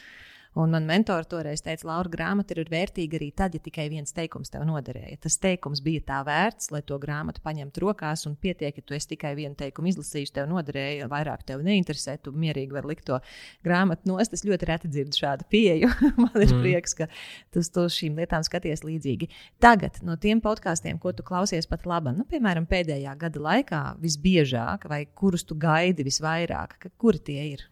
[0.58, 4.50] Un man mentori toreiz teica, Laura, grāmata ir vērtīga arī tad, ja tikai viens teikums
[4.50, 5.20] tev noderēja.
[5.22, 9.36] Tas teikums bija tā vērts, lai to grāmatu paņemtu rokās, un pietiek, ja tu tikai
[9.38, 13.20] vienu teikumu izlasījuši, tev noderēja, vairāk tev neinteresē, tu mierīgi vari likt to
[13.62, 14.34] grāmatu nost.
[14.34, 15.94] Es ļoti reti dzirdu šādu pieeju.
[16.24, 16.66] man ir mm.
[16.66, 17.06] prieks, ka
[17.54, 19.30] tu uz šīm lietām skaties līdzīgi.
[19.62, 24.90] Tagad no tiem podkāstiem, ko tu klausies pat labi, nu, piemēram, pēdējā gada laikā visbiežāk,
[24.90, 27.69] vai kurus tu gaidi visvairāk, kuri tie ir?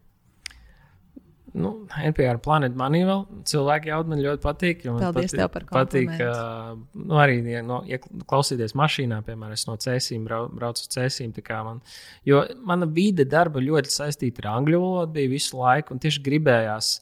[1.58, 4.84] Nu, NPR Planet Money vēl cilvēki jau man ļoti patīk.
[4.86, 5.66] Paldies patīk, tev par.
[5.72, 10.84] Patīk, uh, nu, arī, ja, no, ja klausīties mašīnā, piemēram, es no cēsīm brau, braucu
[10.84, 11.34] uz cēsīm.
[11.66, 11.82] Man,
[12.28, 16.92] jo mana vide darba ļoti saistīta ar angļu valodu bija visu laiku, un tieši gribējās,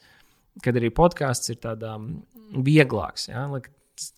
[0.64, 1.98] kad arī podkāsts ir tādā
[2.56, 3.28] vieglāks.
[3.28, 3.44] Ja?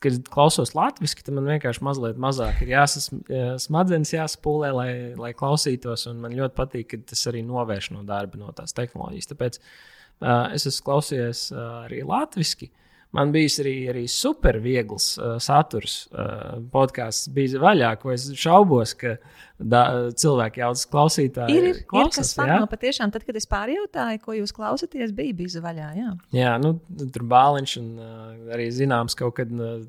[0.03, 6.09] Kad klausos latviešu, tad man vienkārši mazliet mazāk ir jāsasmadzenes, jāspūlē, lai, lai klausītos.
[6.19, 9.33] Man ļoti patīk, ka tas arī novērš no darba, no tās tehnoloģijas.
[9.35, 9.95] Tāpēc Uh,
[10.55, 12.73] es esmu klausījies uh, arī latviešu.
[13.17, 16.03] Man bija arī, arī super viegls uh, saturs.
[16.13, 19.15] Uh, podkāsts bija vaļā, ko es šaubos, ka
[19.57, 21.69] da, cilvēki jau tas klausītāji ir.
[21.71, 25.65] Ir, klausas, ir kas fano, patiešām, tad, kad es pārjautāju, ko jūs klausāties, bija bija
[25.65, 25.89] vaļā.
[25.97, 28.13] Jā, jā nu, tur bāliņš un uh,
[28.59, 29.81] arī zināms, kaut kad uh,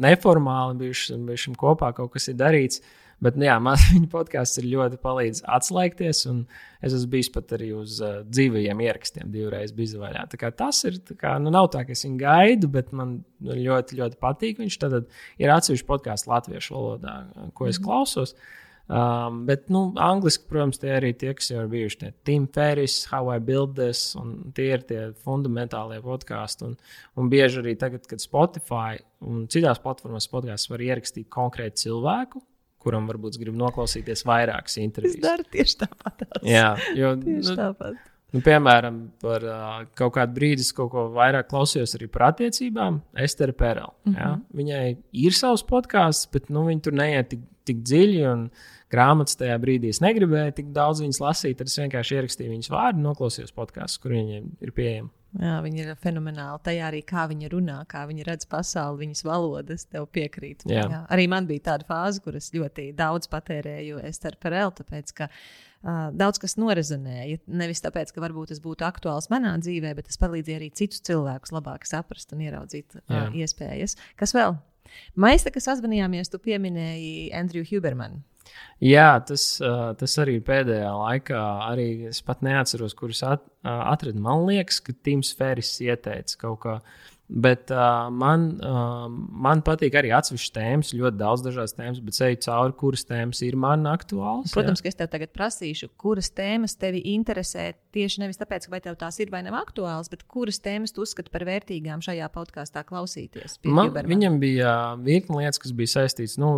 [0.00, 2.80] neformāli bijuši kopā kaut kas ir darīts.
[2.80, 6.40] Uh, Bet, nu, jā, man viņa podkāsts ir ļoti palīdzējis atslēgties, un
[6.82, 10.24] es esmu bijis pat arī uz uh, dzīvajiem ierakstiem, divreiz bijis vaļā.
[10.58, 14.58] Tas ir, kā, nu, nav tā, ka es viņu gaidu, bet man ļoti, ļoti patīk.
[14.62, 14.98] Viņš tad
[15.38, 17.14] ir atsevišķi podkāsts latviešu valodā,
[17.54, 17.86] ko es -hmm.
[17.86, 18.34] klausos.
[18.92, 21.98] Um, bet, nu, angliski, protams, tie arī tie, kas jau ir bijuši.
[22.00, 26.66] Tie Tim Ferris, How I Build This, un tie ir tie fundamentālie podkāsti.
[26.66, 26.74] Un,
[27.16, 32.42] un bieži arī tagad, kad Spotify un citās platformās podkāstos var ierakstīt konkrētu cilvēku,
[32.82, 35.18] kuram varbūt grib noklausīties vairākas intervijas.
[35.18, 36.24] Tas dara tieši tāpat.
[36.46, 38.08] Jā, jo tieši nu, tāpat.
[38.32, 43.02] Nu, piemēram, par uh, kaut kādu brīdi es kaut ko vairāk klausījos arī par attiecībām.
[43.20, 43.92] Estera Perela.
[44.06, 44.20] Mm -hmm.
[44.20, 44.30] ja?
[44.60, 48.22] Viņai ir savs podkāsts, bet nu, viņa tur neiet tik, tik dziļi.
[48.32, 48.46] Un
[48.92, 51.58] grāmatas tajā brīdī es negribēju tik daudz viņas lasīt.
[51.58, 55.10] Tad es vienkārši ierakstīju viņas vārdu, noklausījos podkāstus, kur viņiem ir pieejami.
[55.40, 56.60] Jā, viņa ir fenomenāla.
[56.60, 60.66] Tajā arī kā viņa runā, kā viņa redz pasauli, viņas valodas, tev piekrīt.
[60.68, 60.84] Jā.
[60.92, 60.98] Jā.
[61.14, 64.02] Arī man bija tāda fāze, kur es ļoti daudz patērēju
[64.42, 67.40] Perelu, tāpēc ka uh, daudz kas norezonēja.
[67.48, 71.54] Nevis tāpēc, ka varbūt tas būtu aktuāls manā dzīvē, bet tas palīdzēja arī citus cilvēkus
[71.56, 73.96] labāk saprast un ieraudzīt uh, iespējas.
[74.20, 74.58] Kas vēl?
[75.16, 78.20] Maista, kas sazvanījāmies, tu pieminēji Andriju Hubermanu.
[78.82, 79.44] Jā, tas,
[79.98, 84.18] tas arī pēdējā laikā, arī es pat neatceros, kurus at, atradu.
[84.24, 86.74] Man liekas, ka Tims Ferris ieteica kaut ko
[87.32, 92.38] Bet uh, man, uh, man patīk arī atsevišķas tēmas, ļoti daudz dažādas tēmas, bet ceļu
[92.44, 94.52] cauri, kuras tēmas ir man aktuālas.
[94.52, 94.84] Protams, jā.
[94.84, 99.16] ka es tev tagad prasīšu, kuras tēmas tevi interesē tieši nevis tāpēc, vai tev tās
[99.24, 103.62] ir vai nav aktuālas, bet kuras tēmas tu uzskati par vērtīgām šajā podkāstā klausīties.
[103.64, 104.12] Man, Huberman.
[104.12, 106.54] viņam bija virkni lietas, kas bija saistītas nu,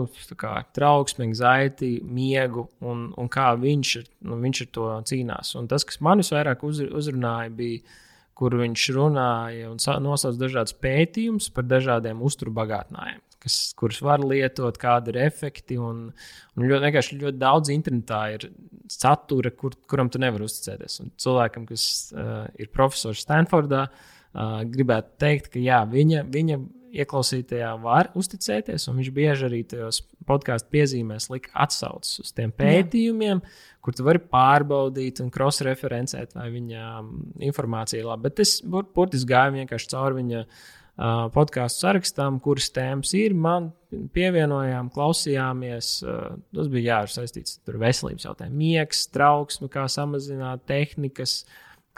[0.50, 5.54] ar trauksmi, zaiti, miegu un, un kā viņš, nu, viņš ar to cīnās.
[5.60, 8.00] Un tas, kas man visvairāk uz, uzrunāja, bija
[8.38, 15.14] kur viņš runāja un nosauca dažādus pētījumus par dažādiem uzturbagātnājiem, kas, kurus var lietot, kādi
[15.14, 15.78] ir efekti.
[15.78, 16.08] Un,
[16.56, 18.48] un ļoti, vienkārši ļoti daudz internetā ir
[18.90, 20.98] satura, kur, kuram tu nevari uzticēties.
[21.04, 26.58] Un cilvēkam, kas uh, ir profesors Stanfordā, uh, gribētu teikt, ka jā, viņa, viņa
[27.02, 33.42] ieklausītajā var uzticēties, un viņš bieži arī tajos podkāstu piezīmēs lika atsauces uz tiem pētījumiem,
[33.42, 33.74] Jā.
[33.84, 37.12] kur tu vari pārbaudīt un cross-referencēt, vai viņa um,
[37.44, 38.28] informācija ir laba.
[38.28, 43.34] Bet es burtiski gāju vienkārši cauri viņa uh, podkāstu sarakstam, kuras tēmas ir.
[43.34, 43.72] Man
[44.16, 45.94] pievienojām, klausījāmies.
[46.06, 51.42] Uh, tas bija jā, saistīts ar veselības jautājumu, miegs, trauksmi, kā samazināt tehnikas,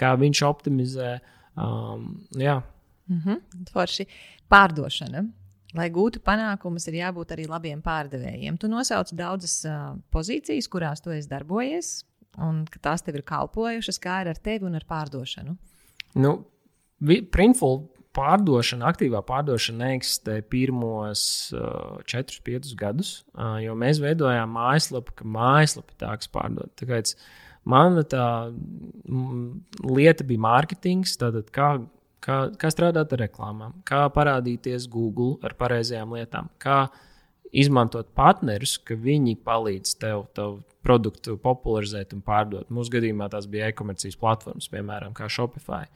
[0.01, 1.19] kā viņš optimizē.
[1.57, 2.61] Um, jā.
[3.09, 4.07] Mm -hmm, forši.
[4.51, 5.25] Pārdošana.
[5.75, 8.57] Lai gūtu panākumus, ir jābūt arī labiem pārdevējiem.
[8.59, 12.05] Tu nosauc daudzas uh, pozīcijas, kurās tu esi darbojies,
[12.39, 15.57] un tās tev ir kalpojušas, kā ir ar tevi un ar pārdošanu.
[16.15, 16.45] Nu,
[17.31, 25.13] Printful pārdošana, aktīvā pārdošana neeksistē pirmos uh, 4, 5 gadus, uh, jo mēs veidojām mājaslapu,
[25.19, 26.73] ka mājaslapa ir tā, kas pārdod.
[26.81, 27.13] Tāpēc
[27.69, 28.25] mana tā
[29.85, 31.75] lieta bija mārketings, tātad kā
[32.27, 36.87] kā, kā strādāt ar reklāmām, kā parādīties Google ar pareizajām lietām, kā
[37.57, 42.69] izmantot partnerus, ka viņi palīdz tev, tev produktu popularizēt un pārdot.
[42.71, 45.87] Mūsu gadījumā tās bija e-komercijas platformas, piemēram, Shopify.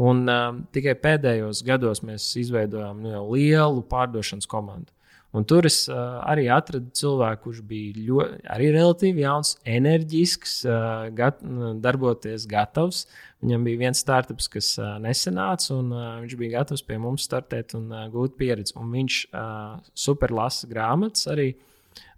[0.00, 4.92] Un um, tikai pēdējos gados mēs izveidojām nu, lielu pārdošanas komandu.
[5.30, 11.04] Un tur es uh, arī atradu cilvēku, kurš bija ļoti, arī relatīvi jauns, enerģisks, uh,
[11.14, 11.38] gat,
[11.84, 13.04] darboties gatavs.
[13.44, 17.76] Viņam bija viens startups, kas uh, nesenāca, un uh, viņš bija gatavs pie mums startēt
[17.78, 18.74] un uh, gūt pieredzi.
[18.80, 21.52] Un viņš uh, super lasa grāmatas arī.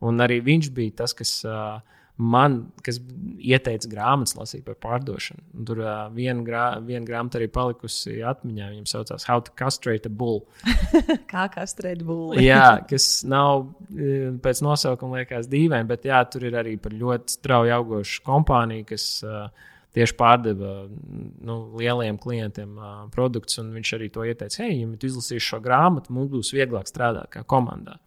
[0.01, 1.83] Un arī viņš bija tas, kas uh,
[2.21, 2.99] man, kas
[3.41, 5.43] ieteica grāmatas lasīt par pārdošanu.
[5.57, 8.69] Un tur uh, viena, grā, viena grāmata arī palikusi atmiņā.
[8.75, 10.43] Viņam saucās How to Castrate a Bull.
[11.33, 12.37] Kā kastrēt būlu?
[12.45, 13.71] jā, kas nav
[14.45, 19.09] pēc nosaukuma liekas dīvaini, bet jā, tur ir arī par ļoti strauji augošu kompāniju, kas
[19.25, 19.49] uh,
[19.97, 23.63] tieši pārdeva nu, lieliem klientiem uh, produktus.
[23.65, 27.47] Viņš arī to ieteica, hei, ja tu izlasīsi šo grāmatu, mums būs vieglāk strādāt kā
[27.49, 27.99] komandā.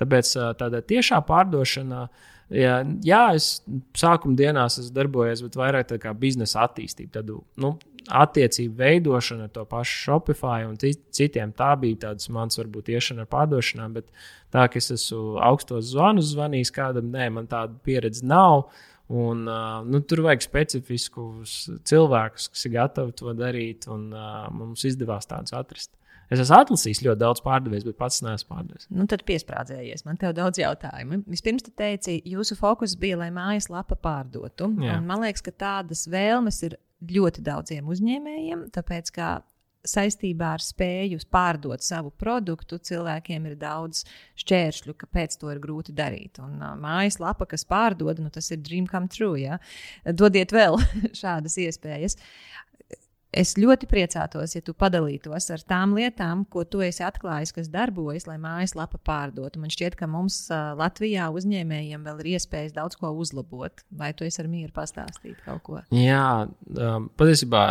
[0.00, 3.62] Tāpēc tāda tiešā pārdošana uh, Jā, jā, es
[3.96, 7.76] sākuma dienās esmu darbojies, bet vairāk tā kā biznesa attīstība, tādu nu,
[8.10, 11.52] attiecību veidošana ar to pašu Shopify un citiem.
[11.56, 14.08] Tā bija tāds mans, varbūt, iešana ar pārdošanām, bet
[14.52, 18.68] tā, ka es esmu augstos zvanus zvanījis kādam, nē, man tāda pieredze nav.
[19.12, 21.56] Un, uh, nu, tur vajag specifiskus
[21.88, 25.90] cilvēkus, kas ir gatavi to darīt, un uh, mums izdevās tādus atrast.
[26.32, 28.88] Es esmu atlasījis ļoti daudz pārdevējs, bet pats neesmu pārdevis.
[28.92, 30.06] Nu, tad piesprādzējies.
[30.08, 31.22] Man te ir daudz jautājumu.
[31.30, 34.70] Vispirms, te teici, jūsu fokus bija, lai mājaslapa pārdotu.
[34.72, 36.78] Man liekas, ka tādas vēlmes ir
[37.12, 39.32] ļoti daudziem uzņēmējiem, tāpēc ka
[39.88, 44.04] saistībā ar spēju pārdot savu produktu, cilvēkiem ir daudz
[44.38, 46.38] šķēršļu, kāpēc to ir grūti darīt.
[46.42, 49.40] Un uh, mājaslapa, kas pārdod, nu, tas ir dream come true.
[49.42, 49.58] Ja?
[50.06, 50.78] Dodiet vēl
[51.22, 52.18] šādas iespējas.
[53.32, 58.26] Es ļoti priecātos, ja tu padalītos ar tām lietām, ko tu esi atklājis, kas darbojas,
[58.28, 59.62] lai mājaslapa pārdotu.
[59.62, 63.80] Man šķiet, ka mums Latvijā uzņēmējiem vēl ir iespējas daudz ko uzlabot.
[63.96, 65.80] Vai tu esi ar mieru pastāstīt kaut ko?
[65.96, 66.26] Jā,
[66.76, 67.62] um, patiesībā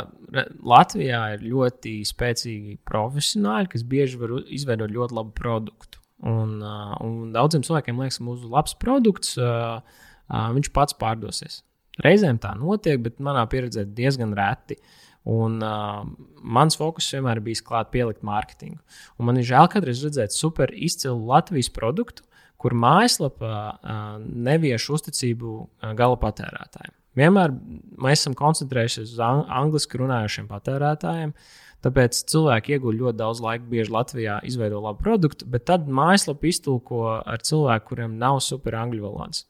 [0.66, 6.01] Latvijā ir ļoti spēcīgi profesionāļi, kas bieži var izveidot ļoti labu produktu.
[6.26, 11.62] Un, uh, un daudziem cilvēkiem liekas, ka mūsu labs produkts uh, uh, viņš pats pārdosies.
[12.01, 14.80] Reizēm tā notiek, bet manā pieredzē diezgan reti.
[14.82, 14.97] Uh,
[15.30, 16.01] Un, uh,
[16.41, 18.80] mans fokus vienmēr ir bijis klāt pielikt mārketingu.
[19.19, 22.26] Un man ir žēl kādreiz redzēt super izcilu Latvijas produktu,
[22.61, 26.95] kur mājaslapā uh, nevieš uzticību uh, gala patērētājiem.
[27.17, 27.53] Vienmēr
[28.01, 31.36] mēs esam koncentrējušies uz ang angliski runājošiem patērētājiem.
[31.82, 37.01] Tāpēc cilvēki ieguļ ļoti daudz laika, bieži Latvijā izveido labu produktu, bet tad mājaslapu iztulko
[37.19, 39.47] ar cilvēku, kuriem nav super angļu valodas.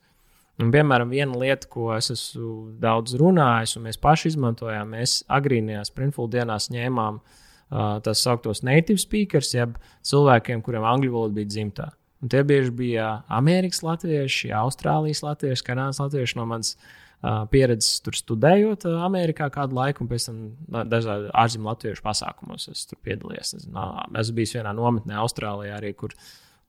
[0.61, 5.93] Un, piemēram, viena lieta, ko es esmu daudz runājis, un mēs paši izmantojām, mēs agrīnajās
[5.95, 11.89] Printful dienās ņēmām uh, tās sauktos native speakers, jeb cilvēkiem, kuriem angļu valoda bija dzimtā.
[12.21, 18.19] Un tie bieži bija Amerikas latvieši, Austrālijas latvieši, Kanādas latvieši no manas uh, pieredzes tur
[18.19, 23.55] studējot uh, Amerikā kādu laiku, un pēc tam dažādu ārzemju latviešu pasākumos es tur piedalījos.
[23.57, 26.13] Es, esmu bijis vienā nometnē Austrālijā arī, kur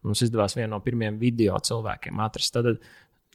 [0.02, 2.56] mums izdevās vienu no pirmajiem video cilvēkiem atrast.
[2.56, 2.80] Tad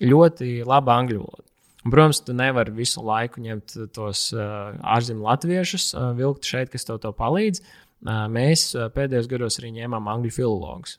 [0.01, 1.47] ļoti laba angļu valoda.
[1.85, 6.83] Un, protams, tu nevari visu laiku ņemt tos uh, ārzemju latviešus, uh, vilkt šeit, kas
[6.83, 7.61] tev to palīdz.
[7.61, 10.97] Uh, mēs uh, pēdējos gados arī ņēmām angļu filologus.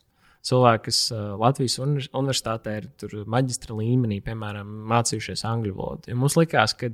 [0.49, 6.09] Cilvēki, kas uh, Latvijas universitātē ir maģistra līmenī, piemēram, mācījušies angļu valodu.
[6.09, 6.89] Ja mums likās, ka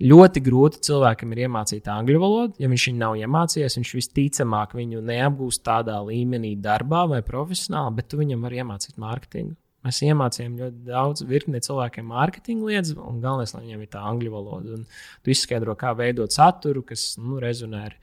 [0.00, 2.58] ļoti grūti cilvēkam ir iemācīt angļu valodu.
[2.58, 8.10] Ja viņš viņu nav iemācījies, viņš visticamāk viņu neapgūst tādā līmenī, darbā vai profesionāli, bet
[8.10, 9.54] tu viņam vari iemācīt mārketingu.
[9.80, 14.32] Mēs iemācījām ļoti daudz virkni cilvēkiem mārketinga lietas, un galvenais, lai viņiem ir tā angļu
[14.34, 14.74] valoda.
[14.76, 14.82] Un
[15.24, 17.96] tu izskaidro, kā veidot saturu, kas nu, rezonē ar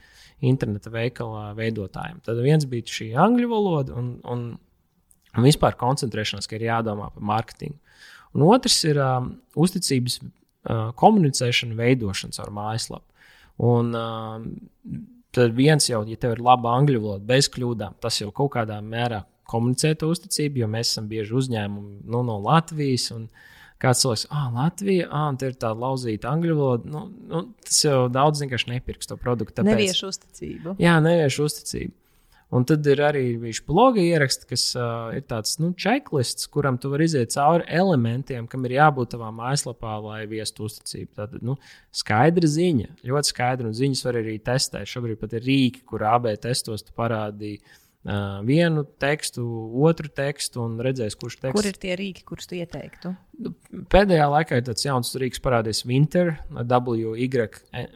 [0.46, 2.24] interneta veikala veidotājiem.
[2.26, 4.48] Tad viens bija šī angļu valoda, un, un,
[5.38, 7.78] un vispār koncentrēšanās, ka ir jādomā par mārketingu.
[8.34, 13.06] Un otrs ir um, uzticības uh, komunicēšana, veidošana caur mājaslapu.
[13.70, 14.52] Un, um,
[15.34, 18.82] tad viens jau, ja tev ir laba angļu valoda, bez kļūdām, tas jau kaut kādā
[18.82, 23.12] mērā komunicē to uzticību, jo mēs esam bieži uzņēmumi nu, no Latvijas.
[23.78, 26.90] Kāds cilvēks, ah, Latvija, ah, tā ir tāda lauzīta angļu valoda.
[26.90, 29.60] Nu, nu, tas jau daudz vienkārši nepirks to produktu.
[29.60, 29.70] Tāpēc...
[29.76, 30.78] Neviešu uzticību.
[30.82, 31.94] Jā, neviešu uzticību.
[32.56, 36.94] Un tad ir arī viņš bloga ieraksts, kas uh, ir tāds nu, checklists, kuram tu
[36.94, 41.12] vari iziet cauri elementiem, kam ir jābūt tavā mājaslapā, lai viestu uzticību.
[41.18, 41.58] Tātad, nu,
[41.92, 44.88] skaidra ziņa, ļoti skaidra, un ziņas var arī testēt.
[44.88, 47.60] Šobrīd pat ir rīki, kur AB testos tu parādīji
[48.08, 49.46] uh, vienu tekstu,
[49.88, 51.58] otru tekstu un redzēs, kurš teksts.
[51.58, 53.14] Kur ir tie rīki, kurus tu ieteiktu?
[53.44, 53.54] Nu,
[53.94, 57.28] pēdējā laikā ir tāds jauns rīks parādījies Winter, WY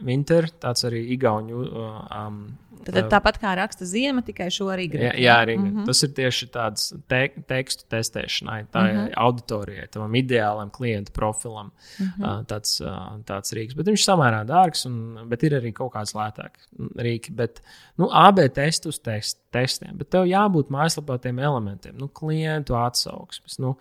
[0.06, 2.42] Winter, tāds arī Igaunu um,
[2.84, 5.04] Tad, tad tāpat kā raksta ziema, tikai šo arī grib.
[5.06, 5.86] Jā, jā arī mm -hmm.
[5.86, 9.12] tas ir tieši tāds te, tekstu testēšanai, tā mm -hmm.
[9.16, 11.70] auditorijai, tam ideālam klientu profilam.
[11.98, 12.44] Mm -hmm.
[12.46, 12.80] tāds,
[13.24, 13.76] tāds rīks.
[13.76, 17.30] Bet viņš samērā dārgs, un, bet ir arī kaut kāds lētāks rīki.
[17.30, 17.62] Bet,
[17.96, 23.58] nu, AB testu uz test, testiem, bet tev jābūt mājaslapā tiem elementiem, nu, klientu atsauksmes.
[23.58, 23.76] Nu,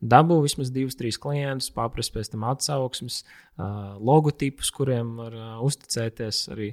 [0.00, 3.20] dabū vismaz divus, trīs klientus, paprasti pēc tam atsauksmes,
[3.60, 6.40] uh, logotipus, kuriem var uh, uzticēties.
[6.54, 6.70] Arī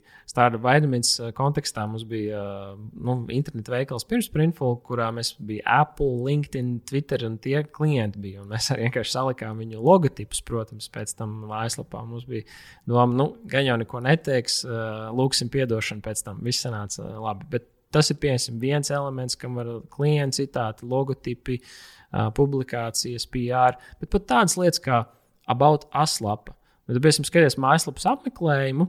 [0.64, 6.24] Vitamins uh, kontekstā mums bija uh, nu, interneta veikals pirms Printful, kurā mēs bijām Apple,
[6.30, 8.46] LinkedIn, Twitter un tie klienti bija.
[8.46, 12.48] Un mēs arī vienkārši salikām viņu logotipus, protams, pēc tam mājaslapā mums bija
[12.88, 16.40] doma, nu, gan jau neko neteiks, uh, lūksim atdošanu pēc tam.
[16.48, 17.52] Viss sanāca uh, labi.
[17.58, 18.20] Bet tas ir
[18.60, 21.60] viens elements, kam var klients citāti, logotipi.
[21.60, 25.04] Uh, publikācijas, PR, bet pat tādas lietas kā
[25.48, 26.56] about aslapa.
[26.88, 28.88] Tad, piemēram, skaties mājaslapas apmeklējumu,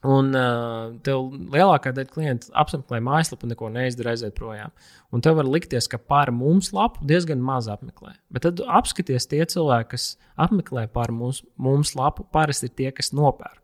[0.00, 4.72] Un uh, tev lielākā daļa klientu apmeklē mājaslapu neko neizdara aiziet projām.
[5.12, 8.14] Un tev var likties, ka par mums lapu diezgan maz apmeklē.
[8.32, 10.06] Bet tad apskaties tie cilvēki, kas
[10.40, 13.59] apmeklē par mums, mums lapu, parasti ir tie, kas nopērk.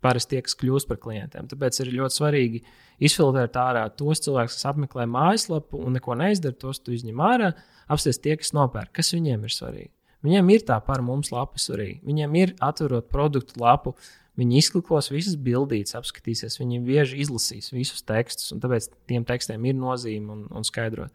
[0.00, 1.48] Parasti tie, kas kļūst par klientiem.
[1.50, 2.62] Tāpēc ir ļoti svarīgi
[3.04, 7.50] izfiltrēt ārā tos cilvēkus, kas apmeklē mājaslapu un neko neizdara, tos tu izņem ārā.
[7.52, 9.92] Uh, apstāties tie, kas nopērk, kas viņiem ir svarīgi.
[10.26, 12.02] Viņiem ir tā par mums lapa svarīga.
[12.04, 13.94] Viņiem ir atverot produktu lapu,
[14.40, 19.78] viņi izklikos visas bildītas, apskatīsies, viņi bieži izlasīs visus tekstus, un tāpēc tiem tekstiem ir
[19.80, 21.12] nozīme un, un skaidrot.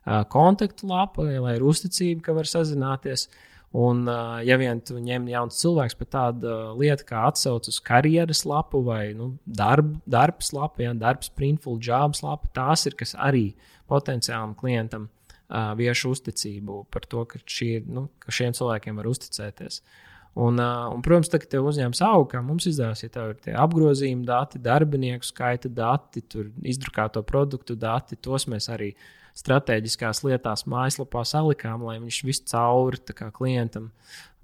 [0.00, 3.28] Uh, kontaktu lapa, lai ir uzticība, ka var sazināties.
[3.70, 4.02] Un,
[4.42, 9.12] ja vien tu ņem jauns cilvēks par tādu lietu kā atsauce uz karjeras lapu vai
[9.14, 13.52] nu, darb, darbs lapu, ja, darbs, printful jobs lapu, tās ir kas arī
[13.90, 19.78] potenciālam klientam uh, viešu uzticību par to, ka, šī, nu, ka šiem cilvēkiem var uzticēties.
[19.78, 24.26] Uh, un, protams, tad, kad tev uzņēmums aug, kā mums izdevās, ja tev ir apgrozījuma
[24.28, 26.22] dati, darbinieku skaita dati,
[26.70, 28.92] izdrukāto produktu dati, tos mēs arī
[29.40, 33.00] strateģiskās lietās mājaslapā salikām, lai viņš visu cauri
[33.34, 33.90] klientam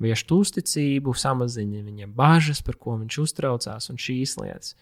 [0.03, 4.77] vieštu uzticību, samazina viņa bažas, par ko viņš uztraucās un šīs lietas.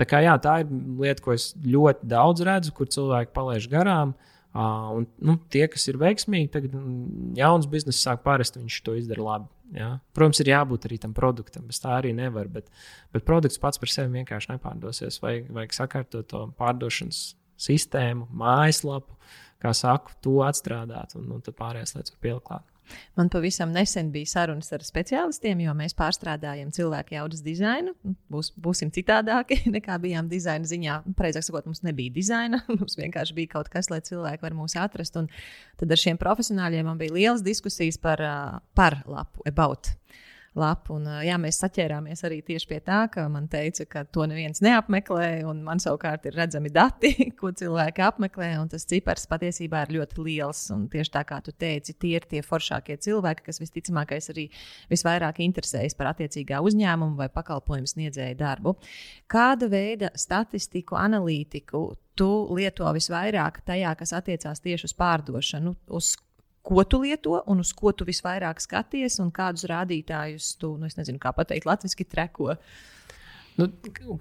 [0.00, 4.14] Tā, kā, jā, tā ir lieta, ko es ļoti daudz redzu, kur cilvēki palaiž garām.
[4.50, 8.96] Uh, un, nu, tie, kas ir veiksmīgi, tagad mm, jauns biznesa sāk pāriest, viņš to
[8.98, 9.50] izdara labi.
[9.76, 9.90] Ja?
[10.16, 12.48] Protams, ir jābūt arī tam produktam, bez tā arī nevar.
[12.52, 12.70] Bet,
[13.14, 15.20] bet produkts pats par sevi vienkārši nepārdosies.
[15.22, 17.22] Vajag, vajag sakārtot to pārdošanas
[17.60, 19.18] sistēmu, mājaslapu,
[19.60, 22.69] kā saku, to atstrādāt, un, un tad pārējās lietas var pielikt.
[23.18, 27.94] Man pavisam nesen bija sarunas ar speciālistiem, jo mēs pārstrādājam cilvēku jaudas dizainu.
[28.32, 31.00] Būs, būsim citādāki nekā bijām dizaina ziņā.
[31.18, 32.62] Precīzāk sakot, mums nebija dizaina.
[32.80, 35.18] Mums vienkārši bija kaut kas, lai cilvēki var mūs atrast.
[35.20, 35.28] Un
[35.80, 38.22] tad ar šiem profesionāļiem man bija lielas diskusijas par,
[38.78, 39.92] par lapu, about
[40.58, 40.96] lapu.
[40.98, 45.44] Un, jā, mēs saķērāmies arī tieši pie tā, ka man teica, ka to neviens neapmeklē,
[45.48, 48.50] un man savukārt ir redzami dati, ko cilvēki apmeklē.
[48.72, 50.64] Tas cipars patiesībā ir ļoti liels.
[50.74, 54.48] Un tieši tā kā tu teici, tie ir tie foršākie cilvēki, kas visticamākais arī
[54.90, 58.76] visvairāk interesējas par attiecīgā uzņēmuma vai pakalpojumu sniedzēju darbu.
[59.30, 61.84] Kāda veida statistiku, analītiku
[62.18, 66.12] tu lieto visvairāk tajā, kas attiecās tieši uz pārdošanu, uz
[66.70, 71.20] ko tu lieto un uz ko tu visvairāk skaties, un kādus rādītājus tu, nu, nezinu,
[71.22, 72.56] kā pateikt, latviešu treko.
[73.58, 73.66] Nu,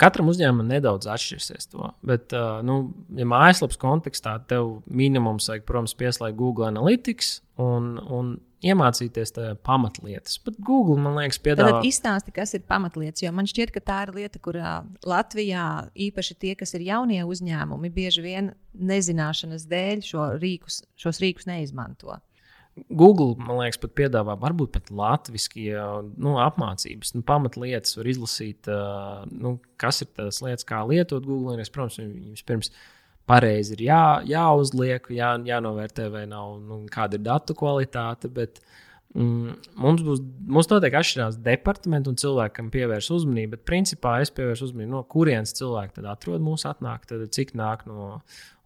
[0.02, 1.92] katram uzņēmumam nedaudz atšķirsies to.
[2.06, 2.82] Bet, uh, nu,
[3.16, 8.34] ja mājaslapas kontekstā tev minimums vajag, protams, pieslēgt Google Analytics un, un
[8.66, 9.34] iemācīties
[9.64, 10.40] pamatlietas.
[10.44, 11.78] Bet Google, man liekas, piedāvā.
[11.78, 14.74] Tad izstāsti, kas ir pamatlietas, jo man šķiet, ka tā ir lieta, kurā
[15.08, 15.68] Latvijā
[16.10, 22.20] īpaši tie, kas ir jaunie uzņēmumi, bieži vien nezināšanas dēļ šo rīkus, šos rīkus neizmanto.
[22.88, 25.80] Google, man liekas, pat piedāvā varbūt pat latviešu
[26.22, 31.56] nu, apmācības, nu, pamatlietas, var izlasīt, uh, nu, kas ir tās lietas, kā lietot Google.
[31.56, 32.74] Un, es, protams, viņus pirms
[33.30, 38.32] pareizi ir jā, jāuzliek, jā, jānovērtē, vai nav, nu, kāda ir datu kvalitāte.
[38.34, 38.62] Bet,
[39.14, 43.56] mm, mums būs, mums noteikti atšķirās departamenti un cilvēki, kam pievērš uzmanību.
[43.58, 48.20] Bet, principā, es pievēršu uzmanību, no kurienes cilvēki atrod mūsu atnāk, tad cik nāk no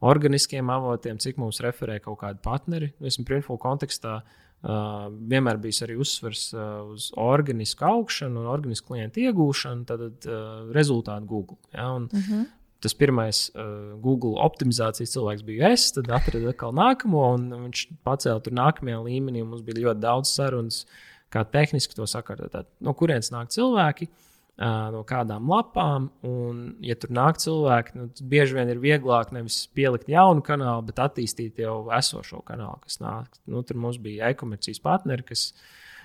[0.04, 2.92] organiskiem avotiem, cik mums referē kaut kādi partneri.
[3.04, 4.22] Esmu Printful kontekstā.
[4.64, 10.70] Uh, vienmēr bijis arī uzsvers uh, uz organisku augšanu un organisku klientu iegūšanu, tad uh,
[10.76, 11.60] rezultātu Google.
[11.74, 11.90] Ja?
[11.92, 12.34] Un, uh mhm.
[12.34, 12.52] -huh.
[12.84, 18.44] Tas pirmais uh, Google optimizācijas cilvēks bija es, tad atradu atkal nākamo, un viņš pacēla
[18.44, 19.44] tur nākamajā līmenī.
[19.46, 20.86] Mums bija ļoti daudz sarunas,
[21.32, 22.66] kā tehniski to sakārtot.
[22.82, 24.10] No kurienes nāk cilvēki?
[24.10, 26.10] Uh, no kādām lapām.
[26.28, 30.86] Un, ja tur nāk cilvēki, nu, tas bieži vien ir vieglāk nevis pielikt jaunu kanālu,
[30.90, 33.34] bet attīstīt jau esošo kanālu, kas nāk.
[33.50, 35.52] Nu, tur mums bija e-komercijas partneri, kas,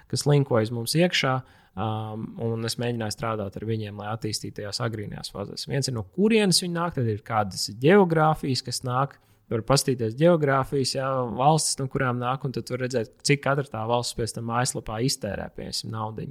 [0.09, 1.39] kas linkojas mums iekšā.
[1.79, 5.69] Um, un es mēģināju strādāt ar viņiem, lai attīstītu tajās agrīnās fāzēs.
[5.71, 9.15] Viens ir no kurienes viņi nāk, tad ir kādas geogrāfijas, kas nāk
[9.53, 13.85] var paskatīties geogrāfijas, jā, valstis, no kurām nāk, un tad var redzēt, cik katra tā
[13.89, 16.27] valsts pēc tam mājaslapā iztērē, piemēram, naudu.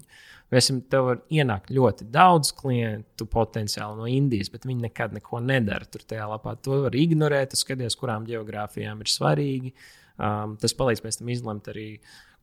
[0.52, 5.90] Piemēram, tev var ienākt ļoti daudz klientu potenciāli no Indijas, bet viņi nekad neko nedara
[5.92, 6.56] tur tajā lapā.
[6.64, 9.74] To var ignorēt, skaties, kurām geogrāfijām ir svarīgi.
[10.18, 11.90] Um, tas palīdz pēc tam izlemt arī,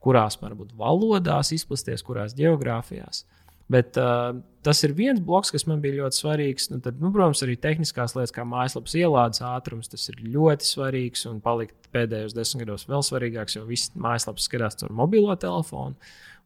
[0.04, 3.24] kurās varbūt valodās izplasties, kurās geogrāfijās.
[3.72, 4.34] Bet uh,
[4.64, 6.68] tas ir viens bloks, kas man bija ļoti svarīgs.
[6.72, 11.24] Nu, tad, nu, protams, arī tehniskās lietas, kā mājaslapas ielādes ātrums, tas ir ļoti svarīgs
[11.30, 15.96] un palikt pēdējos desmit gados vēl svarīgāks, jo viss mājaslapas skatās caur mobilo telefonu.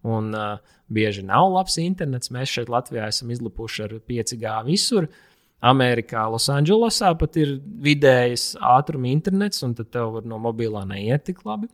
[0.07, 2.31] Un uh, bieži nav labs internets.
[2.35, 5.11] Mēs šeit Latvijā esam izlipuši ar 5G visur.
[5.59, 11.67] Amerikā, Losandželosā pat ir vidējais ātruma internets, un tad tev no mobilā neiet tik labi.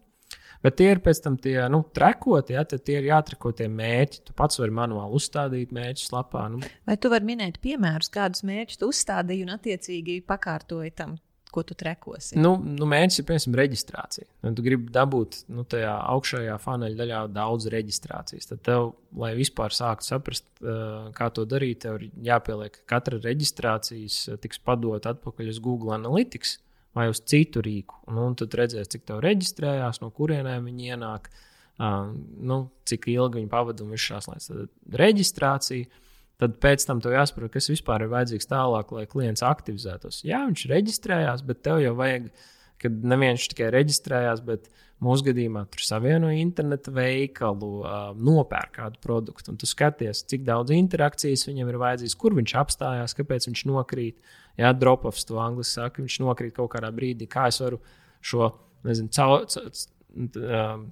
[0.65, 4.23] Bet tie ir pēc tam tie nu, trekoti, ja tie ir jāatreko tie mērķi.
[4.25, 6.47] Tu pats vari manuāli uzstādīt mērķus lapā.
[6.53, 6.63] Nu.
[6.89, 11.19] Vai tu vari minēt piemērus, kādus mērķus tu uzstādīji un attiecīgi pakārtoji tam?
[11.55, 12.35] Ko tu trekosi?
[12.41, 14.27] Nu, nu mērķis ir, piemēram, reģistrācija.
[14.43, 18.49] Ja tu gribi dabūt nu, tajā augšējā faneļa daļā daudz reģistrācijas.
[18.51, 18.89] Tad, tev,
[19.21, 20.49] lai vispār sāktu saprast,
[21.15, 26.57] kā to darīt, tev ir jāpieliek, ka katra reģistrācijas tiks padota atpakaļ uz Google Analytics
[26.95, 28.05] vai uz citu rīku.
[28.15, 32.15] Nu, tad redzēs, cik tev reģistrējās, no kurienēm viņi ienāk, uh,
[32.51, 34.51] nu, cik ilgi viņi pavadīja un viss šās lietas.
[34.51, 36.03] Tad reģistrācija.
[36.43, 40.25] Tad pēc tam tev jāsaprot, kas vispār ir vajadzīgs tālāk, lai klients aktivizētos.
[40.27, 42.27] Jā, viņš reģistrējās, bet tev jau vajag,
[42.85, 44.69] kad neviens tikai reģistrējās, bet
[45.05, 47.71] mūsu gadījumā tur savienoja internetu veikalu,
[48.25, 49.53] nopērk kādu produktu.
[49.53, 54.35] Un tu skaties, cik daudz interakcijas viņam ir vajadzīgs, kur viņš apstājās, kāpēc viņš nokrīt.
[54.61, 57.27] Jā, drop-offs to angļu saka, viņš nokrīt kaut kādā brīdī.
[57.31, 57.81] Kā es varu
[58.25, 58.53] šo
[58.87, 60.87] nezinu, caur, caur,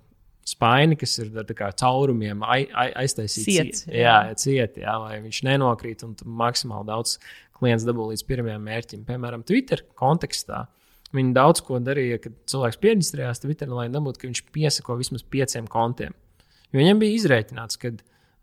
[0.48, 3.46] spaini, kas ir ar caurumiem, ai, ai, aiztaisīt
[4.42, 7.18] ciet, lai viņš nenokrīt un maksimāli daudz
[7.58, 9.04] klients dabū līdz pirmajam mērķim.
[9.06, 10.64] Piemēram, Twitter kontekstā.
[11.12, 15.68] Viņi daudz ko darīja, kad cilvēks pierakstījās Twitter, lai dabūtu, ka viņš piesako vismaz pieciem
[15.70, 16.14] kontiem.
[16.72, 17.92] Jo viņam bija izreikināts, ka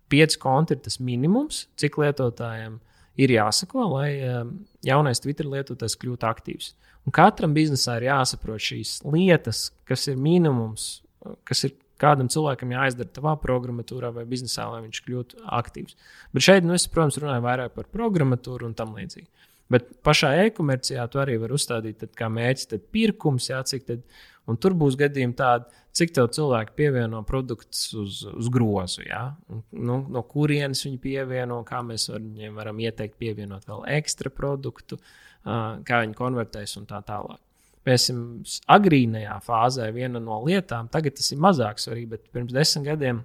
[0.10, 2.78] pieci konti ir tas minimums, cik lietotājiem
[3.20, 4.54] ir jāsako, lai um,
[4.86, 6.72] jaunais Twitter lietotājs kļūtu aktīvs.
[7.08, 11.00] Un katram biznesā ir jāsaprot šīs lietas, kas ir minimums,
[11.48, 15.98] kas ir kādam cilvēkam jāizdara savā programmatūrā vai biznesā, lai viņš kļūtu aktīvs.
[16.36, 19.28] Bet šeit, nu, es, protams, runāju vairāk par programmatūru un tam līdzīgi.
[19.70, 24.06] Bet pašā e-komercijā tu arī vari uzstādīt kā mērķi pirkums, jā, cik tad,
[24.50, 29.62] un tur būs gadījumi tādi, cik tev cilvēki pievieno produktus uz, uz grozu, jā, un,
[29.78, 34.98] nu, no kurienes viņi pievieno, kā mēs var, viņiem varam ieteikt pievienot vēl ekstra produktu,
[35.46, 37.42] kā viņi konvertēs un tā tālāk.
[37.86, 38.42] Piemēram,
[38.76, 43.22] agrīnajā fāzē viena no lietām, tagad tas ir mazāk svarīgi, bet pirms desmit gadiem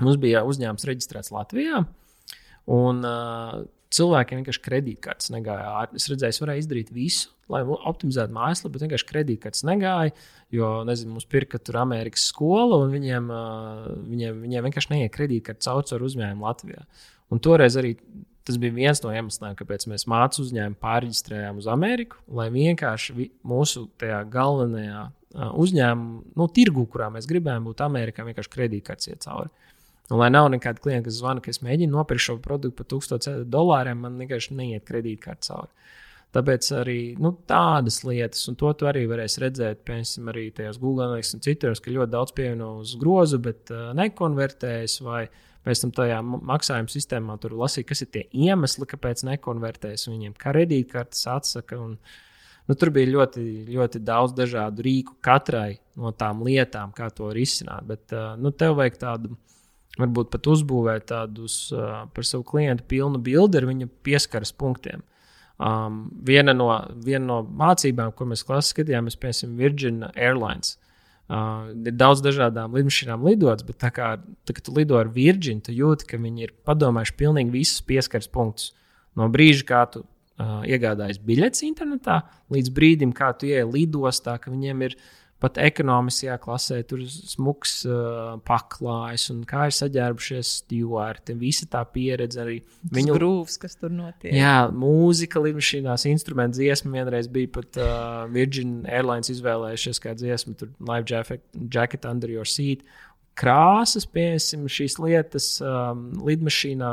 [0.00, 1.82] mums bija uzņēmums reģistrēts Latvijā.
[2.74, 3.64] Un uh,
[3.94, 5.94] cilvēkiem vienkārši kredītkartes negāja ārā.
[5.98, 10.14] Es redzēju, es varēju izdarīt visu, lai optimizētu mājaslapu, bet vienkārši kredītkartes negāja.
[10.54, 13.32] Jo, nezinu, mums pirka tur Amerikas skola, un viņiem,
[14.12, 16.86] viņiem, viņiem vienkārši neiet kredītkartes caur uzņēmumu Latvijā.
[17.32, 17.96] Un toreiz arī
[18.44, 23.86] Tas bija viens no iemesliem, kāpēc mēs mācu uzņēmumu pārreģistrējām uz Ameriku, lai vienkārši mūsu
[24.34, 25.06] galvenajā
[25.64, 29.48] uzņēmuma, nu, tirgu, kurā mēs gribējām būt Amerikā, vienkārši kredītkartes iet cauri.
[30.10, 33.46] Un, lai nav nekāda klienta, kas zvana, ka es mēģinu nopirkt šo produktu par 1000
[33.48, 35.72] dolāriem, man vienkārši neiet kredītkarte cauri.
[36.34, 41.06] Tāpēc arī nu, tādas lietas, un to tu arī varēsi redzēt, piemēram, arī tajos Google
[41.06, 44.98] Analytics un citos, ka ļoti daudz pievieno uz grozu, bet uh, nekonvertējas
[45.64, 50.52] Pēc tam tajā maksājuma sistēmā tur lasīja, kas ir tie iemesli, kāpēc nekonvertēs viņiem, kā
[50.52, 51.78] redītkartes atsaka.
[51.80, 51.94] Un,
[52.68, 57.86] nu, tur bija ļoti, ļoti daudz dažādu rīku katrai no tām lietām, kā to risināt.
[57.88, 59.32] Bet uh, nu, tev vajag tādu,
[60.00, 65.04] varbūt pat uzbūvēt tādus uh, par savu klientu pilnu bildi ar viņa pieskaras punktiem.
[65.54, 66.68] Um, viena, no,
[67.04, 70.74] viena no mācībām, ko mēs klasē skatījāmies, piemēram, Virgin Airlines.
[71.24, 74.08] Uh, ir daudz dažādām lidmašīnām lidots, bet tā kā
[74.44, 78.74] tā, tu lido ar Virgin, tu jūti, ka viņi ir padomājuši pilnīgi visus pieskaras punktus.
[79.16, 82.18] No brīža, kā tu uh, iegādājies biļetes internetā,
[82.52, 84.98] līdz brīdim, kā tu ieej lidostā, ka viņiem ir
[85.44, 91.38] pat ekonomiskajā klasē tur smuks uh, paklājs un kā ir saģērbušies stūri.
[91.40, 92.58] Visa tā pieredze arī
[92.94, 94.32] viņu grūvs, kas tur notiek.
[94.34, 96.94] Jā, mūzika, lidmašīnās, instruments, dziesma.
[96.98, 101.08] Vienreiz bija pat uh, Virgin Airlines izvēlējušies kā dziesmu, tur Live
[101.70, 102.84] jacket Under Your Seat
[103.38, 106.90] krāsas, piesim šīs lietas um, lidmašīnā.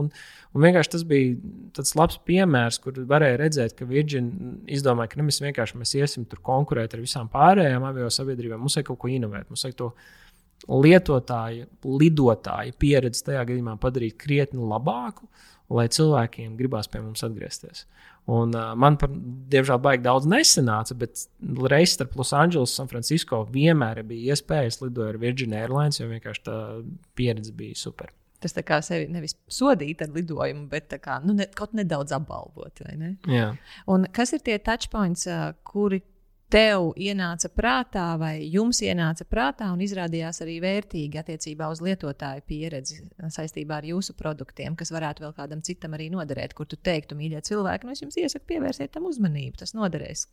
[0.00, 0.08] Un,
[0.54, 1.36] un vienkārši tas bija
[1.76, 4.30] tāds labs piemērs, kur varēja redzēt, ka Virgin
[4.70, 8.62] izdomāja, ka ne mēs vienkārši mēs iesim tur konkurēt ar visām pārējām avio sabiedrībām.
[8.62, 9.92] Mums vajag kaut ko inovēt, mums vajag to
[10.70, 15.26] lietotāja, lidotāja pieredzi tajā gadījumā padarīt krietni labāku,
[15.70, 17.86] lai cilvēkiem gribās pie mums atgriezties.
[18.30, 19.10] Un, uh, man, par,
[19.50, 21.24] diemžēl, baigi daudz nesanāca, bet
[21.72, 26.44] reizes starp Losandželosu un San Francisco vienmēr bija iespējas lidot ar Virgin Airlines, jo vienkārši
[26.46, 26.56] tā
[27.18, 28.12] pieredze bija super.
[28.40, 32.80] Tas tā kā sevi nevis sodīt ar lidojumu, bet kā, nu, ne, kaut nedaudz apbalvot.
[32.96, 33.16] Ne?
[33.28, 33.50] Jā.
[33.90, 35.26] Un kas ir tie touchpoints,
[35.68, 36.00] kuri
[36.50, 43.00] tev ienāca prātā, vai jums ienāca prātā un izrādījās arī vērtīgi attiecībā uz lietotāju pieredzi
[43.36, 47.44] saistībā ar jūsu produktiem, kas varētu vēl kādam citam arī noderēt, kur tu teiktu, mīļie
[47.46, 50.26] cilvēki, nu es jums iesaku pievērsiet tam uzmanību, tas noderēs.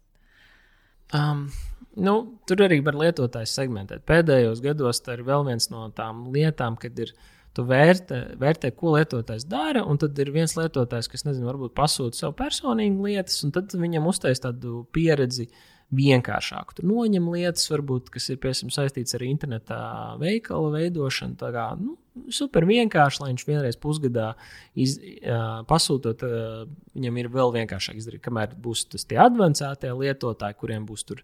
[1.16, 1.48] Um,
[1.96, 2.18] nu,
[2.50, 4.04] tur arī var lietotājs segmentēt.
[4.10, 7.14] Pēdējos gados tā ir vēl viens no tām lietām, kad ir
[7.56, 12.20] tu vērtē, vērtē, ko lietotājs dara, un tad ir viens lietotājs, kas, nezinu, varbūt pasūta
[12.20, 15.64] sev personīgi lietas, un tad viņam uztais tādu pieredzi uh,
[15.96, 16.76] vienkāršāku.
[16.78, 19.78] Tur noņem lietas, varbūt, kas ir piemēram saistīts ar interneta
[20.20, 21.38] veikala veidošanu.
[21.40, 21.96] Tā kā nu,
[22.34, 24.34] super vienkārši, lai viņš vienreiz pusgadā
[24.76, 26.66] iz, uh, pasūtot, uh,
[26.98, 31.24] viņam ir vēl vienkāršāk izdarīt, kamēr būs tas tie advancētie lietotāji, kuriem būs tur.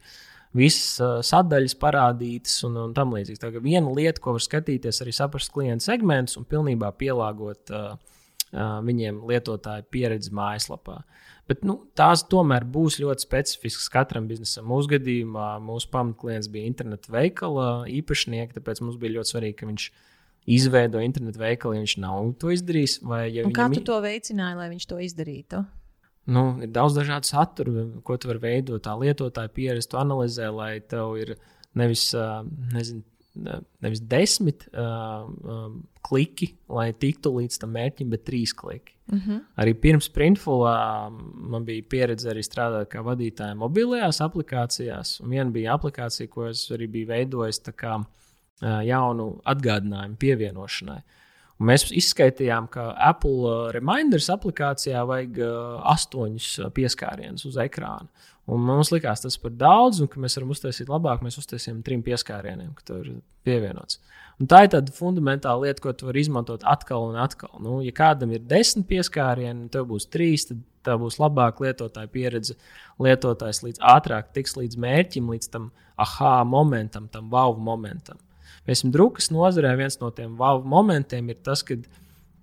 [0.53, 3.41] Visas uh, sadaļas parādītas un, un tam līdzīgi.
[3.41, 7.95] Tā ir viena lieta, ko var skatīties, arī saprast klienta segmentus un pilnībā pielāgot uh,
[8.53, 11.01] uh, viņiem lietotāju pieredzi mājaslapā.
[11.01, 14.63] Uh, Bet nu, tās tomēr būs ļoti specifiskas katram biznesam.
[14.71, 19.87] Mūsu gadījumā mūsu pamatklients bija interneta veikala īpašnieks, tāpēc mums bija ļoti svarīgi, ka viņš
[20.55, 22.97] izveido internetu veikalu, ja viņš nav to izdarījis.
[23.35, 25.63] Ja kā tu to veicināji, lai viņš to izdarītu?
[26.31, 28.79] Nu, ir daudz dažādu saturu, ko tu vari veidot.
[28.85, 31.35] Tā lietotāja pieredze, tu analizē, lai tev ir
[31.75, 32.09] nevis
[32.71, 33.03] nezinu,
[33.33, 38.93] nevis desmit uh, um, kliki, lai tiktu līdz tam mērķim, bet trīs kliki.
[39.07, 39.31] Uh mhm.
[39.31, 39.39] -huh.
[39.57, 45.21] Arī pirms Printfulā man bija pieredze arī strādāt kā vadītājai mobilajās aplikācijās.
[45.21, 48.05] Un viena bija aplikācija, ko es arī biju veidojis kā uh,
[48.85, 51.01] jaunu atgādinājumu pievienošanai.
[51.59, 58.07] Un mēs izskaidrojām, ka Apple Reminders aplikācijā vajag uh, astoņus pieskārienus uz ekrāna.
[58.51, 62.01] Un mums likās tas par daudz, un ka mēs varam uztaisīt labāk, mēs uztaisījām trim
[62.03, 64.01] pieskārieniem, ka tur ir pievienots.
[64.41, 67.53] Un tā ir tāda fundamentāla lieta, ko tu vari izmantot atkal un atkal.
[67.63, 72.57] Nu, ja kādam ir desmit pieskārieni, tev būs trīs, tad tā būs labāka lietotāja pieredze.
[73.03, 75.71] Lietotājs līdz ātrāk tiks līdz mērķim, līdz tam
[76.03, 78.19] aha momentam, tam wow momentam.
[78.67, 81.87] Esam drukas nozarē, viens no tiem wow momentiem ir tas, kad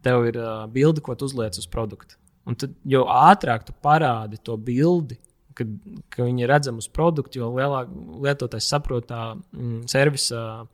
[0.04, 2.16] tev ir uh, bilde, ko tu uzliec uz produktu.
[2.48, 5.18] Un tad, jo ātrāk tu parādi to bildi,
[5.60, 5.74] kad,
[6.12, 7.92] ka viņi ir redzami uz produktu, jo lielāk
[8.24, 10.64] lietotājs saprot tā mm, servisa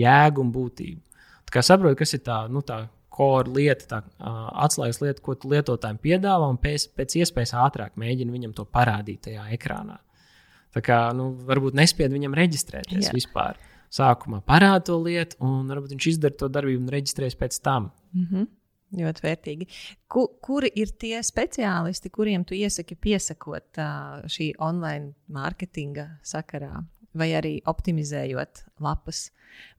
[0.00, 1.00] jēgu un būtību.
[1.48, 2.84] Tā kā saprot, kas ir tā, nu, tā
[3.20, 8.36] core lieta, tā uh, atslēgas lieta, ko lietotājiem piedāvā, un pēc, pēc iespējas ātrāk mēģini
[8.36, 9.98] viņam to parādīt tajā ekrānā.
[10.70, 13.16] Tā kā nu, varbūt nespied viņam reģistrēties Jā.
[13.16, 13.58] vispār.
[13.90, 17.90] Sākumā parāda to lietu, un varbūt viņš izdara to darbību un reģistrējas pēc tam.
[18.14, 18.46] Mm -hmm.
[18.98, 19.66] Ļoti vērtīgi.
[20.10, 23.78] Ku, kuri ir tie speciālisti, kuriem tu iesaki piesakot
[24.26, 26.80] šī online mārketinga sakarā,
[27.14, 29.28] vai arī optimizējot lapas?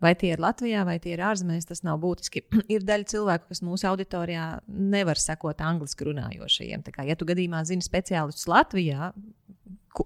[0.03, 2.43] Vai tie ir Latvijā, vai tie ir ārzemēs, tas nav būtiski.
[2.75, 6.83] ir daļa cilvēku, kas mūsu auditorijā nevar sekot angliski runājošajiem.
[6.87, 9.11] Tā kā, ja tu gadījumā zini speciālistus Latvijā,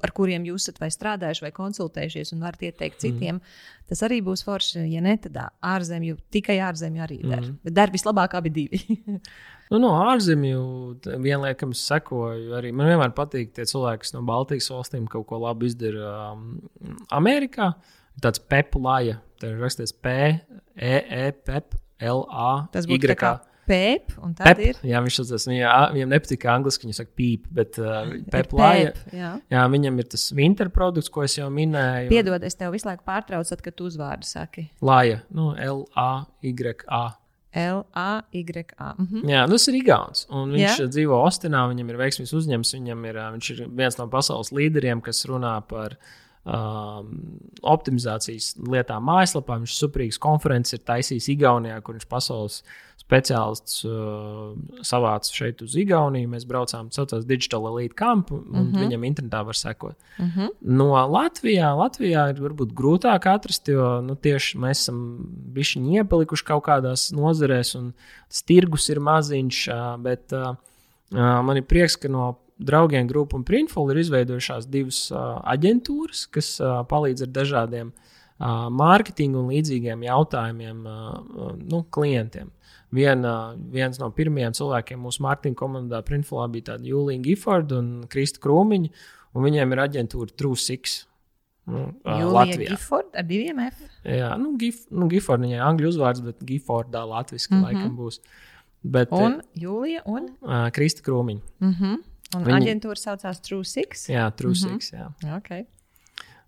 [0.02, 3.02] ar kuriem jūs esat vai strādājuši, vai konsultējušies, un varat ieteikt mhm.
[3.04, 3.40] citiem.
[3.40, 3.74] Mm.
[3.92, 7.44] Tas arī būs forši, ja ne tādā ārzemju, tikai ārzemju arī der.
[7.44, 7.58] Mm.
[7.68, 8.82] Bet der vislabāk abi divi.
[9.72, 10.64] nu, no ārzemju
[11.14, 15.06] viena lieta, kam es sekoju, arī man vienmēr patīk tie cilvēki, kas no Baltijas valstīm
[15.12, 16.48] kaut ko labi izdara um,
[17.14, 17.76] Amerikā.
[18.24, 20.16] Tāds peplaja, tā ir rakstīts P,
[20.76, 21.60] E, E, P,
[22.04, 22.66] L, A.
[22.72, 23.36] Tas būtu y.
[23.66, 24.80] Pēp, un pep, ir.
[24.86, 28.94] Jā, viņš tas viņa, viņam nepatīk angliski, viņa saka pīp, bet uh, peplāja.
[29.10, 29.32] Jā.
[29.50, 32.12] jā, viņam ir tas winter produkts, ko es jau minēju.
[32.14, 34.68] Piedod, es tev visu laiku pārtraucu, kad tu uzvārdu saki.
[34.86, 37.06] Lāja, nu, L-A-Y-A.
[37.56, 38.90] L-A-Y-A.
[39.00, 39.24] Mhm.
[39.32, 40.26] Jā, nu, tas ir Igauns.
[40.28, 40.88] Viņš Jā?
[40.92, 42.74] dzīvo Ostinā, viņam ir veiksmīgs uzņēmums.
[42.76, 45.96] Viņam ir, viņš ir viens no pasaules līderiem, kas runā par
[46.44, 47.14] um,
[47.64, 49.60] optimizācijas lietām mājaslapā.
[49.64, 52.60] Viņš suprīgs konferences ir taisījis Igaunijā, kur viņš pasaules
[53.06, 54.56] speciālists uh,
[54.86, 56.30] savāca šeit uz Igauniju.
[56.32, 58.72] Mēs braucām, saucās Digital Elite Camp, un mhm.
[58.72, 58.86] -huh.
[58.86, 59.96] viņam internetā var sekot.
[60.18, 60.40] Mhm.
[60.40, 60.50] -huh.
[60.62, 65.20] No Latvijā, Latvijā ir varbūt grūtāk atrast, jo nu, tieši mēs esam
[65.54, 67.94] bijuši iepalikuši kaut kādās nozarēs, un
[68.30, 69.68] tas tirgus ir maziņš.
[69.68, 70.56] Uh, bet uh,
[71.12, 76.60] man ir prieks, ka no draugiem grupu un Printful ir izveidojušās divas uh, aģentūras, kas
[76.62, 82.55] uh, palīdz ar dažādiem uh, mārketinga un līdzīgiem jautājumiem uh, nu, klientiem.
[82.96, 83.34] Viena,
[83.74, 88.92] viens no pirmajiem cilvēkiem mūsu mārketinga komandā Printfulā bija tāda Jūlija Giforda un Krista Krūmiņa,
[89.36, 91.04] un viņiem ir aģentūra True Six.
[91.66, 92.76] Nu, Latvijā.
[92.76, 93.80] Gifford ar diviem F.
[94.06, 97.62] Jā, nu, Gif, nu Gifford, viņai angļu uzvārds, bet Giffordā latviski mm.
[97.62, 97.66] -hmm.
[97.66, 98.20] laikam būs.
[98.86, 101.42] Bet Un Jūlija un, uh, Krista Krūmiņa.
[101.60, 101.96] mm -hmm.
[102.38, 104.10] un Viņa- aģentūra saucās True Six.
[104.10, 104.94] Jā, trūsīgs.
[104.94, 105.14] Mm -hmm.
[105.26, 105.38] jā.
[105.38, 105.66] Okay.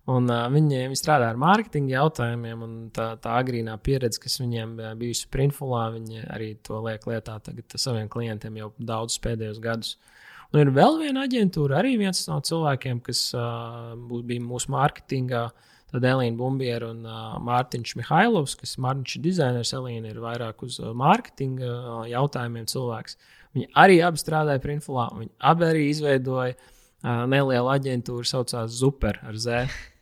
[0.08, 4.78] Un uh, viņi, viņi strādā ar mārketinga jautājumiem, un tā, tā agrīnā pieredze, kas viņiem
[5.00, 9.98] bijusi Printfulā, viņi arī to liek lietā tagad saviem klientiem jau daudzus pēdējos gadus.
[10.48, 13.92] Un ir vēl viena aģentūra, arī viens no cilvēkiem, kas uh,
[14.24, 15.48] bija mūsu mārketingā.
[15.88, 20.76] Tad Elīna Bumbiera un uh, Mārtiņš Mihailovs, kas Mārtiņš ir dizainers, Elīna ir vairāk uz
[20.82, 23.16] uh, mārketinga uh, jautājumiem cilvēks.
[23.56, 25.06] Viņi arī abi strādāja Printfulā.
[25.16, 29.64] Viņi abi arī izveidoja uh, nelielu aģentūru, saucās Super ar Z.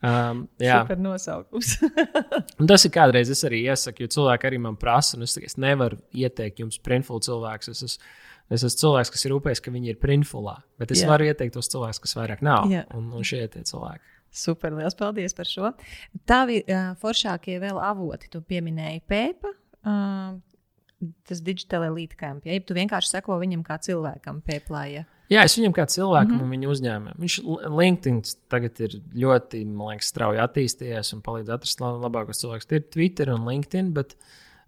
[0.00, 1.74] Um, jā, Super nosaukums.
[2.60, 5.58] un tas ir kādreiz es arī iesaku, jo cilvēki arī man prasa, un es, es
[5.60, 7.74] nevaru ieteikt jums printfulu cilvēkus.
[7.74, 8.06] Es esmu,
[8.48, 11.10] es esmu cilvēks, kas ir rūpējis, ka viņi ir printfulā, bet es Jā.
[11.12, 12.70] varu ieteikt tos cilvēkus, kas vairāk nav.
[12.72, 12.86] Jā.
[12.96, 14.16] Un, un šie ir tie cilvēki.
[14.40, 15.72] Super, liels paldies par šo.
[16.28, 19.52] Tavi uh, foršākie vēl avoti, tu pieminēji Pēpa.
[19.80, 20.38] Uh,
[21.28, 25.06] tas digitālai līdkām, ja tu vienkārši seko viņam kā cilvēkam, pēplāja.
[25.30, 26.46] Jā, es viņam kā cilvēkam mm -hmm.
[26.46, 27.18] un viņa uzņēmumam.
[27.22, 27.34] Viņš
[27.78, 28.20] LinkedIn
[28.50, 32.66] tagad ir ļoti, man liekas, strauji attīstījies un palīdz atrast la- labākos cilvēkus.
[32.66, 33.92] Tie ir Twitter un LinkedIn.
[33.94, 34.16] Bet,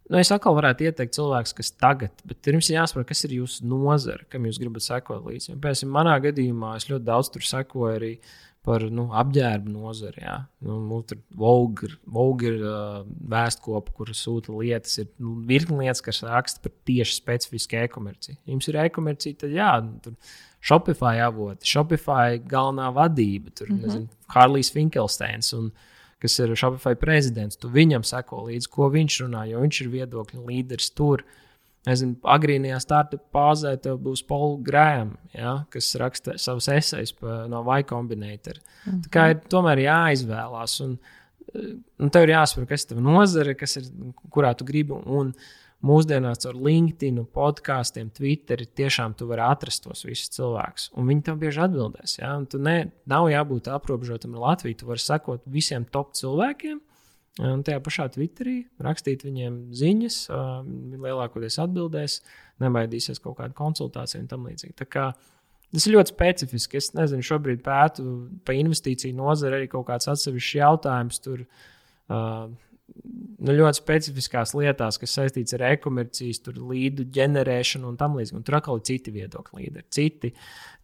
[0.09, 3.67] nu, es atkal varētu ieteikt cilvēkus, kas tagad, bet jums ir jāsaprot, kas ir jūsu
[3.67, 5.59] nozara, kam jūs gribat sekot līdzi.
[5.59, 8.15] Piemēram, manā gadījumā es ļoti daudz tur sekoju arī
[8.63, 10.23] par nu, apģērbu nozari.
[10.23, 10.37] Jā.
[10.63, 14.99] Nu, tur Vogue ir, uh, vēstkopa, kur sūta lietas.
[15.03, 18.39] Ir nu, virkni lietas, kas raksta par tieši specifisku e-komerciju.
[18.47, 20.15] Jums ir e-komercija, tad jā, nu, tur
[20.63, 23.87] Shopify avoti, Shopify galvenā vadība, tur mm -hmm.
[23.87, 25.53] nezinu, Harlijs Finkelsteins.
[25.53, 25.73] Un,
[26.23, 30.45] Kas ir Shopify prezidents, tu viņam seko līdzi, ko viņš runā, jo viņš ir viedokļu
[30.47, 31.25] līderis tur.
[31.83, 37.11] Nezinu, agrīnajā starta pāzē tev būs Paul Graham, ja, kas raksta savus esejas
[37.51, 38.61] no Y Combinator.
[38.85, 39.01] Mm -hmm.
[39.03, 40.81] Tā kā ir tomēr jāizvēlās.
[40.85, 40.99] Un,
[41.55, 43.91] eh, un tev ir jāsaprot, kas ir tava nozare, kas ir,
[44.31, 44.93] kurā tu gribi.
[44.93, 45.35] Un
[45.87, 50.89] mūsdienās ar LinkedIn, podkāstiem, Twitter, tiešām tu vari atrast tos visus cilvēkus.
[50.99, 52.17] Un viņi tev bieži atbildēs.
[52.21, 52.37] Ja?
[52.39, 54.79] Un tu ne, nav jābūt aprobežotam ar Latviju.
[54.83, 56.81] Tu vari sekot visiem top cilvēkiem.
[57.43, 60.59] Un tajā pašā Twitterī rakstīt viņiem ziņas, uh,
[61.01, 62.19] lielākoties atbildēs,
[62.61, 64.77] nebaidīsies kaut kādu konsultāciju un tam līdzīgi.
[65.73, 66.77] Tas ir ļoti specifiski.
[66.77, 68.05] Es nezinu, šobrīd pētu
[68.45, 71.23] par investīciju nozari arī kaut kāds atsevišķs jautājums.
[71.25, 72.53] Tur uh,
[73.43, 78.39] nu, ļoti specifiskās lietās, kas saistīts ar e-komercijas, līdu ģenerēšanu un tam līdzīgi.
[78.39, 80.33] Un tur atkal ir citi viedokļi, līderi, citi,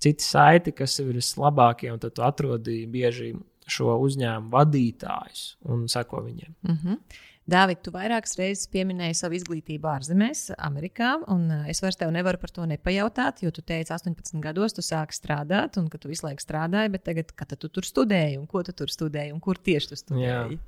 [0.02, 1.93] citi saiti, kas ir vislabākie.
[1.94, 3.32] Un tad tu atrodi bieži
[3.68, 6.55] šo uzņēmumu vadītājus un seko viņiem.
[6.64, 7.24] Mm -hmm.
[7.48, 12.36] Dāvid, tu vairākas reizes pieminēji savu izglītību ārzemēs, Amerikā, un uh, es vairs tev nevaru
[12.43, 16.26] par to nepajautāt, jo tu teici, 18 gados tu sāki strādāt, un ka tu visu
[16.26, 19.56] laiku strādāji, bet tagad, kad tu tur studēji, un ko tu tur studēji, un kur
[19.56, 20.59] tieši tu studēji?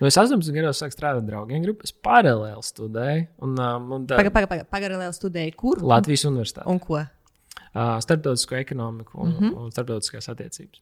[0.00, 3.24] Nu, es 18 gados sāku strādāt draugiem grupā, es paralēli studēju.
[3.44, 5.82] Un, um, un tā, Pagaidām, paga, paga, paralēli studēji, kur?
[5.84, 6.64] Latvijas Universitātē.
[6.72, 6.96] Un ko?
[7.00, 9.42] Uh, starptautisko ekonomiku un, mm.
[9.42, 9.58] -hmm.
[9.60, 10.80] un starptautiskās attiecības.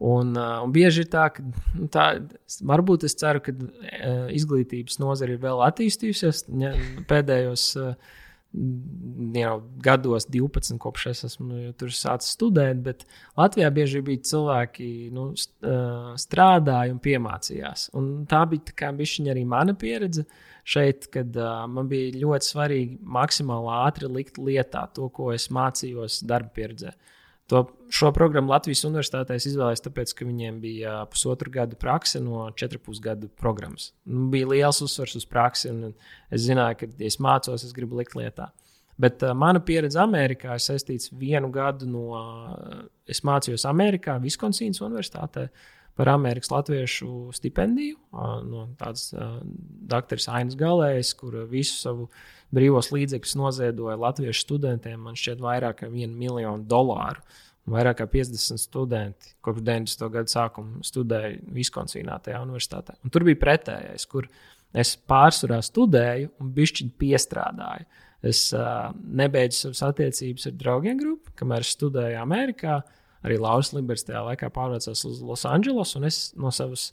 [0.00, 2.06] Un, un bieži ir tā, ka nu, tā,
[2.64, 3.52] varbūt es ceru, ka
[4.32, 6.46] izglītības nozare ir vēl attīstījusies
[7.10, 7.92] pēdējos uh,
[8.50, 9.52] jau
[9.82, 12.80] gados, 12, kopš es esmu nu, tur sācis studēt.
[12.82, 13.04] Bet
[13.38, 17.88] Latvijā bieži bija cilvēki, nu, st, uh, strādāja un piemācījās.
[17.98, 20.26] Un tā bija tā bišķiņa arī mana pieredze
[20.66, 26.22] šeit, kad uh, man bija ļoti svarīgi maksimāli ātri likt lietā to, ko es mācījos
[26.26, 26.94] darba pieredzē.
[27.50, 32.44] To, šo programmu Latvijas Universitātē es izvēlējos, tāpēc, ka viņiem bija pusotru gadu prakse no
[32.54, 33.88] 4,5 gadu programmas.
[34.06, 35.88] Nu, bija liels uzsvars uz praksi, un
[36.30, 38.52] es zināju, ka, ja es mācos, es gribu likt lietā.
[39.00, 42.06] Bet uh, mana pieredze Amerikā ir saistīta vienu gadu no.
[42.14, 45.48] Uh, es mācījos Amerikā, Viskonsīnas Universitātē
[45.98, 49.40] par Amerikas Latviešu stipendiju uh, no tādas uh,
[49.90, 52.08] doktoras Ainas Galējas, kur visu savu
[52.54, 55.00] brīvos līdzekļus noziedoja latviešu studentiem.
[55.06, 57.22] Man šķiet, vairāk kā vienu miljonu dolāru.
[57.70, 60.06] Vairāk kā 50 studenti kopš 90.
[60.14, 62.96] gada sākuma studēja Viskonsīnā, tajā universitātē.
[63.04, 64.26] Un tur bija pretējais, kur
[64.72, 67.86] es pārsvarā studēju un bišķiņu piestrādāju.
[68.26, 72.80] Es uh, nebeidzu savas attiecības ar draugiem grupu, kamēr studēju Amerikā.
[73.26, 76.90] Arī Lauris Liberts tajā laikā pārvācās uz Losandželosu, un es no savas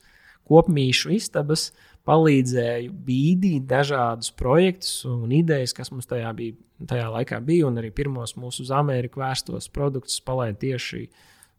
[0.48, 1.70] kopmīšu istabas
[2.08, 6.56] palīdzēju bīdīt dažādus projektus un idejas, kas mums tajā, bija,
[6.88, 7.68] tajā laikā bija.
[7.68, 11.08] Un arī pirmos mūsu uz Ameriku vērstos produktus palaidu tieši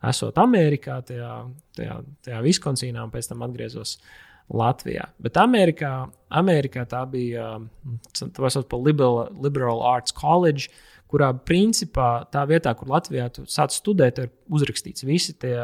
[0.09, 1.33] esot Amerikā, tajā,
[1.77, 3.99] tajā, tajā Viskonsīnā, un pēc tam atgriezos
[4.49, 5.11] Latvijā.
[5.21, 5.93] Bet Amerikā,
[6.41, 7.57] Amerikā tā bija
[8.17, 10.71] tā sauc par liberal, liberal Arts College,
[11.09, 15.57] kurā principā tā vietā, kur Latvijā sāc studēt, ir uzrakstīts, visi tie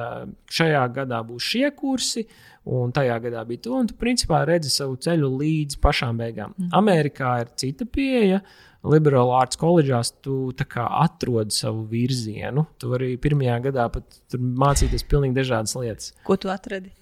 [0.52, 2.24] šajā gadā būs šie kursi,
[2.64, 6.54] un tajā gadā bija to, un tu principā redzi savu ceļu līdz pašām beigām.
[6.56, 6.70] Mm.
[6.80, 8.40] Amerikā ir cita pieeja.
[8.84, 12.66] Liberal Arts koledžās tu atrodi savu virzienu.
[12.76, 16.12] Tu vari pirmajā gadā pat mācīties pilnīgi dažādas lietas.
[16.26, 16.92] Ko tu atradi?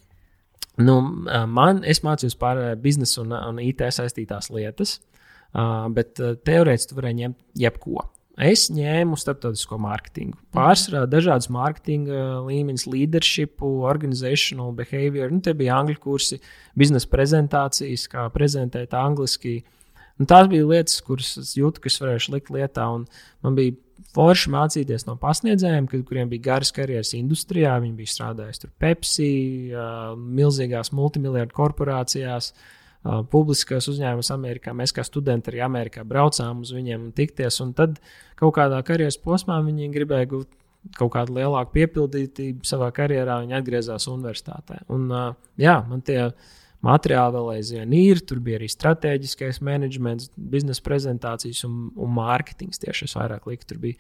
[0.81, 0.97] Nu,
[1.53, 4.97] man, es mācījos par biznesu un, un IT saistītās lietas,
[5.93, 8.07] bet teorētiski tu varēji ņemt jebko.
[8.41, 10.39] Es ņēmu starptautisko mārketingu.
[10.57, 15.29] Pārsvarā dažādas mārketinga līmeņus, leadership, organizational behavior.
[15.29, 16.41] Nu, te bija angļu kursi,
[16.79, 19.59] biznesa prezentācijas, kā prezentēt angliski.
[20.17, 22.89] Un tās bija lietas, kuras es jūtu, ka es varēšu likt lietā.
[23.45, 23.77] Man bija
[24.13, 27.75] forši mācīties no pasniedzējiem, kuriem bija garas karjeras industrijā.
[27.83, 29.33] Viņi bija strādājuši tur Pepsi,
[30.41, 32.53] milzīgās multimiljardu korporācijās.
[33.03, 34.71] Publiskos uzņēmumus Amerikā.
[34.79, 37.59] Mēs kā studenti arī Amerikā braucām uz viņiem un tikties.
[37.65, 37.97] Un tad
[38.39, 40.53] kaut kādā karjeras posmā viņi gribēja gūt
[40.99, 43.41] kaut kādu lielāku piepildītību savā karjerā.
[43.43, 44.85] Viņi atgriezās universitātē.
[44.95, 45.11] Un,
[45.59, 46.29] jā, man tie
[46.87, 48.21] materiāli vēl aizvien ir.
[48.27, 52.83] Tur bija arī strateģiskais menedžments, biznesa prezentācijas un, un mārketings.
[52.83, 53.69] Tieši es vairāk liku.
[53.71, 53.99] Tur bija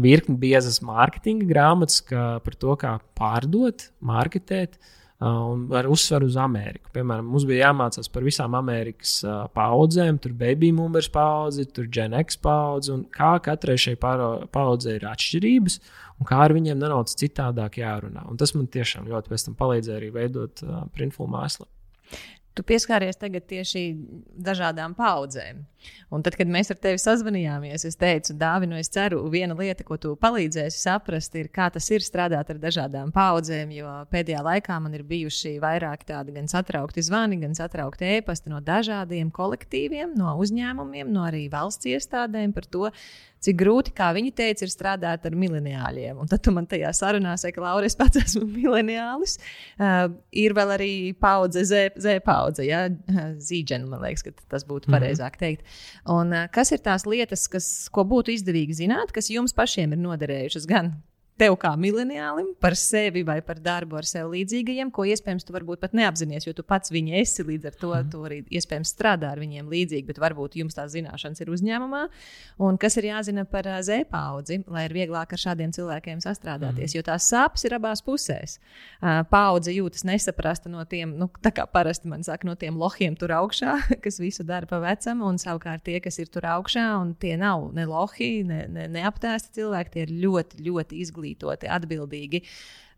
[0.00, 4.78] virkni biezas mārketinga grāmatas par to, kā pārdot, marketēt.
[4.80, 6.88] Uh, un ar uzsvaru uz Ameriku.
[6.94, 9.18] Piemēram, mums bija jāmācās par visām Amerikas
[9.56, 15.04] paudzēm, tur baby boomers paudze, tur Gen X paudze, un kā katrai šai paudzei ir
[15.10, 15.76] atšķirības,
[16.20, 18.24] un kā ar viņiem nedaudz citādāk jārunā.
[18.30, 21.68] Un tas man tiešām ļoti palīdzēja arī veidot uh, printful mākslu.
[22.54, 23.84] Tu pieskāries tagad tieši
[24.48, 25.62] dažādām paudzēm.
[26.10, 29.84] Un tad, kad mēs ar tevi sazvanījāmies, es teicu, Dāvi, nu es ceru, viena lieta,
[29.86, 33.72] ko tu palīdzēsi saprast, ir, kā tas ir strādāt ar dažādām paudzēm.
[33.76, 38.62] Jo pēdējā laikā man ir bijuši vairāki tādi gan satraukti zvani, gan satraukti ēpasti no
[38.64, 42.90] dažādiem kolektīviem, no uzņēmumiem, no arī valsts iestādēm par to,
[43.44, 46.18] cik grūti, kā viņi teica, ir strādāt ar mileniāļiem.
[46.20, 49.38] Un tad tu man tajā sarunā saki, ka Laura, es pats esmu mileniālis.
[49.78, 52.86] Uh, ir vēl arī paudze, Z, Z paudze, ja?
[53.48, 54.98] zīģena, man liekas, ka tas būtu mhm.
[54.98, 55.69] pareizāk teikt.
[56.10, 60.02] Un, uh, kas ir tās lietas, kas, ko būtu izdevīgi zināt, kas jums pašiem ir
[60.02, 60.94] noderējušas gan
[61.40, 65.80] tev kā mileniālim, par sevi vai par darbu ar sev līdzīgajiem, ko iespējams tu varbūt
[65.80, 68.10] pat neapzinājies, jo tu pats viņi esi līdz ar to, mm.
[68.12, 72.02] tu arī iespējams strādā ar viņiem līdzīgi, bet varbūt jums tās zināšanas ir uzņēmumā.
[72.66, 76.98] Un kas ir jāzina par uh, zēpaudzi, lai ir vieglāk ar šādiem cilvēkiem sastrādāties, mm.
[76.98, 78.58] jo tās sāpes ir abās pusēs.
[79.30, 83.32] Paudze jūtas nesaprasta no tiem, nu, tā kā parasti man saka, no tiem lohiem tur
[83.38, 87.36] augšā, kas visu dara pa vecam, un savukārt tie, kas ir tur augšā, un tie
[87.40, 92.44] nav ne lohi, ne, ne, neaptēsti cilvēki, tie ir ļoti, ļoti izglītoti izglītoti, atbildīgi.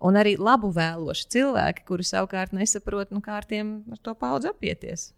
[0.02, 4.50] Un arī labu vēloši cilvēki, kuri savukārt nesaprot, nu, kā ar tiem ar to paudzi
[4.50, 5.12] apieties.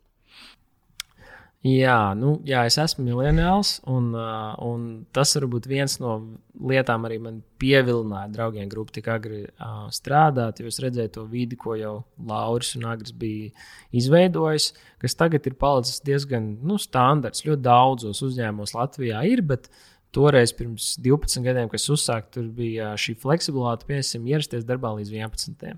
[1.64, 6.18] Jā, nu, jā, es esmu miljonārs, un, uh, un tas varbūt viens no
[6.60, 11.56] lietām arī man pievilināja draugiem grupu tik agri uh, strādāt, jo es redzēju to vidi,
[11.56, 13.48] ko jau Lauris un Agris bija
[13.96, 17.46] izveidojis, kas tagad ir palicis diezgan nu, standarts.
[17.48, 22.92] Ļoti daudzos uzņēmumos Latvijā ir, bet uh, Toreiz, pirms 12 gadiem, kad uzsākta, tur bija
[23.00, 25.74] šī fleksibilitāte, piemēram, ierasties darbā līdz 11.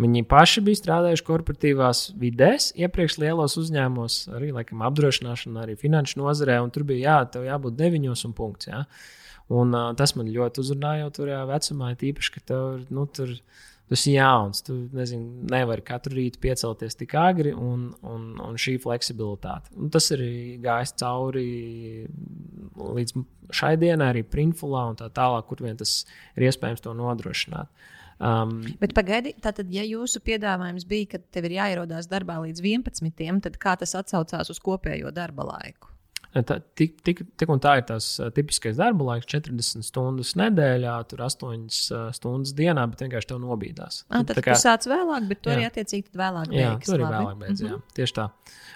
[0.00, 6.56] Viņi paši bija strādājuši korporatīvās vidēs, iepriekš lielos uzņēmumos, arī laikam, apdrošināšanā, arī finanšu nozarē.
[6.74, 8.70] Tur bija jā, tev jābūt deviņos un punkts.
[8.72, 8.82] Jā.
[9.54, 13.42] Un, uh, tas man ļoti uzrunāja jau tur vecumā, tīpaši, ka tev nu, tur ir
[13.84, 18.78] Tu esi jauns, tu nezini, nevari katru rītu piecelties tik agri, un, un, un šī
[18.80, 19.74] fleksibilitāte.
[19.76, 21.48] Un tas arī gājis cauri
[22.80, 23.18] līdz
[23.52, 25.98] šai dienai, arī printfulā un tā tālāk, kur vien tas
[26.32, 27.68] ir iespējams to nodrošināt.
[28.24, 33.42] Um, Bet pagaidi, tātad, ja jūsu piedāvājums bija, ka tev ir jāierodās darbā līdz 11,
[33.44, 35.93] tad kā tas atsaucās uz kopējo darba laiku?
[36.34, 41.22] Tā, tik, tik, tik un tā ir tas tipiskais darba laiks, 40 stundas nedēļā, tur
[41.28, 41.68] 8
[42.16, 44.00] stundas dienā, bet vienkārši tev nobīdās.
[44.08, 45.60] Ah, tad kā, tu sāc vēlāk, bet tu jā.
[45.60, 46.64] arī attiecīgi vēlāk beigsi.
[46.64, 47.70] Jā, tu arī vēlāk beidz, mm -hmm.
[47.70, 47.94] jā, mhm.
[48.00, 48.26] tieši tā.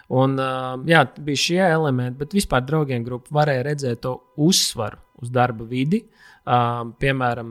[0.09, 0.39] Un,
[0.87, 6.05] jā, bija šie elementi, bet vispār draugiem grupa varēja redzēt to uzsvaru uz darba vidi.
[6.47, 7.51] Piemēram,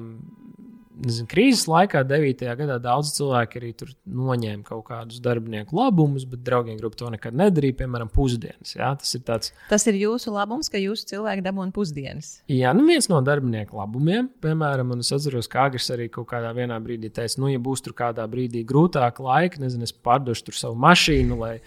[1.04, 2.44] nezinu, krīzes laikā, 9.
[2.60, 7.38] gadā, daudz cilvēku arī tur noņēma kaut kādus darbinieku labumus, bet draugiem grupa to nekad
[7.38, 7.78] nedarīja.
[7.82, 8.74] Piemēram, pusdienas.
[8.78, 9.54] Jā, tas, ir tāds...
[9.70, 12.32] tas ir jūsu labums, ka jūsu cilvēki dabūna pusdienas.
[12.52, 16.54] Jā, nu viens no darbinieku labumiem, piemēram, un es atceros, ka Agris arī kaut kādā
[16.56, 20.80] brīdī teica, nu, ja būs tur kādā brīdī grūtāk laika, nezinu, es pārdošu tur savu
[20.88, 21.40] mašīnu.
[21.44, 21.58] Lai...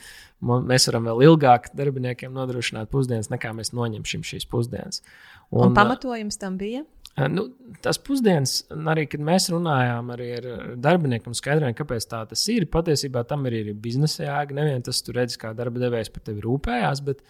[0.40, 5.02] Mēs varam vēl ilgāk darbiniekiem nodrošināt pusdienas, nekā mēs noņemsim šīs pusdienas.
[5.50, 6.86] Un, un pamatojums tam bija?
[7.18, 7.44] Nu,
[7.82, 10.20] tas pusdienas, arī kad mēs runājām ar
[10.80, 12.68] darbiniekiem, skaidrojām, kāpēc tā tas ir.
[12.70, 14.56] Patiesībā tam ir arī biznesa jēga.
[14.56, 17.24] Neviens tas tur redz, kā darba devējs par tevi rūpējās, bet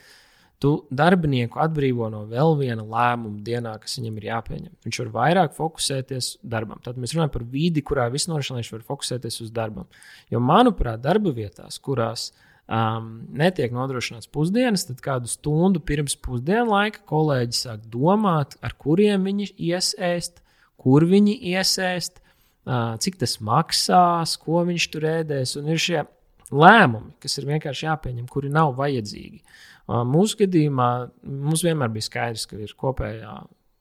[0.61, 4.74] tu darbinieku atbrīvo no vēl viena lēmuma dienā, kas viņam ir jāpieņem.
[4.85, 6.82] Viņš var vairāk fokusēties darbam.
[6.85, 9.89] Tad mēs runājam par vidi, kurā norisināts, viņš var fokusēties uz darbam.
[10.31, 12.31] Jo, manuprāt, darba vietās, kurās
[12.70, 13.10] um,
[13.42, 19.51] netiek nodrošināts pusdienas, tad kādu stundu pirms pusdienu laika kolēģi sāk domāt, ar kuriem viņi
[19.70, 20.40] iesēst,
[20.80, 25.59] kur viņi iesēst, uh, cik tas maksās, ko viņš tur ēdēs.
[25.60, 26.05] Un ir šie
[26.51, 29.42] lēmumi, kas ir vienkārši jāpieņem, kuri nav vajadzīgi.
[29.42, 29.59] Uh,
[29.90, 30.90] Mūsu gadījumā
[31.26, 33.32] mums vienmēr bija skaidrs, ka ir kopējā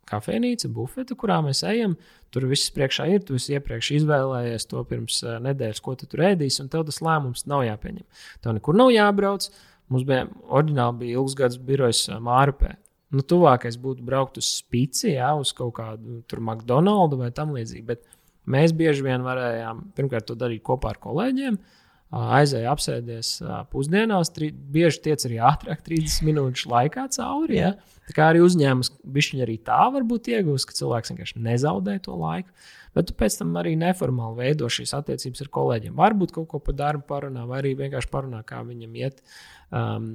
[0.10, 1.96] kafejnīca, bufete, kurā mēs ejam.
[2.34, 3.24] Tur viss priekšā ir.
[3.26, 7.66] Tu iepriekš izvēlējies to pirms nedēļas, ko tu tur ēdīsi, un tev tas lēmums nav
[7.66, 8.06] jāpieņem.
[8.44, 9.50] Tev nekur nav jābrauc.
[9.90, 12.76] Mums bija oriģināli bija ilgs gads birojas Mārupē.
[13.10, 17.86] Nu, tuvākais būtu braukt uz spīci, jā, uz kaut kādu tur McDonald's vai tam līdzīgi.
[17.88, 18.06] Bet
[18.46, 21.58] mēs bieži vien varējām pirmkārt to darīt kopā ar kolēģiem.
[21.58, 21.80] Uh,
[22.10, 23.36] aizēja apsēdies
[23.70, 27.60] pusdienās, tri, bieži tiec arī ātrāk, 30 minūšu laikā cauri.
[27.60, 27.76] Ja?
[28.10, 32.18] Tā kā arī uzņēmums bišķiņi arī tā var būt iegūst, ka cilvēks vienkārši nezaudē to
[32.18, 32.50] laiku.
[32.98, 35.94] Bet tu pēc tam arī neformāli veido šīs attiecības ar kolēģiem.
[36.00, 39.22] Varbūt kaut ko par darbu parunā, vai arī vienkārši parunā, kā viņam iet,
[39.70, 40.08] um,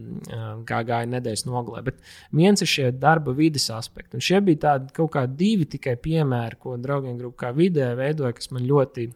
[0.67, 1.85] kā gāja nedēļas nogalē.
[1.87, 2.03] Bet
[2.35, 4.19] viens ir šie darba vidas aspekti.
[4.19, 8.35] Un šie bija tādi kaut kādi divi tikai piemēri, ko draugiem grupā kā vidē veidoja,
[8.35, 9.13] kas man ļoti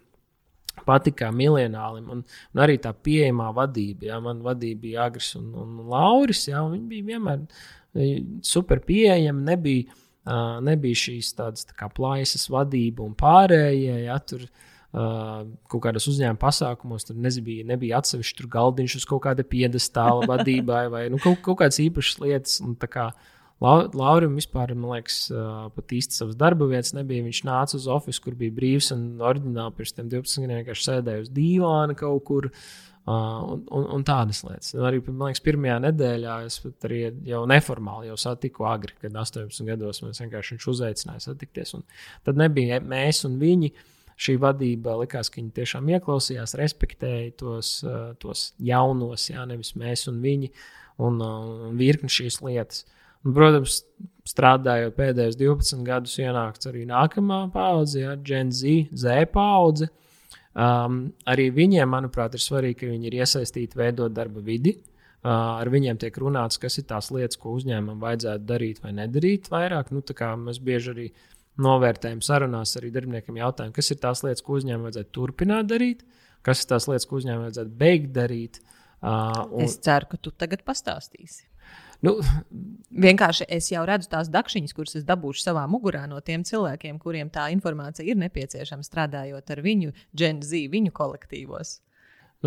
[0.86, 2.09] patika miljonālim.
[2.12, 4.10] Un, un arī tā pieejamā vadība.
[4.10, 6.46] Jā, man vadība bija Agris un, un Lauris.
[6.50, 8.09] Jā, un viņi bija vienmēr e,
[8.46, 9.44] super pieejami.
[9.50, 9.98] Nebija,
[10.28, 14.02] uh, nebija šīs tādas tā plaisas vadība un pārējie.
[14.09, 14.48] Jā, tur,
[14.88, 20.86] Uh, kaut kādos uzņēmuma pasākumos tur nebija, nebija atsevišķi galdiņš uz kaut kāda piedestāla vadībai
[20.88, 22.55] vai nu, kaut, kaut kādas īpašas lietas.
[22.64, 25.24] Un, kā, uh, Laurim vispār, man liekas,
[25.74, 27.24] pat īsti savas darba vietas nebija.
[27.26, 31.24] Viņš nāca uz oficiālu, kur bija brīvs un oriģināli pirms tam 12 gadiem vienkārši sēdēja
[31.24, 32.52] uz dīvāna kaut kur.
[33.09, 34.74] Un, un, un tādas lietas.
[34.76, 39.64] Un arī, man liekas, pirmajā nedēļā es arī jau neformāli jau satiku Agri, kad 18
[39.64, 41.72] gados mēs vienkārši viņš uzaicināja satikties.
[41.78, 41.86] Un
[42.28, 43.72] tad nebija mēs un viņi.
[44.18, 47.68] Šī vadība likās, ka viņi tiešām ieklausījās, respektēja tos,
[48.18, 50.51] tos jaunos, jā, nevis mēs un viņi,
[51.06, 52.82] un, un virkni šīs lietas.
[52.82, 53.81] Uh, Un, protams,
[54.28, 59.89] strādājot pēdējos 12 gadus, ienāks arī nākamā paudze, ja, Gen Z, Z paudze.
[60.59, 64.74] Um, arī viņiem, manuprāt, ir svarīgi, ka viņi ir iesaistīti veidot darba vidi.
[65.19, 69.51] Uh, ar viņiem tiek runāts, kas ir tās lietas, ko uzņēmumam vajadzētu darīt vai nedarīt
[69.51, 69.90] vairāk.
[69.95, 70.03] Nu,
[70.45, 71.07] mēs bieži arī
[71.62, 76.05] novērtējam sarunās arī darbiniekiem jautājumu, kas ir tās lietas, ko uzņēmumam vajadzētu turpināt darīt,
[76.47, 78.61] kas ir tās lietas, ko uzņēmumam vajadzētu beigt darīt.
[78.99, 79.66] Uh, un...
[79.66, 81.48] Es ceru, ka tu tagad pastāstīsi.
[82.07, 82.19] Nu,
[82.99, 87.29] Vienkārši es jau redzu tās dakšiņas, kuras es dabūšu savā mugurā no tiem cilvēkiem, kuriem
[87.31, 91.77] tā informācija ir nepieciešama strādājot ar viņu Gen Z, viņu kolektīvos.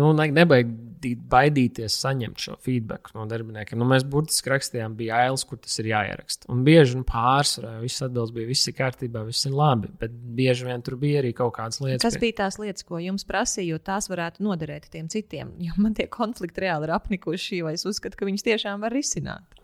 [0.00, 3.76] Nu, nebaidīt, baidīties saņemt šo feedback no darbiniekiem.
[3.80, 6.48] Nu, mēs burtiski rakstījām, bija ailes, kur tas ir jāieraksta.
[6.52, 9.92] Un bieži nu, pārsvarā viss atbildes bija, viss ir kārtībā, viss ir labi.
[10.00, 12.06] Bet bieži vien tur bija arī kaut kādas lietas.
[12.06, 15.52] Kas bija tās lietas, ko jums prasīja, jo tās varētu noderēt tiem citiem?
[15.60, 19.61] Jo man tie konflikti reāli ir apnikuši, vai es uzskatu, ka viņus tiešām var risināt.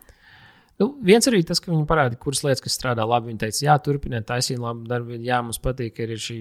[0.79, 3.33] Nu, viens arī tas, ka viņi parādīja, kuras lietas, kas strādā labi.
[3.33, 5.17] Viņi teica, jā, turpiniet, taisīt labu darbu.
[5.27, 6.37] Jā, mums patīk, ka ir šī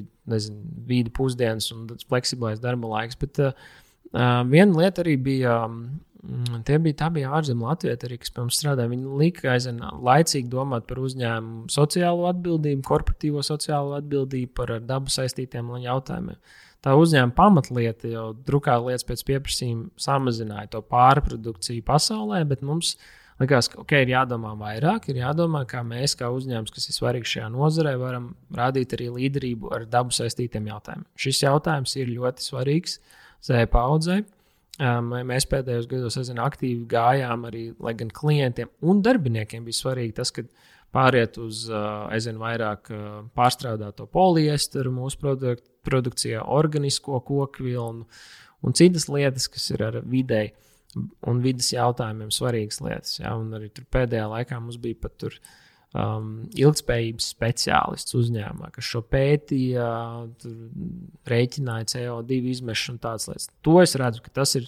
[0.89, 3.17] vīda pusdienas un fleksiblais darba laiks.
[3.17, 3.55] Bet uh,
[4.13, 5.63] viena lieta arī bija.
[5.65, 5.87] Um,
[6.67, 8.91] tie bija, tā bija ārzemju Latvijas arī, kas pie mums strādāja.
[8.93, 15.69] Viņi lika aizvien laicīgi domāt par uzņēmumu sociālo atbildību, korporatīvo sociālo atbildību, par dabu saistītiem
[15.85, 16.37] jautājumiem.
[16.85, 23.25] Tā uzņēmuma pamatlieta jau drukā lietas pēc pieprasījuma samazināja to pārprodukciju pasaulē, bet mums ir
[23.41, 27.33] likās, ka okay, ir jādomā vairāk, ir jādomā, kā mēs, kā uzņēmums, kas ir svarīgs
[27.35, 31.05] šajā nozarē, varam rādīt arī līderību ar dabu saistītiem jautājumiem.
[31.19, 32.97] Šis jautājums ir ļoti svarīgs
[33.47, 34.23] zēna paudzei.
[34.77, 40.29] Mēs pēdējos gados zinu, aktīvi gājām arī, lai gan klientiem un darbiniekiem bija svarīgi tas,
[40.35, 40.43] ka
[40.93, 42.91] pāriet uz aizvien vairāk
[43.37, 48.05] pārstrādāto poliesteru mūsu produk produkcijā, organisko koku vilnu
[48.65, 50.66] un citas lietas, kas ir ar vidēju
[51.27, 53.15] un vidas jautājumiem svarīgas lietas.
[53.21, 53.35] Ja?
[53.39, 55.39] Un arī pēdējā laikā mums bija pat tur.
[55.97, 59.85] Um, ilgspējības speciālists uzņēmumā, kas šo pētīja,
[61.31, 63.47] rēķināja CO2 izmešu un tādas lietas.
[63.65, 64.67] To es redzu, ka tas ir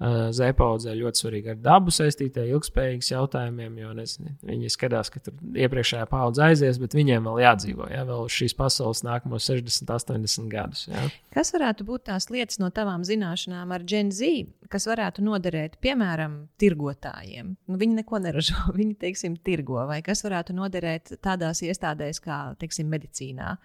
[0.00, 6.06] Zēpaudzē ļoti svarīgi ar dabu saistītie ilgspējīgas jautājumiem, jo nezinu, viņi skatās, ka tur iepriekšējā
[6.08, 10.86] paudze aizies, bet viņiem vēl jādzīvo, ja vēl šīs pasaules nākamos 60, 80 gadus.
[10.88, 11.04] Ja.
[11.36, 16.46] Kas varētu būt tās lietas no tavām zināšanām ar Gen Z, kas varētu noderēt, piemēram,
[16.60, 17.52] tirgotājiem?
[17.68, 22.88] Nu, viņi neko neražo, viņi, teiksim, tirgo, vai kas varētu noderēt tādās iestādēs kā, teiksim,
[22.88, 23.58] medicīnā?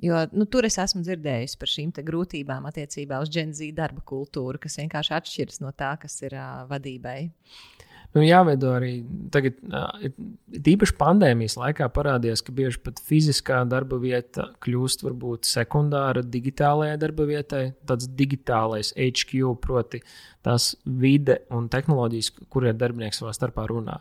[0.00, 4.78] Jo nu, tur es esmu dzirdējusi par šīm grūtībām attiecībā uz Z darba kultūru, kas
[4.80, 7.30] vienkārši atšķiras no tā, kas ir uh, vadībai.
[8.10, 10.08] Nu, jāveido arī tagad, uh,
[10.56, 17.26] īpaši pandēmijas laikā parādījās, ka bieži pat fiziskā darba vieta kļūst varbūt sekundāra digitālajai darba
[17.28, 17.64] vietai.
[17.86, 20.00] Tāds digitālais HQ, proti,
[20.42, 24.00] tās vide un tehnoloģijas, kuriem darbinieks savā starpā runā.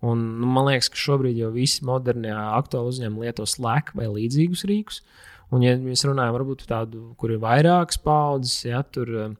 [0.00, 4.64] Un, nu, man liekas, ka šobrīd jau visi modernie aktuāli uzņēmumi lieto Slack vai līdzīgus
[4.70, 5.02] rīkus.
[5.02, 9.32] Uh, Un, ja mēs runājam par tādu, kur ir vairākas paudzes, ja tur uh,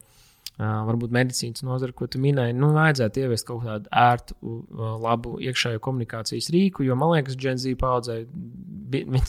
[0.59, 5.83] varbūt medicīnas nozara, ko tu minēji, nu, vajadzētu ieviest kaut kādu ērtu, uh, labu iekšējo
[5.85, 6.83] komunikācijas rīku.
[6.89, 8.25] Jo man liekas, Z paudzei
[8.91, 9.21] viņ,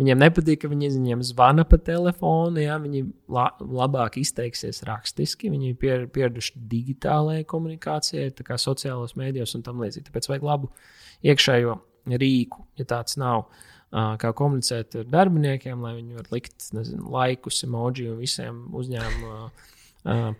[0.00, 5.74] viņiem nepatīk, ka viņi viņiem zvana pa telefonu, ja viņi la, labāk izteiksies rakstiski, viņi
[5.74, 10.08] ir pieraduši digitālajai komunikācijai, tā kā sociālajos mēdījos un tam līdzīgi.
[10.08, 10.72] Tāpēc vajag labu
[11.20, 11.76] iekšējo
[12.16, 13.44] rīku, ja tāds nav.
[13.44, 19.50] Uh, kā komunicēt ar darbiniekiem, lai viņi varētu likt nezinu, laikus, emoji un visiem uzņēmumu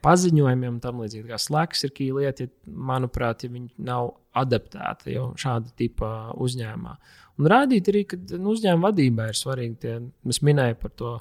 [0.05, 1.27] paziņojumiem tam līdzīgi.
[1.29, 2.53] Kā slēgs ir kīla lieta, ja,
[2.91, 6.95] manuprāt, ja viņi nav adaptēti jau šāda tipa uzņēmumā.
[7.41, 9.77] Un rādīt arī, ka nu, uzņēmuma vadībai ir svarīgi.
[9.83, 11.19] Tie, mēs minējām par to.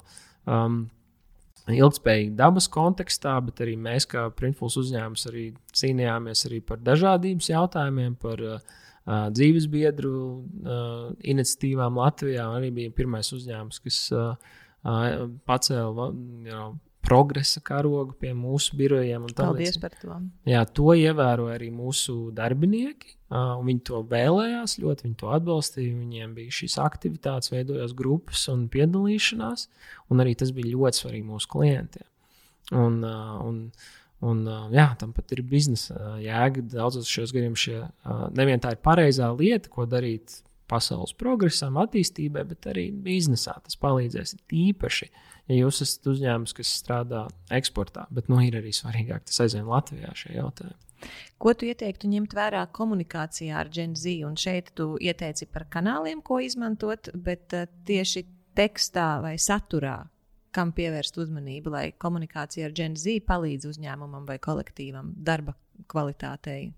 [0.48, 0.82] Um,
[1.70, 5.44] ilgspējīgi dabas kontekstā, bet arī mēs, kā Printfuls uzņēmums, arī
[5.76, 12.46] cīnījāmies arī par dažādības jautājumiem, par uh, uh, dzīves biedru uh, iniciatīvām Latvijā.
[12.58, 14.52] Arī bija pirmais uzņēmums, kas uh,
[14.84, 16.74] uh, pacēla you know,
[17.04, 19.24] progresa karogu pie mūsu birojiem.
[19.36, 20.18] Paldies par to.
[20.48, 23.16] Jā, to ievēroja arī mūsu darbinieki.
[23.30, 25.94] Uh, viņi to vēlējās, ļoti viņi to atbalstīja.
[25.96, 29.68] Viņiem bija šīs aktivitātes, veidojās grupas un piedalīšanās,
[30.10, 32.06] un arī tas bija ļoti svarīgi mūsu klientiem.
[32.76, 34.44] Un, uh, un, uh, Un,
[34.74, 36.66] jā, tam pat ir biznesa jēga.
[36.74, 37.78] Daudzos šajos gadījumos šie
[38.36, 43.56] nevien tā ir pareizā lieta, ko darīt pasaules progresam, attīstībai, bet arī biznesā.
[43.64, 45.08] Tas palīdzēs īpaši,
[45.50, 47.24] ja jūs esat uzņēmums, kas strādā
[47.56, 48.06] eksportā.
[48.14, 50.78] Bet nu, ir arī svarīgāk tas aizvien Latvijā šie jautājumi.
[51.40, 54.18] Ko tu ieteiktu ņemt vērā komunikācijā ar Gen Z?
[54.28, 57.56] Un šeit tu ieteici par kanāliem, ko izmantot, bet
[57.88, 58.26] tieši
[58.58, 60.02] tekstā vai saturā,
[60.54, 65.56] kam pievērst uzmanību, lai komunikācija ar Gen Z palīdz uzņēmumam vai kolektīvam darba
[65.90, 66.72] kvalitātei?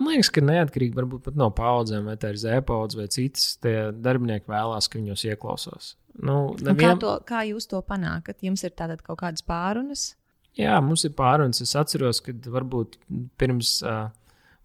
[0.00, 3.76] Man liekas, ka neatkarīgi varbūt pat no paudzēm, vai tā ir zēpaudze vai citas, tie
[3.92, 5.92] darbinieki vēlās, ka viņos ieklausās.
[6.18, 6.80] Nu, nevien...
[6.80, 8.40] kā, to, kā jūs to panākat?
[8.44, 10.12] Jums ir tātad kaut kādas pārunas?
[10.58, 11.62] Jā, mums ir pārunas.
[11.64, 12.98] Es atceros, ka varbūt
[13.40, 14.10] pirms uh,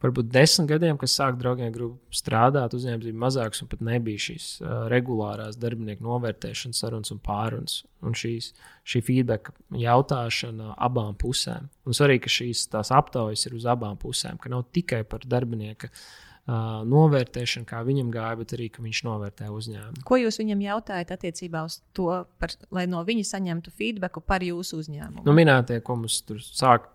[0.04, 4.50] varbūt desmit gadiem, kad sāk draugiem grupu strādāt, uzņēmums bija mazāks un pat nebija šīs
[4.62, 7.80] uh, regulārās darbinieku novērtēšanas sarunas un pārunas.
[8.06, 8.52] Un šīs,
[8.86, 11.66] šī feedback jautāšana abām pusēm.
[11.88, 16.84] Un svarīgi, ka šīs aptaujas ir uz abām pusēm, ka nav tikai par darbinieka uh,
[16.88, 20.04] novērtēšanu, kā viņam gāja, bet arī, ka viņš novērtē uzņēmumu.
[20.08, 24.84] Ko jūs viņam jautājat attiecībā uz to, par, lai no viņa saņemtu feedback par jūsu
[24.84, 25.26] uzņēmumu?
[25.26, 26.92] Nu, minētie, ko mums tur sāk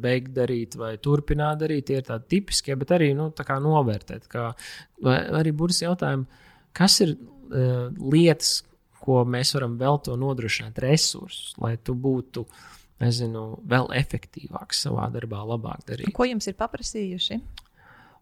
[0.00, 1.88] beigt darīt vai turpināt darīt.
[1.88, 4.28] Tie ir tādi tipiskie, bet arī nu, novērtēt.
[4.32, 4.48] Kā,
[5.04, 6.44] arī burbuļs jautājumi,
[6.76, 8.60] kas ir uh, lietas,
[9.02, 12.46] ko mēs varam vēl to nodrošināt, resursus, lai tu būtu
[13.02, 16.14] nezinu, vēl efektīvāks savā darbā, labāk darīt.
[16.16, 17.40] Ko jums ir paprasījuši?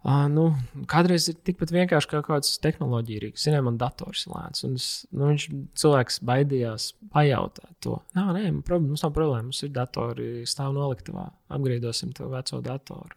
[0.05, 0.51] Uh, nu,
[0.90, 3.47] kādreiz ir tikpat vienkārši kā kāds tehnoloģija rīks.
[3.47, 4.60] Zinām, man dators ir lēns.
[4.66, 5.47] Un es, nu, viņš
[5.81, 7.97] cilvēks baidījās pajautāt to.
[8.12, 9.47] Nā, nē, problēma, mums nav problēma.
[9.47, 11.31] Mums ir datori, stāv noliktavā.
[11.56, 13.16] Apgriedosim to veco datoru.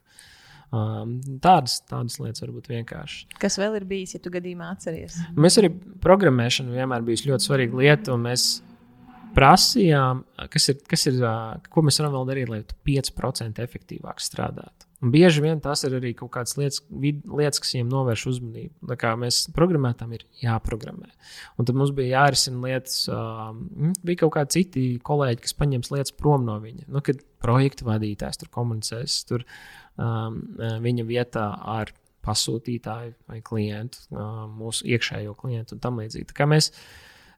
[0.68, 3.22] Um, tādas, tādas lietas var būt vienkārši.
[3.40, 5.20] Kas vēl ir bijis, ja tu gadījumā atceries?
[5.36, 5.74] Mēs arī
[6.04, 8.50] programmēšana vienmēr bijusi ļoti svarīga lieta, mēs
[9.36, 11.22] prasījām, kas ir, kas ir,
[11.72, 14.87] ko mēs varam vēl darīt, lai 5% efektīvāk strādātu.
[14.98, 18.72] Un bieži vien tas ir arī kaut kādas lietas, vid, lietas kas viņiem novērš uzmanību.
[18.90, 21.12] Tā kā mēs programmētām, ir jāprogrammē.
[21.62, 26.16] Un tad mums bija jārisina lietas, um, bija kaut kādi citi kolēģi, kas paņems lietas
[26.18, 26.88] prom no viņa.
[26.90, 29.46] Nu, kad projekta vadītājs tur komunicēs, tur
[30.02, 31.46] um, viņa vietā
[31.78, 31.94] ar
[32.26, 36.32] pasūtītāju vai klientu, um, mūsu iekšējo klientu un tam līdzīgi.
[36.32, 36.72] Tā kā mēs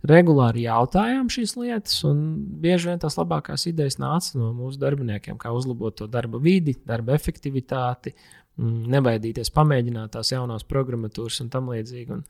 [0.07, 2.21] regulāri jautājām šīs lietas, un
[2.61, 7.17] bieži vien tās labākās idejas nāca no mūsu darbiniekiem, kā uzlabot to darba vidi, darba
[7.17, 8.15] efektivitāti,
[8.59, 12.15] mm, nebaidīties pamēģināt tās jaunās programmatūras un tam līdzīgi.
[12.15, 12.25] Un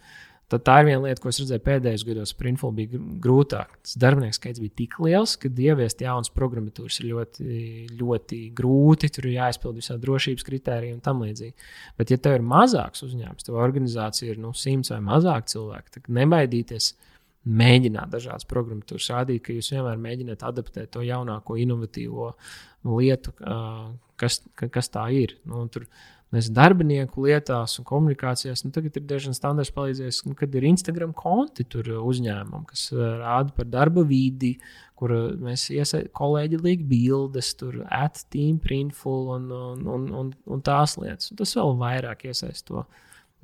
[0.50, 2.32] Tad tā ir viena lieta, ko es redzēju pēdējos gados.
[2.38, 3.76] Printful bija grūtāk.
[3.86, 7.60] Tas darbinieku skaits bija tik liels, ka ieviest jaunas programmatūras ir ļoti,
[8.00, 9.12] ļoti grūti.
[9.14, 11.70] Tur ir jāizpild visādi drošības kritēriji un tam līdzīgi.
[12.02, 16.10] Bet, ja tev ir mazāks uzņēmums, tev organizācija ir nu, simts vai mazāk cilvēku, tad
[16.18, 16.96] nebaidīties.
[17.50, 22.34] Mēģināt dažādas programmatūras, rādīt, ka jūs vienmēr mēģināt adaptēt to jaunāko, inovatīvo
[22.86, 23.34] lietu,
[24.20, 25.34] kas, kas tā ir.
[25.50, 25.88] Nu, tur,
[26.36, 28.64] nezinu, darbinieku lietās un komunikācijās.
[28.66, 33.56] Nu, tagad ir diezgan standarts palīdzējis, nu, kad ir Instagram konti tur uzņēmumam, kas rāda
[33.56, 34.56] par darba vidi,
[35.00, 40.64] kur mēs iesaistām kolēģi liek bildes, tur at team, printful un, un, un, un, un
[40.66, 41.32] tās lietas.
[41.32, 42.86] Un tas vēl vairāk iesaist to,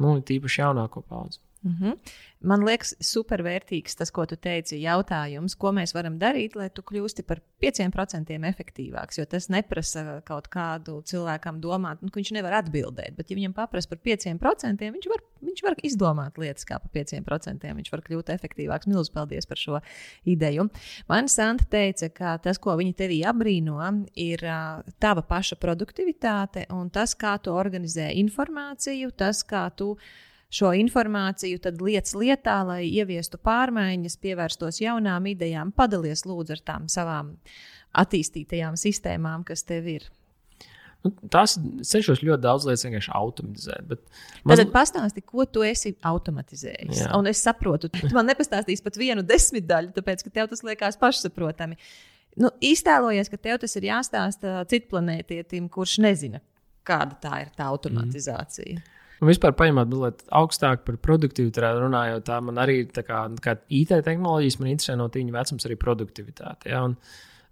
[0.03, 1.44] nu, tīpaši jaunāko paudzi.
[1.65, 1.97] Mm -hmm.
[2.45, 7.23] Man liekas, supervērtīgs tas, ko tu teici, jautājums, ko mēs varam darīt, lai tu kļūsti
[7.25, 9.17] par 5% efektīvāks.
[9.17, 13.15] Jo tas neprasa kaut kādu cilvēkam domāt, nu, ka viņš nevar atbildēt.
[13.17, 17.73] Bet, ja viņam paprasta par 5%, viņš var, viņš var izdomāt lietas, kā par 5%.
[17.79, 18.87] Viņš var kļūt efektīvāks.
[18.87, 19.81] Milzīgs paldies par šo
[20.25, 20.69] ideju.
[21.09, 23.81] Man Santa teica, ka tas, ko viņa tevī apbrīno,
[24.13, 29.95] ir uh, tava paša produktivitāte un tas, kā tu organizē informāciju, tas, kā tu
[30.55, 36.85] šo informāciju, tad lietas lietā, lai ieviestu pārmaiņas, pievērstos jaunām idejām, padalies lūdzu ar tām
[36.91, 37.35] savām
[37.95, 40.07] attīstītajām sistēmām, kas tev ir.
[41.05, 41.53] Nu, tās
[41.85, 43.91] cenšos ļoti daudz lietas vienkārši automatizēt.
[44.41, 44.57] Man...
[44.57, 47.03] Tad pastāsti, ko tu esi automatizējis.
[47.03, 47.11] Jā.
[47.19, 51.77] Un es saprotu, tu man nepastāstīsi pat vienu desmitdaļu, tāpēc ka tev tas liekas pašsaprotami.
[52.41, 56.41] Nu, iztēlojies, ka tev tas ir jāstāsta citplanētietim, kurš nezina,
[56.87, 58.79] kāda tā ir tā automatizācija.
[58.81, 58.94] Mm.
[59.21, 63.93] Un vispār paņemot mazliet augstāk par produktivitāti, runājot, tā man arī tā kā, kā IT
[64.03, 66.71] tehnoloģijas, man interesē no tīņa vecums arī produktivitāte.
[66.73, 66.81] Ja?
[66.89, 66.97] Un,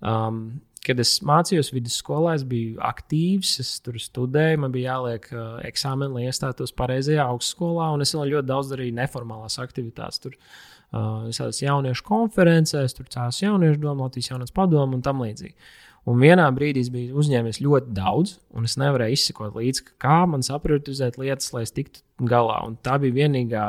[0.04, 0.42] um,
[0.84, 6.18] kad es mācījos vidusskolā, es biju aktīvs, es tur studēju, man bija jāliek uh, eksāmeni,
[6.18, 10.20] lai iestātos pareizajā augstskolā, un es ļoti daudz darīju neformālās aktivitātes.
[10.26, 15.56] Tur uh, visādas jauniešu konferencēs, tur cēlās jauniešu domu, Latvijas jaunatnes padomu un tam līdzīgi.
[16.04, 20.42] Un vienā brīdī es biju uzņēmis ļoti daudz, un es nevarēju izsekot līdzi, kā man
[20.44, 22.58] saprotizēt lietas, lai es tiktu galā.
[22.68, 23.64] Un tā bija vienīgā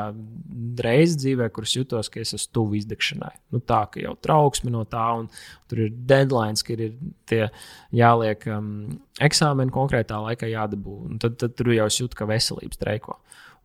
[0.83, 3.31] reize dzīvē, kuras jutos, ka es esmu tuvu izdegšanai.
[3.55, 5.29] Nu, tā kā jau trauksme no tā, un
[5.71, 6.97] tur ir deadlines, ka ir
[7.29, 7.45] tie
[7.95, 8.69] jāliek um,
[9.23, 10.99] eksāmeni konkrētā laikā jādabū.
[11.07, 13.15] Un tad, tad tur jau es jūtu, ka veselības streiko.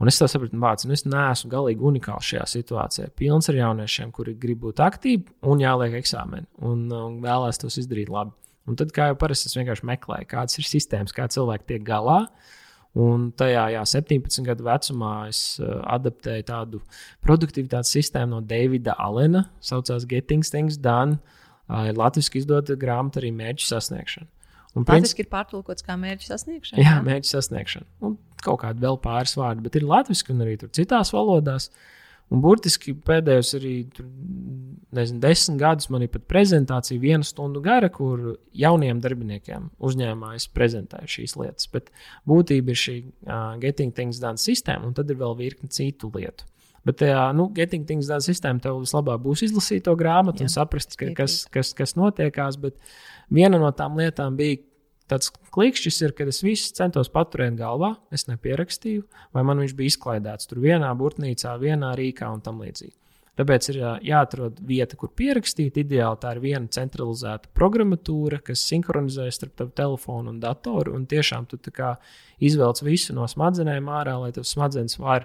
[0.00, 3.10] Un es sapratu, ka nu, es neesmu galīgi unikāls šajā situācijā.
[3.18, 8.08] Pilns ar jauniešiem, kuri grib būt aktīvi un jāliek eksāmeni, un, un vēlēs tos izdarīt
[8.14, 8.32] labi.
[8.68, 12.24] Un tad, kā jau parasti, es vienkārši meklēju, kādas ir sistēmas, kā cilvēki tiek galā.
[13.00, 16.80] Un tajā jā, 17 gadu vecumā es uh, adaptēju tādu
[17.22, 19.44] produktivitātes sistēmu no Davida Alena.
[19.60, 21.20] Tā saucās Getting Things Done.
[21.70, 24.26] Uh, ir latviešu izdota grāmata arī mērķu sasniegšana.
[24.78, 26.82] Un Latviešu ir pārtulkots kā mērķu sasniegšana.
[26.82, 27.88] Jā, jā mērķu sasniegšana.
[28.06, 31.70] Un kaut kādi vēl pāris vārdi, bet ir latviešu un arī citās valodās.
[31.70, 31.99] Uh,
[32.30, 34.06] Un burtiski pēdējos arī tur,
[34.94, 40.46] nezinu, desmit gadus man ir pat prezentācija, viena stunda gara, kur jauniem darbiniekiem uzņēmumā es
[40.54, 41.66] prezentēju šīs lietas.
[41.74, 41.90] Bet
[42.30, 46.46] būtība ir šī uh, Getting Things Done sistēma, un tad ir vēl virkni citu lietu.
[46.86, 50.54] Bet tajā nu, Getting Things Done sistēmā tev vislabāk būs izlasīt to grāmatu Jā, un
[50.54, 52.56] saprast, ka, kas, kas, kas notiekās.
[52.62, 52.78] Bet
[53.26, 54.62] viena no tām lietām bija,
[55.10, 59.04] tāds klikšķis ir, kad es visu centos paturēt galvā, es nepierakstīju,
[59.34, 62.94] vai man viņš bija izklaidēts tur vienā burtnīcā, vienā rīkā un tam līdzīgi.
[63.40, 65.78] Tāpēc ir jāatrod vieta, kur pierakstīt.
[65.80, 70.92] Ideāli tā ir viena centralizēta programmatūra, kas sinhronizē starp tavu telefonu un datoru.
[70.98, 71.56] Un tiešām tu
[72.40, 75.24] izvelc visu no smadzenēm ārā, lai tavs smadzenes var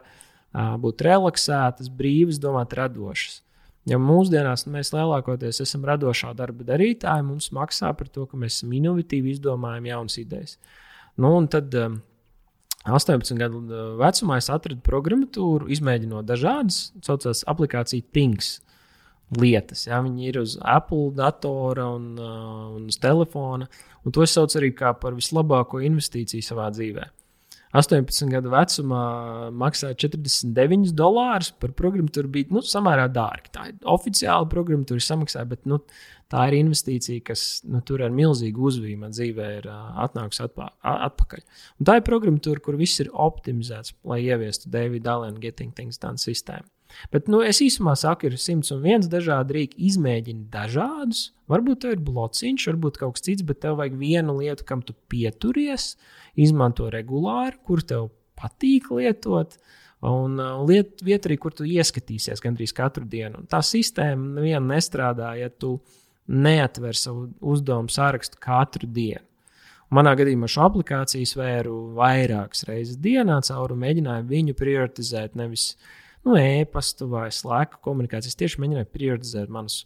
[0.53, 3.41] būt relaksētas, brīvas, domāt, radošas.
[3.85, 8.73] Ja mūsdienās mēs lielākoties esam radošā darba darītāji, mums maksā par to, ka mēs esam
[8.73, 10.55] inovatīvi, izdomājam jaunas idejas.
[11.21, 11.99] Nu, un tad um,
[12.89, 18.55] 18 gadu uh, vecumā es atradu programmatūru, izmēģinot dažādas, tā saucamās aplikāciju Things
[19.37, 19.85] lietas.
[19.85, 20.01] Ja?
[20.05, 23.69] Viņi ir uz Apple datora un, uh, un uz telefona.
[24.05, 27.13] Un to es saucu arī par vislabāko investīciju savā dzīvēm.
[27.75, 29.03] 18 gadu vecumā
[29.55, 32.31] maksāja 49 dolārus par programmatūru.
[32.31, 33.51] Bija nu, samērā dārgi.
[33.55, 35.81] Tā ir oficiāla programmatūra, samaksāja, bet nu,
[36.31, 40.69] tā ir investīcija, kas nu, tur ar milzīgu uzvīmu man dzīvē ir uh, atnākusi atpā,
[40.95, 41.43] atpakaļ.
[41.79, 46.21] Un tā ir programmatūra, kur viss ir optimizēts, lai ieviestu Davida Allen Getting Things Done
[46.21, 46.69] sistēmu.
[47.11, 51.31] Bet nu, es īsumā saku, ir 101 dažādi rīki, izmēģini dažādus.
[51.51, 54.95] Varbūt tev ir blociņš, varbūt kaut kas cits, bet tev vajag vienu lietu, kam tu
[55.11, 55.95] pieturies.
[55.95, 58.09] Uh, izmanto regulāri, kur tev
[58.39, 59.57] patīk lietot.
[60.05, 63.41] Un uh, liet, vieta arī, kur tu ieskatīsies gandrīz katru dienu.
[63.41, 65.79] Un tā sistēma neviena nestrādā, ja tu
[66.29, 69.23] neatver savu uzdevumu sārakstu katru dienu.
[69.95, 75.37] Manā gadījumā šo aplikāciju svēru vairākas reizes dienā cauri un mēģināju viņu prioritizēt.
[75.39, 75.71] Nevis,
[76.25, 78.37] nu, e-pastu vai slēgu komunikācijas.
[78.39, 79.83] Tieši mēģināju prioritizēt manus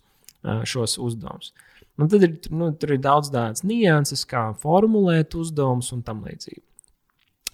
[0.69, 1.51] šos uzdevumus.
[1.99, 6.63] Un tad ir, nu, tur ir daudz tādas nianses, kā formulēt uzdevumus un tam līdzīgi.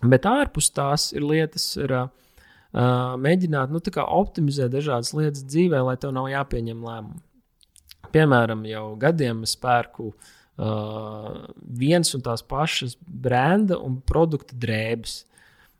[0.05, 2.09] Bet ārpus tās ir lietas, ir uh,
[3.21, 7.23] mēģināt nu, optimizēt dažādas lietas dzīvē, lai tev nav jāpieņem lēmumi.
[8.13, 15.23] Piemēram, jau gadiem es pērku uh, viens un tās pašas brenda un produkta drēbes,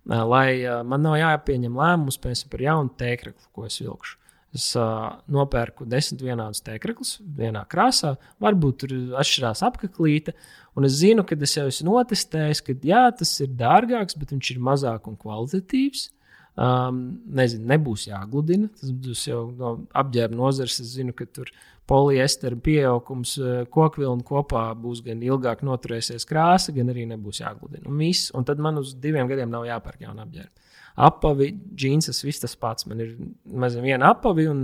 [0.06, 4.20] lai uh, man nav jāpieņem lēmums par jaunu tēkraklu, ko es vilkšu.
[4.56, 8.14] Es uh, nopērku desmit vienādus tēkraklus vienā krāsā,
[8.44, 10.36] varbūt tur atšķirās apaklīte.
[10.80, 14.54] Un es zinu, ka es jau esmu notestējis, ka jā, tas ir dārgāks, bet viņš
[14.54, 16.10] ir mazāk un kvalitatīvs.
[16.56, 17.02] Um,
[17.36, 18.70] nezinu, nebūs jāgludina.
[18.80, 20.80] Tas būs jau no apģērba nozares.
[20.80, 21.52] Es zinu, ka tur
[21.90, 23.36] poliestera pieaugums
[23.74, 27.86] kokvilnu kopā būs gan ilgāk noturēsies krāsa, gan arī nebūs jāgludina.
[27.90, 32.42] Un, viss, un tad man uz diviem gadiem nav jāpērk jauna apģērba apavi, džins, viss
[32.42, 32.88] tas pats.
[32.88, 33.12] Man ir
[33.46, 34.62] mazliet viena apavi, un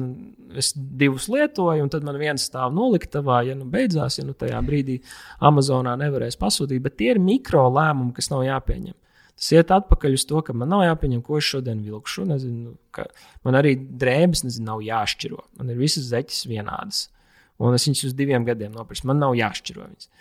[0.57, 4.61] es divus lietoju, un tad man viens stāv noliktavā, ja nu beidzās, ja nu tajā
[4.65, 5.01] brīdī
[5.43, 6.83] Amazonā nevarēs pasūtīt.
[6.83, 8.95] Bet tie ir mikro lēmumi, kas nav jāpieņem.
[9.41, 12.27] Tas iet atpakaļ uz to, ka man nav jāpieņem, ko es šodien vilkšu.
[12.29, 12.75] Nezinu,
[13.47, 15.39] man arī drēbes nezinu, nav jāšķiro.
[15.57, 17.07] Man ir visas zeķes vienādas.
[17.61, 19.07] Un es viņus uz diviem gadiem nopirku.
[19.09, 20.11] Man nav jāšķiro viņas.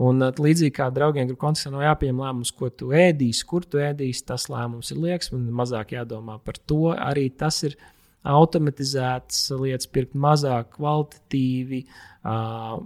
[0.00, 4.24] Un līdzīgi kā draugiem, kur kontekstā nav jāpieņem lēmums, ko tu ēdīsi, kur tu ēdīsi,
[4.30, 6.94] tas lēmums ir liekas, un mazāk jādomā par to.
[6.96, 7.76] Arī tas ir
[8.26, 11.82] automatizēts lietas, pirkt mazāk kvalitatīvi,
[12.24, 12.80] uh,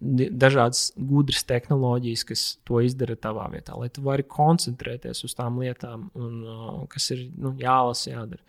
[0.00, 6.10] dažādas gudras tehnoloģijas, kas to izdara tavā vietā, lai tu vari koncentrēties uz tām lietām,
[6.18, 8.42] un, uh, kas ir nu, jālasa, jādara.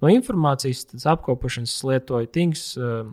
[0.00, 3.04] No informācijas apkopošanas lietoju Things uh,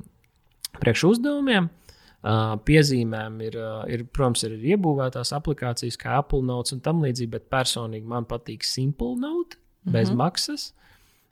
[0.80, 1.68] priekš uzdevumiem.
[1.68, 1.88] Uh,
[2.28, 7.30] Uh, piezīmēm ir, uh, ir, protams, ir iebūvētās aplikācijas kā Apple Notes un tam līdzīgi,
[7.30, 10.18] bet personīgi man patīk Simple Note bez mm -hmm.
[10.18, 10.74] maksas.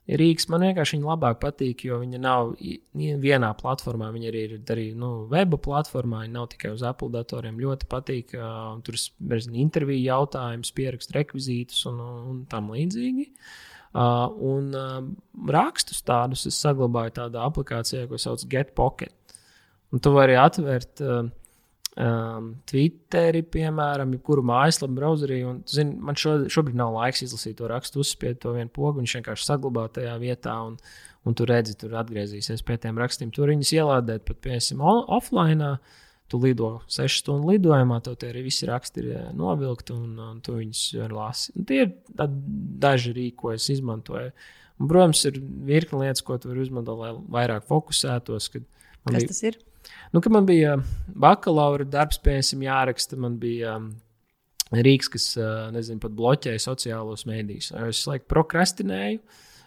[0.06, 2.52] Rīgas man vienkārši labāk patīk, jo viņa nav
[2.94, 4.12] vienā platformā.
[4.14, 7.58] Viņa arī ir arī nu, weba platformā, viņa nav tikai uz Apple datoriem.
[7.58, 8.36] Ļoti patīk.
[8.38, 11.98] Uh, tur ir interviju jautājums, pierakst rekvizītus un,
[12.30, 13.26] un tam līdzīgi.
[13.96, 15.00] Uh, un uh,
[15.50, 19.14] rakstus tādus es saglabāju tādā aplikācijā, ko sauc Get Pocket.
[19.90, 21.26] Un tu vari atvērt uh,
[22.00, 25.40] um, Twitteri, piemēram, jebkuru mājaslapu browserī.
[25.48, 29.00] Un, zini, man šo, šobrīd nav laiks izlasīt to rakstu, uzspiest to vienu pogu.
[29.00, 30.76] Viņš vienkārši saglabā tajā vietā, un,
[31.26, 33.32] un tu redzi, tur atgriezīsies pie tiem rakstiem.
[33.34, 34.84] Tur viņus ielādēt pat, piemēram,
[35.18, 35.76] offline.
[36.26, 40.40] Tu lido sešu stundu lidojumā, tev tie arī visi raksti ir eh, novilkti, un, un
[40.42, 40.80] tu viņus
[41.14, 41.52] lasi.
[41.54, 41.92] Un tie ir
[42.82, 44.32] daži rīki, ko es izmantoju.
[44.80, 48.50] Un, protams, ir virkni lietas, ko tu vari izmantot, lai vairāk fokusētos.
[48.56, 48.66] Kas
[49.06, 49.30] bija...
[49.30, 49.60] tas ir?
[50.14, 50.76] Nu, kad man bija
[51.08, 53.90] bakalaura darbs, piemēram, jāraksta, man bija um,
[54.74, 57.72] Rīgas, kas, uh, nezinu, pat bloķēja sociālos mēdījus.
[57.88, 59.20] Es laikam prokrastinēju.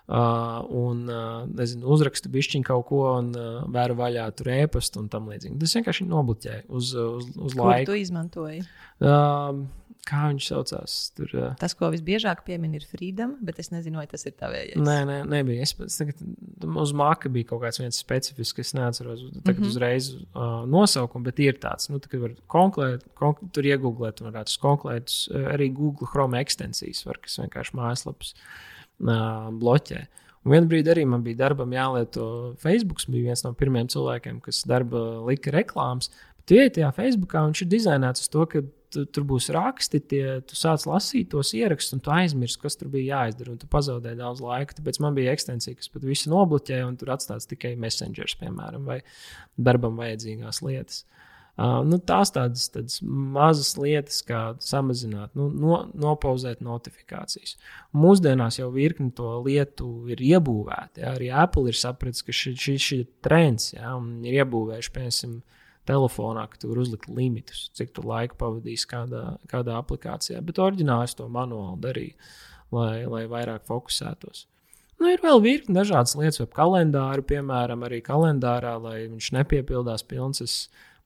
[0.09, 5.11] Uh, un, uh, nezinu, uzrakstu bišķiņu kaut ko, un uh, vēru vaļā tur ēpastu un
[5.13, 5.59] tam līdzīgi.
[5.61, 7.91] Tas vienkārši nobloķēja uz, uz, uz Kur laiku.
[7.91, 8.63] Ko tu izmantoji?
[8.97, 9.61] Uh,
[10.07, 10.95] kā viņš saucās.
[11.17, 11.49] Tur, uh...
[11.59, 14.79] Tas, ko visbiežāk piemin, ir Freedom, bet es nezinu, vai tas ir tavējais.
[14.81, 15.65] Nē, nē, nebija.
[15.65, 15.97] Es pēc
[16.61, 19.73] tam uz māka bija kaut kāds viens specifisks, es neatceros tagad mm -hmm.
[19.73, 24.59] uzreiz uh, nosaukumu, bet ir tāds, nu, tā, var konklēt, konk tur iegūglēt, un varētu
[24.61, 30.07] konklēt uh, arī Google Chrome ekstensijas, var, kas vienkārši mājaslapas uh, bloķē.
[30.45, 32.99] Un vienā brīdī arī man bija darbam jālieto Facebook.
[33.07, 36.09] bija viens no pirmajiem cilvēkiem, kas darba lika reklāmas.
[36.37, 38.63] Bet vietējā Facebookā viņš ir dizainēts uz to, ka
[38.93, 42.91] tu, tur būs raksti, tie, tu sāc lasīt tos ierakstus, un tu aizmirsti, kas tur
[42.93, 43.57] bija jāizdara.
[43.59, 44.77] Tu pazaudēji daudz laika.
[44.77, 49.01] Tāpēc man bija ekstensija, kas pat visu nobloķēja, un tur atstāts tikai messengers, piemēram, vai
[49.57, 51.03] darbam vajadzīgās lietas.
[51.59, 57.57] Uh, nu, tās tādas, tādas mazas lietas, kā samazināt, nu, no, nopauzēt notifikācijas.
[57.99, 61.03] Mūsdienās jau virkni to lietu ir iebūvēti.
[61.03, 61.13] Ja?
[61.17, 63.91] Arī Apple ir sapratis, ka šis ši, ši ir trends, ja?
[63.97, 65.35] un ir iebūvējuši, piemēram,
[65.89, 70.43] telefonā, ka tu vari uzlikt limitus, cik tu laiku pavadīsi kādā, kādā aplikācijā.
[70.45, 72.31] Bet oriģināli es to manuāli darīju,
[72.75, 74.45] lai, lai vairāk fokusētos.
[74.99, 80.43] Nu, ir vēl virkni dažādas lietas, web kalendāri, piemēram, arī kalendārā, lai viņš nepiepildās pilns.
[80.43, 80.55] Es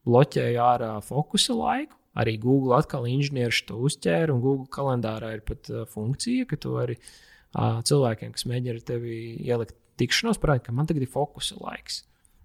[0.09, 1.99] bloķēju ārā fokusa laiku.
[2.17, 6.75] Arī Google atkal inženieris to uzķēra, un Google kalendārā ir pat uh, funkcija, ka tu
[6.77, 12.03] arī uh, cilvēkiem, kas mēģina tevi ielikt tikšanos, parādīt, ka man tagad ir fokusa laiks.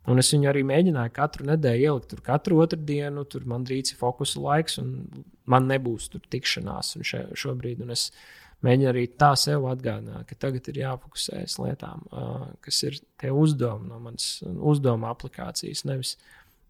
[0.09, 4.01] Un es viņu arī mēģināju katru nedēļu ielikt, tur katru otrdienu, tur man drīz ir
[4.01, 7.82] fokusa laiks, un man nebūs tur tikšanās un še, šobrīd.
[7.85, 8.09] Un es
[8.64, 13.90] mēģinu arī tā sev atgādināt, ka tagad ir jāfokusējas lietām, uh, kas ir tie uzdevumi
[13.90, 15.85] no manas uzdevuma aplikācijas.
[15.89, 16.16] Nevis,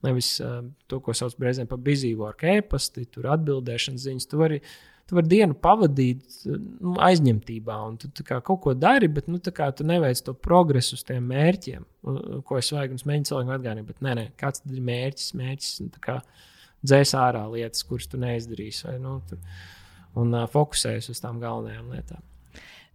[0.06, 0.60] nevis uh,
[0.90, 4.28] to, ko sauc reizēm par busy work, e-pasti, tur atbildēšanas ziņas.
[4.30, 4.62] Tu vari
[5.08, 9.70] tu vari dienu pavadīt nu, aizņemtībā, un tu kā, kaut ko dari, bet nu, kā,
[9.72, 11.86] tu neveic to progresu uz tiem mērķiem,
[12.48, 12.98] ko es vajag.
[12.98, 15.34] Es mēģinu cilvēkiem atgādināt, bet nē, nē, kāds ir mērķis?
[15.40, 16.18] Mērķis nu, kā,
[16.84, 19.40] dzēs ārā lietas, kuras tu neizdarīsi, vai, nu, tu,
[20.20, 22.24] un uh, fokusējies uz tām galvenajām lietām.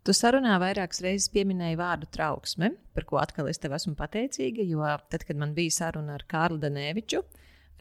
[0.04, 4.66] Tu sarunā vairākas reizes pieminēji vārdu trauksme, par ko atkal es tev esmu pateicīga.
[4.68, 7.22] Jo tad, kad man bija saruna ar Kārlu Danēviču,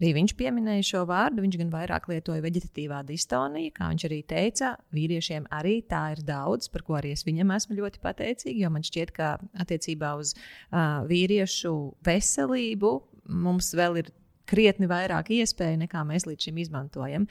[0.02, 1.44] arī viņš pieminēja šo vārdu.
[1.44, 4.72] Viņš gan vairāk lietoja veģetatīvā distonija, kā viņš arī teica.
[4.94, 8.64] Vīriešiem arī tā ir daudz, par ko arī es viņam esmu ļoti pateicīga.
[8.64, 11.74] Jo man šķiet, ka attiecībā uz uh, vīriešu
[12.04, 12.92] veselību
[13.30, 14.12] mums vēl ir
[14.50, 17.28] krietni vairāk iespēju nekā mēs līdz šim izmantojam.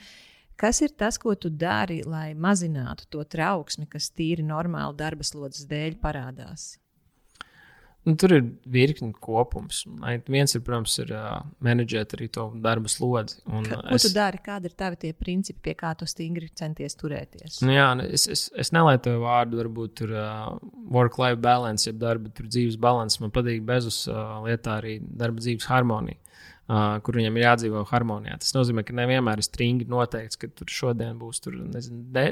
[0.56, 5.66] Kas ir tas, ko tu dari, lai mazinātu to trauksmi, kas tīri normāli darba slodzes
[5.68, 6.81] dēļ parādās?
[8.02, 9.84] Nu, tur ir virkni kopums.
[10.26, 13.38] Viens, ir, protams, ir uh, menedžēt arī to darba slodzi.
[13.46, 14.06] Un, Ka, ko es...
[14.08, 14.40] tu dari?
[14.42, 17.60] Kādi ir tavi tie principi, pie kā tu stingri centies turēties?
[17.62, 20.50] Nu, jā, nu, es, es, es nelietoju vārdu, varbūt tur uh,
[20.90, 23.22] work-life balance, jeb darba dzīves balance.
[23.22, 26.21] Man patīk bezus uh, lietā arī darba dzīves harmonija
[26.72, 28.38] uh, kur viņam ir jādzīvo harmonijā.
[28.40, 32.24] Tas nozīmē, ka nevienmēr ir stringi noteikts, ka tur šodien būs tur, nezinu, de,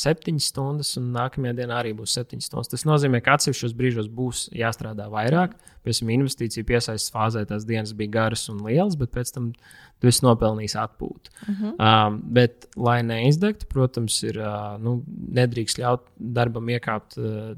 [0.00, 2.72] septiņas stundas, un nākamajā dienā arī būs septiņas stundas.
[2.74, 5.56] Tas nozīmē, ka atsevišķos brīžos būs jāstrādā vairāk.
[5.86, 9.52] Piemēram, investīcija piesaistes fāzē tās dienas bija garas un lielas, bet pēc tam
[9.98, 11.32] tu esi nopelnījis atpūtu.
[11.42, 11.72] Uh -huh.
[11.74, 15.02] um, bet, lai neizdegtu, protams, ir uh, nu,
[15.40, 17.56] nedrīkst ļaut darbam iekāpt uh,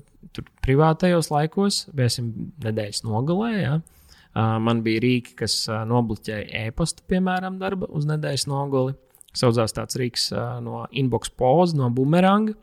[0.65, 2.31] privātajos laikos, piemēram,
[2.65, 3.53] nedēļas nogalē.
[3.61, 3.81] Ja?
[4.35, 8.95] Man bija rīki, kas nobloķēja e-pasta, piemēram, darba uz nedēļas nogali.
[9.35, 10.29] Saucās tāds rīks
[10.63, 12.55] no inbox pause, no bumeranga.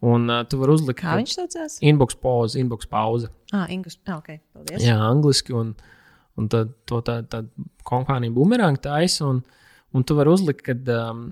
[0.00, 1.00] Un uh, tu vari uzlikt.
[1.00, 1.78] Kā viņš saucās?
[1.82, 3.30] Inbox pause, inbox pauze.
[3.50, 4.84] Ah, inbox, ok, paldies.
[4.84, 5.54] Jā, angliski.
[5.58, 5.72] Un,
[6.38, 7.42] un tad to tā, tā
[7.88, 9.26] kompānija bumeranga taisa.
[9.26, 9.42] Un,
[9.96, 11.22] un tu vari uzlikt, ka um,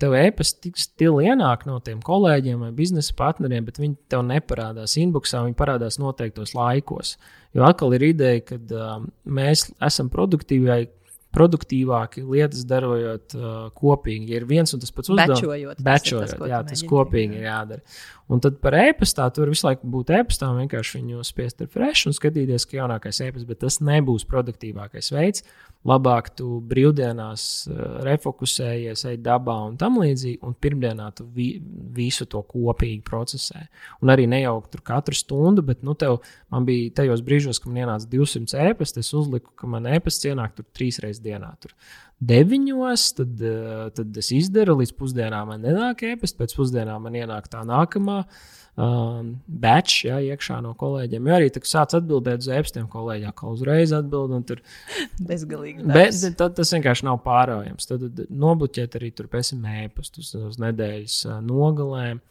[0.00, 4.96] tev e-pasta tik stili ienāk no tiem kolēģiem vai biznesa partneriem, bet viņi tev neparādās
[5.00, 7.16] inboxā, viņi parādās noteiktos laikos.
[7.16, 10.86] Uh, Jo atkal ir ideja, ka uh, mēs esam produktīvai
[11.32, 14.32] produktīvāki lietas darot uh, kopīgi.
[14.32, 17.84] Ja ir viens un tas pats uzdevums, bečojot, bečojot, tas, jā, tas kopīgi ir jādara.
[18.32, 22.16] Un tad par e-pastā tur visu laiku būt e-pastā, vienkārši viņu spiest ar fresh un
[22.16, 25.44] skatīties, ka jaunākais e-pasts, bet tas nebūs produktīvākais veids.
[25.88, 31.48] Labāk tu brīvdienās uh, refokusējies, ej dabā un tam līdzīgi, un pirmdienā tu vi,
[31.96, 33.64] visu to kopīgi procesē.
[34.00, 36.20] Un arī nejaukt tur katru stundu, bet nu, tev,
[36.54, 40.54] man bija tajos brīžos, kad man ienāca 200 e-pasta, es uzliku, ka man e-pasts ienāk
[40.54, 41.52] tur trīs reizes dienā.
[41.62, 41.74] Tur
[42.22, 47.48] deviņos, tad, eh, tad es izdaru, līdz pusdienām man nenāk ēpast, pēc pusdienām man ienāk
[47.52, 48.24] tā nākamā.
[48.72, 51.26] Um, batch, jā, iekšā no kolēģiem.
[51.28, 54.32] Jo arī tā sāc atbildēt uz ēpstiem, kolēģi atkal uzreiz atbild.
[54.48, 54.62] Tur
[55.28, 55.84] bezgalīgi.
[55.92, 57.90] Bet tad tas vienkārši nav pārējams.
[57.90, 62.22] Tad, tad nobloķēt arī tur pēc tam ēpastus uz nedēļas uh, nogalēm.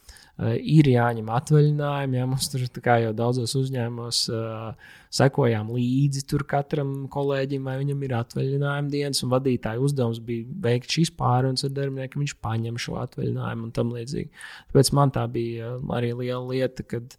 [0.41, 2.17] Uh, ir jāņem atvaļinājumi.
[2.17, 4.71] Ja mums tur jau daudzos uzņēmumos uh,
[5.13, 11.13] sekojām līdzi katram kolēģim, vai viņam ir atvaļinājuma dienas, un vadītāja uzdevums bija veikt šīs
[11.19, 14.33] pārunas ar darbinieku, viņš paņem šo atvaļinājumu un tam līdzīgi.
[14.71, 17.13] Tāpēc man tā bija uh, arī liela lieta, kad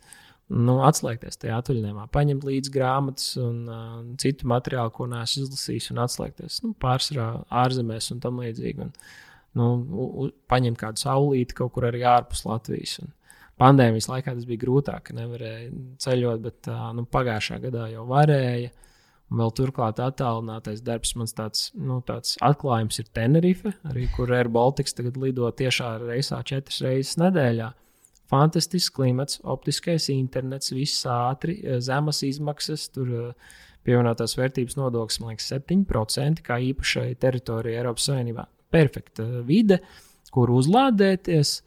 [0.51, 6.03] nu, atslēgties tajā atvaļinājumā, paņemt līdzi grāmatas un uh, citu materiālu, ko neesmu izlasījis, un
[6.09, 7.29] atslēgties nu, pārsvarā
[7.63, 8.89] ārzemēs un tam līdzīgi.
[8.89, 8.97] Un,
[9.59, 12.99] nu, paņemt kādu saulīti kaut kur arī ārpus Latvijas.
[13.03, 13.13] Un
[13.61, 15.73] pandēmijas laikā tas bija grūtāk, nevarēja
[16.03, 18.73] ceļot, bet nu, pagājušā gadā jau varēja.
[19.33, 24.51] Un vēl turklāt attālinātais darbs, mans tāds, nu, tāds atklājums ir Tenerife, arī kur Air
[24.53, 27.71] Baltics tagad lido tiešā reisā četras reizes nedēļā.
[28.33, 33.33] Fantastisks klimats, optiskais internets, viss ātri, zemas izmaksas, tur
[33.89, 39.83] pievienotās vērtības nodoklis, man liekas, 7% kā īpašai teritorijai Eiropas Savienībā perfekta vide,
[40.33, 41.61] kur uzlādēties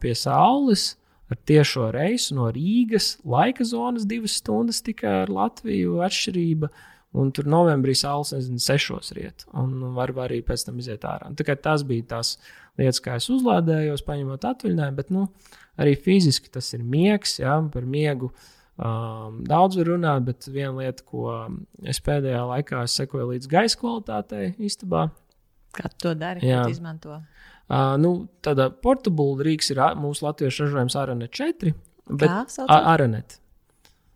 [0.00, 0.94] pie saules.
[1.32, 6.68] Ar tiešo reisu no Rīgas, laika zonas divas stundas tikai ar Latviju atšķirība.
[7.14, 11.30] Un tur novembrī saules, nezinu, sešos riet, un var arī pēc tam iziet ārā.
[11.30, 12.34] Un, tas bija tās
[12.76, 15.28] lietas, kā es uzlādējos, paņemot atvaļinājumu, bet nu,
[15.80, 18.32] arī fiziski tas ir miegs, jā, par miegu.
[18.74, 21.30] Um, daudz var runāt, bet viena lieta, ko
[21.86, 25.06] es pēdējā laikā es sekoju līdz gaisa kvalitātei istabā,
[25.74, 26.44] Kā tu to dari?
[26.46, 27.20] Jā, tu izmanto.
[27.64, 28.12] Uh, nu,
[28.44, 31.72] tāda portugāla rīks ir mūsu latviešu ražojums Aranet 4.
[32.68, 33.38] Aranet.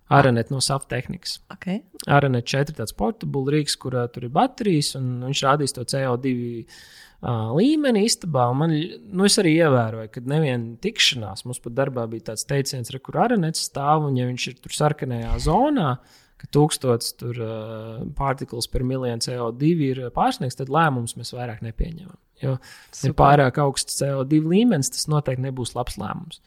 [0.09, 1.39] Aranet no SAF tehnikas.
[1.53, 1.83] Okay.
[2.09, 5.85] Aranet 4 ir tāds portugāla rīks, kur uh, tur ir baterijas, un viņš rādīs to
[5.89, 6.33] CO2
[6.65, 8.47] uh, līmeni istabā.
[8.57, 13.03] Man, nu, es arī ievēroju, ka neviena tikšanās mums pat darbā bija tāds teiciens, re,
[13.05, 15.91] kur Aranets stāv, un ja viņš ir tur sarkanajā zonā,
[16.39, 22.17] ka tūkstots tur, uh, partikls per miljonu CO2 ir pārsniegts, tad lēmumus mēs vairāk nepieņemam.
[22.39, 26.39] Jo, ja ir pārāk augsts CO2 līmenis, tas noteikti nebūs labs lēmums.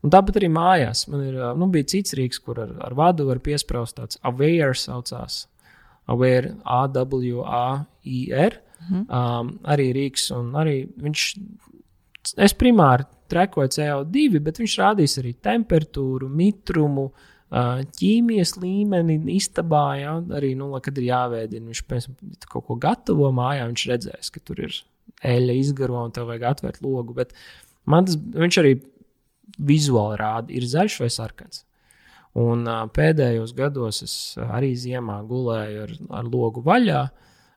[0.00, 1.04] Un tāpat arī mājās.
[1.10, 5.42] Man ir, nu, bija cits rīks, kur ar, ar vadu var piesprāst tāds aware saucās.
[6.10, 8.60] Aware, A-W-A-I-R.
[8.80, 9.02] Mhm.
[9.12, 11.24] Um, arī rīks, un arī viņš,
[12.46, 19.86] es primāri trekoju CO2, bet viņš rādīs arī temperatūru, mitrumu, uh, ķīmijas līmeni istabā.
[20.00, 22.06] Ja, arī, nu, kad ir jāvēdina, viņš pēc
[22.50, 24.76] kaut ko gatavo mājā, viņš redzēs, ka tur ir
[25.26, 27.16] eļļa izgaro un tev vajag atvērt logu.
[27.16, 27.34] Bet
[27.90, 28.76] man tas, viņš arī
[29.58, 31.64] vizuāli rāda, ir zaļš vai sarkans.
[32.38, 37.08] Un uh, pēdējos gados es arī ziemā gulēju ar, ar logu vaļā.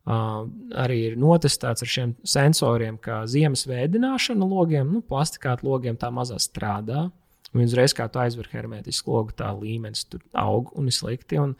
[0.03, 0.49] Uh,
[0.83, 6.41] arī ir notestēts ar šiem sensoriem, ka ziemas vēdināšana logiem, nu, plastikāta logiem tā mazā
[6.43, 7.05] strādā.
[7.53, 11.37] Un uzreiz, kā tu aizver hermetisku logu, tā līmenis tur aug un ir slikti.
[11.41, 11.53] Un,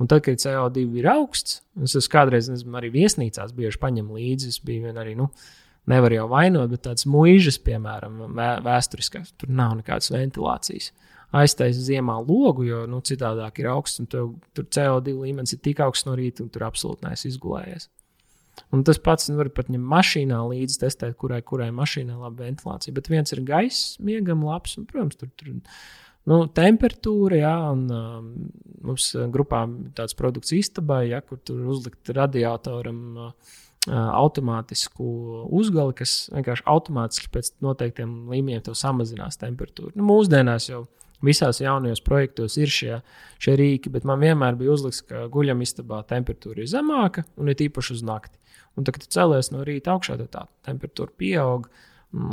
[0.00, 4.54] un tad, kad CO2 ir augsts, es, es kādreiz nezinu, arī viesnīcās bieži paņemu līdzi.
[4.54, 5.28] Es biju arī, nu,
[5.90, 8.22] nevar jau vainot, bet tādas mūžas, piemēram,
[8.64, 10.92] vēsturiskās, tur nav nekādas ventilācijas.
[11.34, 15.82] Aiztaisa ziemā logu, jo nu, citādāk ir augsts, un tev, tur CO2 līmenis ir tik
[15.82, 17.88] augsts no rīta, un tur absolūti neesi izgulējies.
[18.74, 22.94] Un tas pats var pat ņemt mašīnā līdzi, testēt, kurai, kurai mašīnai ir laba ventilācija.
[22.94, 25.58] Bet viens ir gaiss, miegam, labs, un, protams, tur ir
[26.30, 28.30] nu, temperatūra, jā, un um,
[28.86, 29.64] mums grupā
[29.98, 33.04] tāds produkts istabai, ja, kur tur uzlikt radiatoram.
[33.28, 35.04] Uh, automātisku
[35.52, 39.92] uzgali, kas vienkārši automātiski pēc noteiktiem līmeņiem samazinās temperatūru.
[39.98, 40.86] Nu, mūsdienās jau
[41.24, 42.94] visās jaunajos projektos ir šie,
[43.42, 47.98] šie rīki, bet man vienmēr bija uzlikts, ka guļamistabā temperatūra ir zemāka un ir īpaši
[47.98, 48.38] uz nakti.
[48.74, 51.68] Un tad, kad cēlies no rīta augšā, tad tā temperatūra pieaug,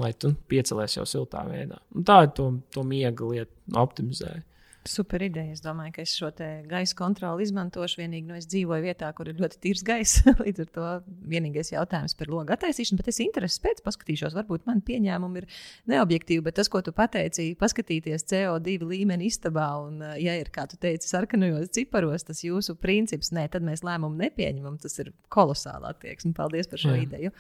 [0.02, 1.80] lai tu piecelies jau siltā veidā.
[1.96, 4.42] Un tā ir to, to miega lieta optimizēja.
[4.82, 5.54] Super ideja.
[5.54, 6.32] Es domāju, ka es šo
[6.66, 8.00] gaisa kontroli izmantošu.
[8.00, 10.24] Vienīgi nu, es dzīvoju vietā, kur ir ļoti tīrs gaiss.
[10.42, 10.86] Līdz ar to
[11.30, 12.98] vienīgais jautājums par logu attaisīšanu.
[12.98, 14.34] Bet es intereses pēc paskatīšos.
[14.40, 15.46] Varbūt man pieņēmumi ir
[15.94, 20.82] neobjektīvi, bet tas, ko tu pateici, paskatīties CO2 līmeni istabā un, ja ir, kā tu
[20.82, 24.82] teici, sarkanajos ciparos, tas jūsu princips, nē, tad mēs lēmumu nepieņemam.
[24.82, 26.34] Tas ir kolosāli attieksme.
[26.42, 27.04] Paldies par šo Jā.
[27.06, 27.36] ideju.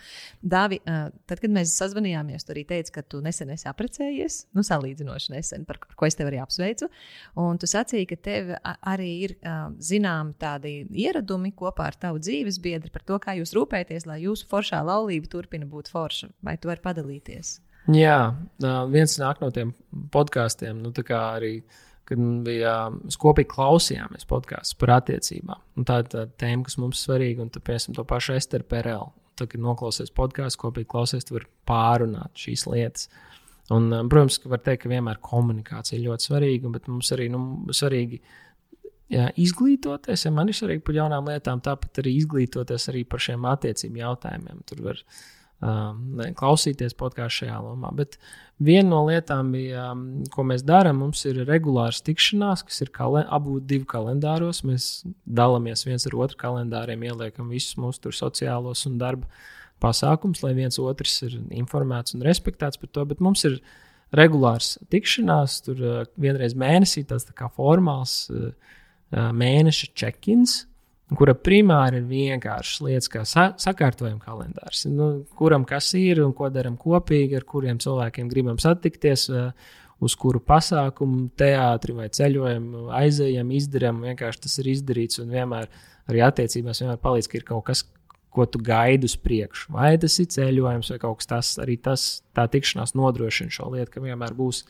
[0.45, 5.34] Dāvi, tad, kad mēs sazvanījāmies, tu arī teici, ka tu nesen esi apprecējies, nu, salīdzinoši
[5.39, 6.91] nesen, par ko es tevi arī apsveicu.
[7.40, 9.36] Un tu sacīki, ka tev arī ir
[9.80, 14.49] zināmi tādi ieradumi kopā ar tavu dzīves biedru par to, kā jūs rūpēties, lai jūsu
[14.52, 16.32] foršā laulība turpina būt forša.
[16.44, 17.53] Vai tu vari padalīties?
[17.91, 18.20] Jā,
[18.91, 19.72] viens nāk no tiem
[20.14, 21.56] podkāstiem, nu, arī,
[22.06, 22.76] kad bija
[23.22, 25.64] kopīgi klausījāmies podkāstus par attiecībām.
[25.80, 28.68] Un tā ir tā tēma, kas mums ir svarīga, un tad, piemēram, to pašu Esteru
[28.68, 29.10] Perelu.
[29.40, 33.08] Tad, kad noklausies podkāstu, kopīgi klausies, tu vari pārunāt šīs lietas.
[33.08, 33.32] Uh,
[33.72, 37.27] Un, um, protams, ka var teikt, ka vienmēr komunikācija ir ļoti svarīga, bet mums arī
[37.31, 37.41] nu,
[37.76, 38.19] svarīgi
[39.11, 40.26] jā, izglītoties.
[40.27, 44.64] Ja man ir svarīgi par jaunām lietām, tāpat arī izglītoties arī par šiem attiecību jautājumiem.
[44.68, 44.99] Tur var
[45.61, 47.93] um, klausīties podkāstu šajā lomā.
[47.95, 48.18] Bet
[48.60, 50.03] viena no lietām, bija, um,
[50.34, 54.64] ko mēs darām, mums ir regulārs tikšanās, kas ir abu divu kalendāros.
[54.68, 54.91] Mēs
[55.26, 59.31] dalāmies viens ar otru kalendāriem, ieliekam visus mūsu sociālos un darba
[59.82, 63.60] pasākums, lai viens otrs ir informēts un respektēts par to, bet mums ir
[64.16, 68.52] regulārs tikšanās, tur uh, vienreiz mēnesī tas tā kā formāls uh,
[69.12, 70.62] mēneša check-ins,
[71.20, 74.86] kura primāri ir vienkāršas lietas, kā sa sakārtojuma kalendārs.
[74.88, 79.49] Nu, kuram kas ir un ko darām kopīgi, ar kuriem cilvēkiem gribam satikties, uh,
[80.02, 84.02] uz kuru pasākumu, teātri vai ceļojumu aizējam, izdarām.
[84.08, 85.70] Vienkārši tas ir izdarīts un vienmēr
[86.10, 87.84] arī attiecībās vienmēr palīdz, ka ir kaut kas,
[88.32, 89.74] ko tu gaidi uz priekšu.
[89.76, 93.91] Vai tas ir ceļojums vai kaut kas tāds, arī tas tā tikšanās nodrošina šo lietu,
[93.95, 94.64] ka vienmēr būs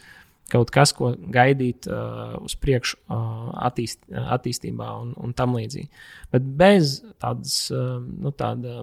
[0.52, 5.88] kaut kas, ko gaidīt uh, uz priekšu, uh, attīst, attīstībā un, un tam līdzīgi.
[6.34, 8.82] Bet bez tādas, uh, nu, tāda,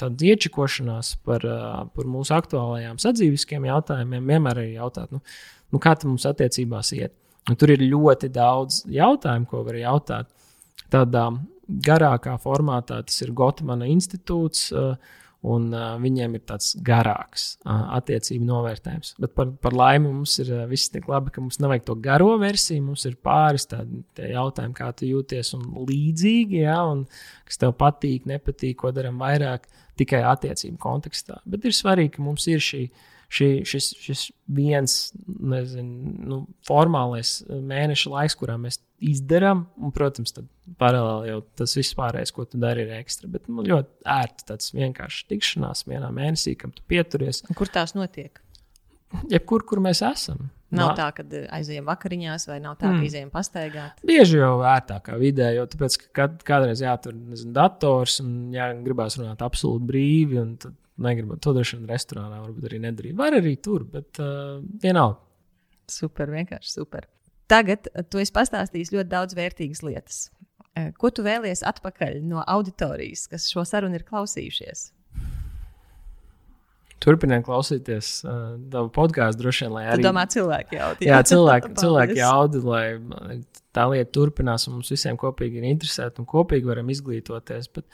[0.00, 5.22] tādas iečikošanās par, uh, par mūsu aktuālajām sadzīviskiem jautājumiem, vienmēr ir jautāt, nu,
[5.70, 7.14] nu, kā tam mums attiecībās iet.
[7.50, 10.30] Un tur ir ļoti daudz jautājumu, ko var jautāt.
[10.90, 11.28] Tādā
[11.68, 13.02] garākā formātā.
[13.06, 14.70] Tas ir Gotmana institūts.
[14.72, 19.12] Uh, un uh, viņiem ir tāds garāks uh, attiecību novērtējums.
[19.20, 22.32] Bet par, par laimi mums ir uh, viss tik labi, ka mums nav to garo
[22.40, 22.84] versiju.
[22.86, 27.04] Mums ir pāris tādi jautājumi, kā tu jūties, un līdzīgi, ja, un
[27.48, 29.68] kas tev patīk, nepatīk, ko darām vairāk
[30.00, 31.42] tikai attiecību kontekstā.
[31.44, 32.86] Bet ir svarīgi, ka mums ir šī
[33.34, 34.24] šī, šis, šis
[34.54, 34.96] viens
[35.26, 40.48] nezinu, nu, formālais mēneša laiks, kurā mēs izdarām, un, protams, tad
[40.80, 43.28] paralēli jau tas viss pārējais, ko tu dari, ir ekstra.
[43.30, 47.42] Bet nu, ļoti ērti tāds vienkārši tikšanās vienā mēnesī, kam tu pieturies.
[47.48, 48.40] Un kur tās notiek?
[49.30, 50.48] Jebkur, kur mēs esam.
[50.74, 50.94] Nav Nā.
[50.98, 51.24] tā, ka
[51.54, 53.04] aizejam vakariņās, vai nav tā, ka mm.
[53.06, 54.00] izejam pastaigāt.
[54.06, 59.18] Bieži jau vērtākā vidē, jo tāpēc, ka kad, kādreiz jātur nezinu, dators un jā, gribās
[59.20, 60.42] runāt absolūti brīvi.
[60.64, 63.16] Tad negribu to droši vien restorānā, varbūt arī nedarīt.
[63.18, 65.20] Var arī tur, bet uh, vienalga.
[65.90, 67.08] Super, vienkārši super.
[67.50, 70.20] Tagad tu esi pastāstījis ļoti daudz vērtīgas lietas.
[70.98, 74.88] Ko tu vēlies atpakaļ no auditorijas, kas šo sarunu ir klausījušies?
[77.04, 80.00] Turpiniet klausīties uh, tavu podkāstu, droši vien, lai arī.
[80.00, 81.04] Tu domā, cilvēki jautā.
[81.04, 83.38] Jā, cilvēki, cilvēki jautā, lai
[83.74, 87.68] tā lieta turpinās, un mums visiem kopīgi ir interesēti un kopīgi varam izglītoties.
[87.74, 87.86] Bet,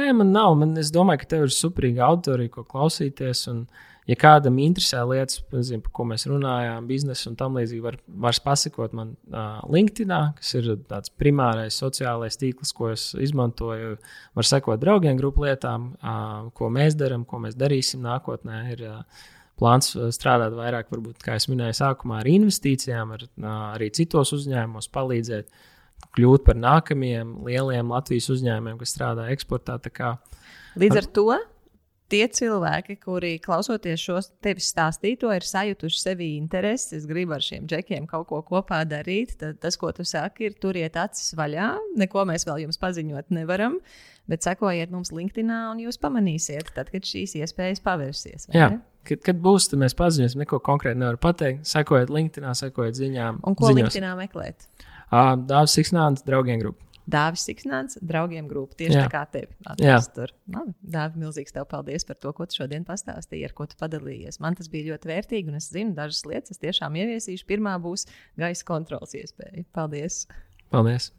[0.00, 0.56] nē, man nav.
[0.58, 3.44] Man, es domāju, ka tev ir superīga autorija, ko klausīties.
[3.52, 3.66] Un,
[4.06, 8.40] ja kādam interesē lietas, zin, par ko mēs runājām, biznesa un tam līdzīgi, var, var
[8.44, 13.96] pasakot man uh, LinkedIn, kas ir tāds primārais sociālais tīkls, ko es izmantoju.
[14.38, 18.60] Var sekot draugiem, grupu lietām, uh, ko mēs darām, ko mēs darīsim nākotnē.
[18.76, 19.24] Ir, uh,
[19.56, 23.26] plāns uh, strādāt vairāk, varbūt, kā jau minēju, sākumā ar investīcijām, ar,
[23.72, 25.50] arī citos uzņēmumos palīdzēt
[26.16, 29.78] kļūt par nākamajiem lieliem Latvijas uzņēmumiem, kas strādā eksportā.
[30.76, 31.30] Līdz ar to
[32.12, 37.66] tie cilvēki, kuri klausoties šo tevis stāstīto, ir sajutuši sevi interesi, es gribu ar šiem
[37.70, 41.72] džekiem kaut ko kopā darīt, tad tas, ko tu saki, ir turiet acis vaļā.
[42.00, 43.80] Neko mēs vēl jums paziņot nevaram.
[44.26, 48.48] Bet sekojiet mums LinkedIn, un jūs pamanīsiet, tad, kad šīs iespējas pavērsies.
[48.54, 48.72] Jā,
[49.06, 50.42] kad, kad būs, tad mēs paziņosim.
[50.42, 51.62] Neko konkrēti nevaru pateikt.
[51.70, 53.38] Sekojiet LinkedIn, sekojiet ziņām.
[53.46, 53.94] Un ko ziņos.
[53.94, 54.66] LinkedIn meklēt?
[55.06, 56.82] Uh, Dāvis Siksnāns, draugiem grupa.
[57.06, 58.74] Dāvis Siksnāns, draugiem grupa.
[58.80, 59.04] Tieši Jā.
[59.06, 59.52] tā kā tevi.
[59.70, 60.32] Atrast, tur.
[60.50, 64.40] Labi, Dāvi, milzīgs tev paldies par to, ko tu šodien pastāstīji, ar ko tu padalījies.
[64.42, 67.46] Man tas bija ļoti vērtīgi, un es zinu, dažas lietas es tiešām ieviesīšu.
[67.46, 68.08] Pirmā būs
[68.40, 69.64] gaisa kontrols iespēja.
[69.76, 70.24] Paldies!
[70.74, 71.12] Paldies!